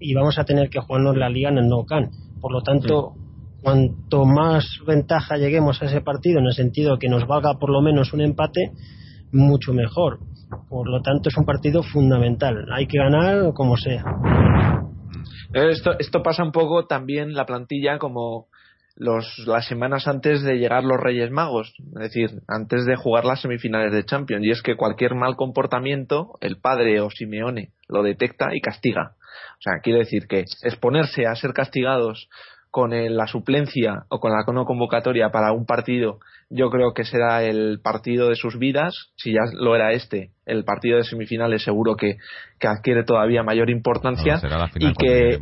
[0.00, 2.10] y vamos a tener que jugarnos la liga en el Nou Camp.
[2.40, 3.12] Por lo tanto,
[3.62, 7.80] cuanto más ventaja lleguemos a ese partido, en el sentido que nos valga por lo
[7.82, 8.72] menos un empate,
[9.32, 10.18] mucho mejor.
[10.68, 12.66] Por lo tanto, es un partido fundamental.
[12.72, 14.04] Hay que ganar como sea.
[15.52, 18.46] Esto, esto pasa un poco también la plantilla como
[18.96, 23.40] los, las semanas antes de llegar los Reyes Magos, es decir, antes de jugar las
[23.40, 24.44] semifinales de Champions.
[24.44, 29.14] Y es que cualquier mal comportamiento, el padre o Simeone lo detecta y castiga.
[29.58, 32.28] O sea, quiere decir que exponerse a ser castigados
[32.70, 36.20] con la suplencia o con la no convocatoria para un partido,
[36.50, 39.12] yo creo que será el partido de sus vidas.
[39.16, 42.16] Si ya lo era este, el partido de semifinales seguro que,
[42.60, 44.40] adquiere todavía mayor importancia
[44.76, 45.38] y que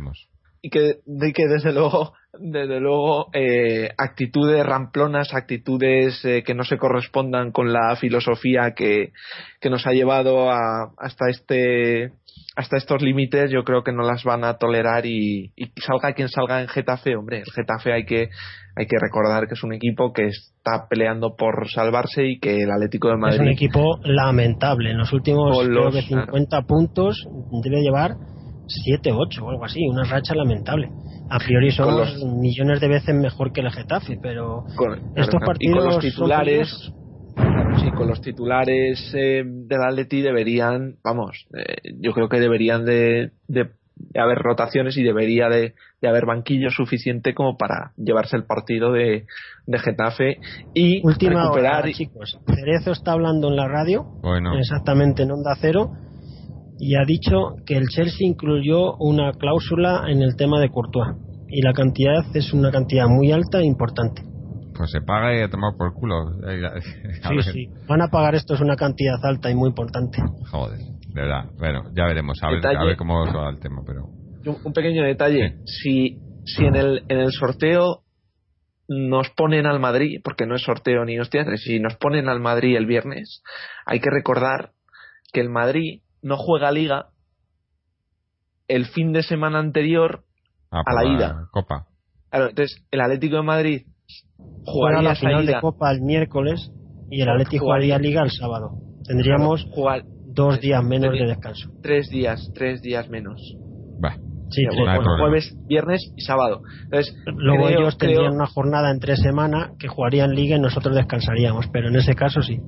[0.61, 6.63] y que, de que desde luego desde luego eh, actitudes ramplonas actitudes eh, que no
[6.63, 9.11] se correspondan con la filosofía que,
[9.59, 12.13] que nos ha llevado a, hasta este
[12.55, 16.61] hasta estos límites yo creo que no las van a tolerar y, salga quien salga
[16.61, 18.29] en Getafe, hombre, el Getafe hay que
[18.75, 22.71] hay que recordar que es un equipo que está peleando por salvarse y que el
[22.71, 27.27] Atlético de Madrid es un equipo lamentable, en los últimos creo que 50 puntos
[27.63, 28.11] debe llevar
[28.69, 30.89] 7, 8 o algo así, una racha lamentable.
[31.29, 34.65] A priori son millones de veces mejor que el Getafe, pero
[35.15, 36.93] estos partidos los titulares
[37.79, 43.31] sí, con los titulares eh, del Atleti deberían, vamos, eh, yo creo que deberían de,
[44.15, 45.73] haber rotaciones y debería de,
[46.07, 49.25] haber banquillo suficiente como para llevarse el partido de,
[49.67, 50.39] Getafe
[50.73, 51.91] y Última recuperar.
[51.91, 54.05] chicos, Cerezo está hablando en la radio,
[54.57, 55.91] exactamente en Onda Cero,
[56.79, 61.15] y ha dicho que el Chelsea incluyó una cláusula en el tema de Courtois
[61.49, 64.23] y la cantidad es una cantidad muy alta e importante
[64.79, 66.31] pues se paga y a tomar por culo.
[66.81, 67.67] sí, sí.
[67.85, 70.21] Van a pagar esto, es una cantidad alta y muy importante.
[70.49, 71.49] Joder, de verdad.
[71.57, 74.05] Bueno, ya veremos, a, ver, a ver, cómo va el tema, pero...
[74.63, 75.57] Un pequeño detalle.
[75.65, 78.03] Si, si en, el, en el sorteo
[78.87, 82.77] nos ponen al Madrid, porque no es sorteo ni hostias, si nos ponen al Madrid
[82.77, 83.43] el viernes,
[83.85, 84.71] hay que recordar
[85.33, 87.09] que el Madrid no juega liga
[88.67, 90.23] el fin de semana anterior
[90.71, 91.47] ah, a la ida.
[91.51, 91.87] Copa.
[92.31, 93.87] entonces, el Atlético de Madrid
[94.65, 96.71] jugaría la final de Copa el miércoles
[97.09, 98.77] y el Atleti jugaría Liga el sábado.
[99.03, 99.67] Tendríamos
[100.27, 101.71] dos días menos de descanso.
[101.81, 103.55] Tres días, tres días menos.
[104.51, 104.63] Sí,
[105.19, 106.61] jueves, viernes y sábado.
[106.85, 111.89] Entonces, Luego ellos tendrían una jornada entre semana que jugarían liga y nosotros descansaríamos, pero
[111.89, 112.59] en ese caso sí.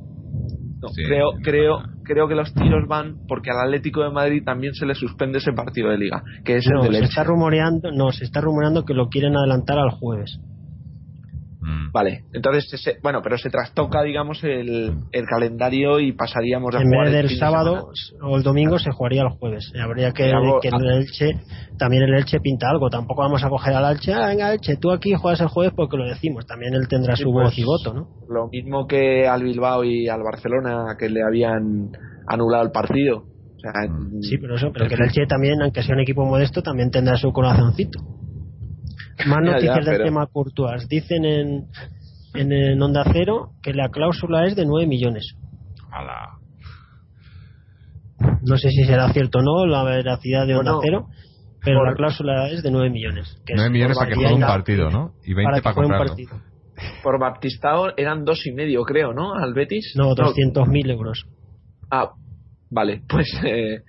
[1.07, 1.79] creo, creo,
[2.11, 5.53] creo que los tiros van porque al Atlético de Madrid también se le suspende ese
[5.53, 7.09] partido de liga, que es No, el del se Elche.
[7.09, 10.39] está rumoreando, no, se está rumoreando que lo quieren adelantar al jueves.
[11.61, 11.91] Mm.
[11.91, 16.87] Vale, entonces, ese- bueno, pero se trastoca, digamos, el, el calendario y pasaríamos a En
[16.89, 17.89] jugar vez el del de sábado
[18.21, 19.71] o el domingo se jugaría el jueves.
[19.79, 21.39] Habría que algo- que el Elche,
[21.77, 22.89] también el Elche pinta algo.
[22.89, 25.97] Tampoco vamos a coger al Elche, ah, venga Elche, tú aquí juegas el jueves porque
[25.97, 26.45] lo decimos.
[26.47, 28.07] También él tendrá Sí, su pues, voz y voto, ¿no?
[28.27, 31.91] Lo mismo que al Bilbao y al Barcelona, que le habían
[32.27, 33.17] anulado el partido.
[33.55, 34.21] O sea, Mm.
[34.21, 37.17] Sí, pero eso, pero que el Elche también, aunque sea un equipo modesto, también tendrá
[37.17, 37.99] su corazoncito.
[39.27, 40.87] Más Ya, ya, noticias del pero- tema Courtois.
[40.87, 41.65] Dicen en,
[42.35, 45.35] en, en Onda Cero que la cláusula es de 9 millones.
[45.91, 46.37] Ala.
[48.43, 51.07] No sé si será cierto o no la veracidad de Onda Bueno, Cero,
[51.63, 53.37] pero por- la cláusula es de 9 millones.
[53.45, 55.13] que es 9 millones por para que juegue un partido, ¿no?
[55.23, 56.09] Y 20 para para, que juegue un comprarlo.
[56.15, 56.51] partido.
[57.03, 59.33] por Baptistao eran dos y medio, creo, ¿no?
[59.33, 59.93] Al Betis.
[59.95, 61.25] No, 200.000 euros.
[61.91, 62.11] Ah,
[62.69, 63.27] vale, pues.
[63.43, 63.81] eh,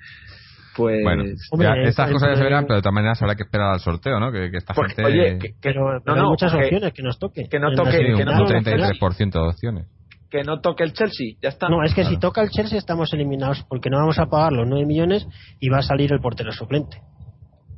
[0.77, 1.03] pues.
[1.03, 3.73] Bueno, Hombre, ya, estas cosas ya se verán, pero de todas maneras habrá que esperar
[3.75, 4.31] al sorteo, ¿no?
[4.33, 5.05] Que, que esta porque, gente...
[5.11, 7.49] oye, que, que- Pero, no, pero hay no, muchas que- opciones que nos toque.
[7.51, 8.93] que no En toque- que un, no- un en la final.
[9.01, 9.87] 33% de opciones.
[10.31, 11.69] que no toque el Chelsea, ya está.
[11.69, 12.21] No, es que si Claro.
[12.21, 15.27] toca el Chelsea estamos eliminados porque no vamos a pagar los 9 millones
[15.61, 16.99] y va a salir el portero suplente.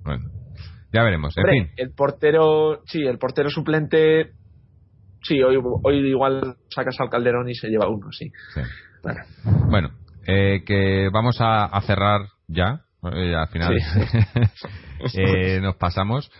[0.04, 0.24] Bueno,
[0.92, 1.36] ya veremos.
[1.36, 4.32] En Hombre, fin, el portero, sí, el portero suplente.
[5.22, 8.30] Sí, hoy, hoy igual sacas al Calderón y se lleva uno, sí.
[8.54, 8.60] sí.
[9.02, 9.20] Bueno,
[9.70, 9.88] Bueno,
[10.26, 12.82] eh, que vamos a, a cerrar ya.
[13.12, 13.74] Eh, al final
[15.14, 16.30] eh, nos pasamos.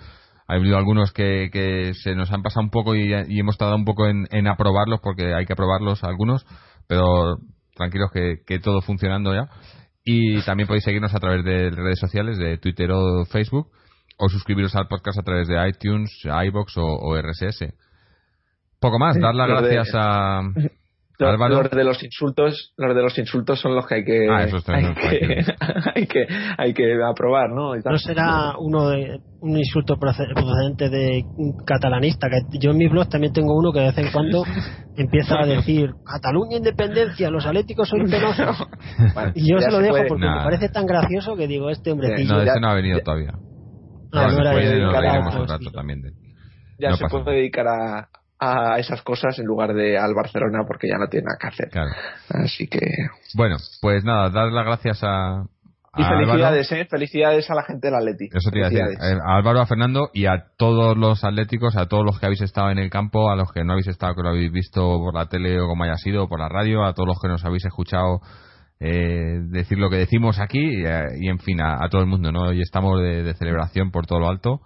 [0.46, 3.78] ha habido algunos que, que se nos han pasado un poco y, y hemos tardado
[3.78, 6.44] un poco en, en aprobarlos porque hay que aprobarlos algunos,
[6.86, 7.38] pero
[7.74, 9.48] tranquilos que, que todo funcionando ya.
[10.04, 13.70] Y también podéis seguirnos a través de redes sociales, de Twitter o Facebook,
[14.18, 17.72] o suscribiros al podcast a través de iTunes, iBox o, o RSS.
[18.80, 20.42] Poco más, dar las de- gracias a
[21.18, 21.62] los, Álvaro.
[21.62, 24.64] los de los insultos, los de los insultos son los que hay que, Ah, esos
[24.68, 25.44] hay, que,
[25.94, 26.26] hay que
[26.58, 27.76] hay que aprobar, ¿no?
[27.76, 32.26] No será uno de, un insulto proce- procedente de un catalanista.
[32.28, 34.42] Que yo en mi blog también tengo uno que de vez en cuando
[34.96, 38.66] empieza a decir Cataluña independencia, los atléticos son penosos.
[39.14, 40.38] Bueno, Y yo se lo se dejo puede- porque Nah.
[40.38, 42.34] me parece tan gracioso que digo, este hombrecillo.
[42.34, 43.32] No, ese no ha venido ya- todavía.
[44.12, 46.12] No después de- un rato también de
[46.78, 48.08] ya no se pasa puede dedicar a,
[48.40, 51.68] a esas cosas en lugar de al Barcelona porque ya no tiene nada que hacer.
[51.70, 51.90] Claro.
[52.30, 52.80] Así que
[53.34, 55.44] Bueno, pues nada, dar las gracias a,
[55.96, 58.28] y a felicidades, eh, felicidades a la gente del Atleti.
[58.32, 58.84] Eso te iba a decir.
[58.84, 59.18] Felicidades.
[59.18, 62.40] Eh, A Álvaro, a Fernando y a todos los atléticos, a todos los que habéis
[62.40, 65.14] estado en el campo, a los que no habéis estado, que lo habéis visto por
[65.14, 67.44] la tele o como haya sido, o por la radio, a todos los que nos
[67.44, 68.20] habéis escuchado
[68.84, 72.32] eh, decir lo que decimos aquí y, eh, y, en fin, a, todo el mundo,
[72.32, 72.48] ¿no?
[72.48, 74.60] Hoy estamos de, celebración por todo lo alto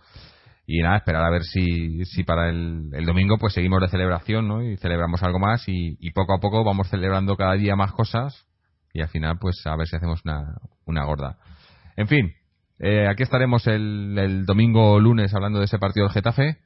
[0.66, 4.48] y nada, esperar a ver si, si para el, el domingo pues seguimos de celebración,
[4.48, 4.62] ¿no?
[4.62, 8.46] Y celebramos algo más y, y poco a poco vamos celebrando cada día más cosas
[8.94, 10.56] y al final pues a ver si hacemos una,
[10.86, 11.36] una gorda.
[11.96, 12.32] En fin,
[12.78, 16.56] eh, aquí estaremos el, el domingo o lunes hablando de ese partido del Getafe.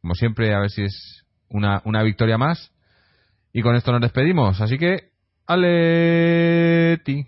[0.00, 2.72] Como siempre, a ver si es una, una victoria más.
[3.52, 4.60] Y con esto nos despedimos.
[4.60, 5.10] Así que,
[5.46, 7.26] ¡Aleti!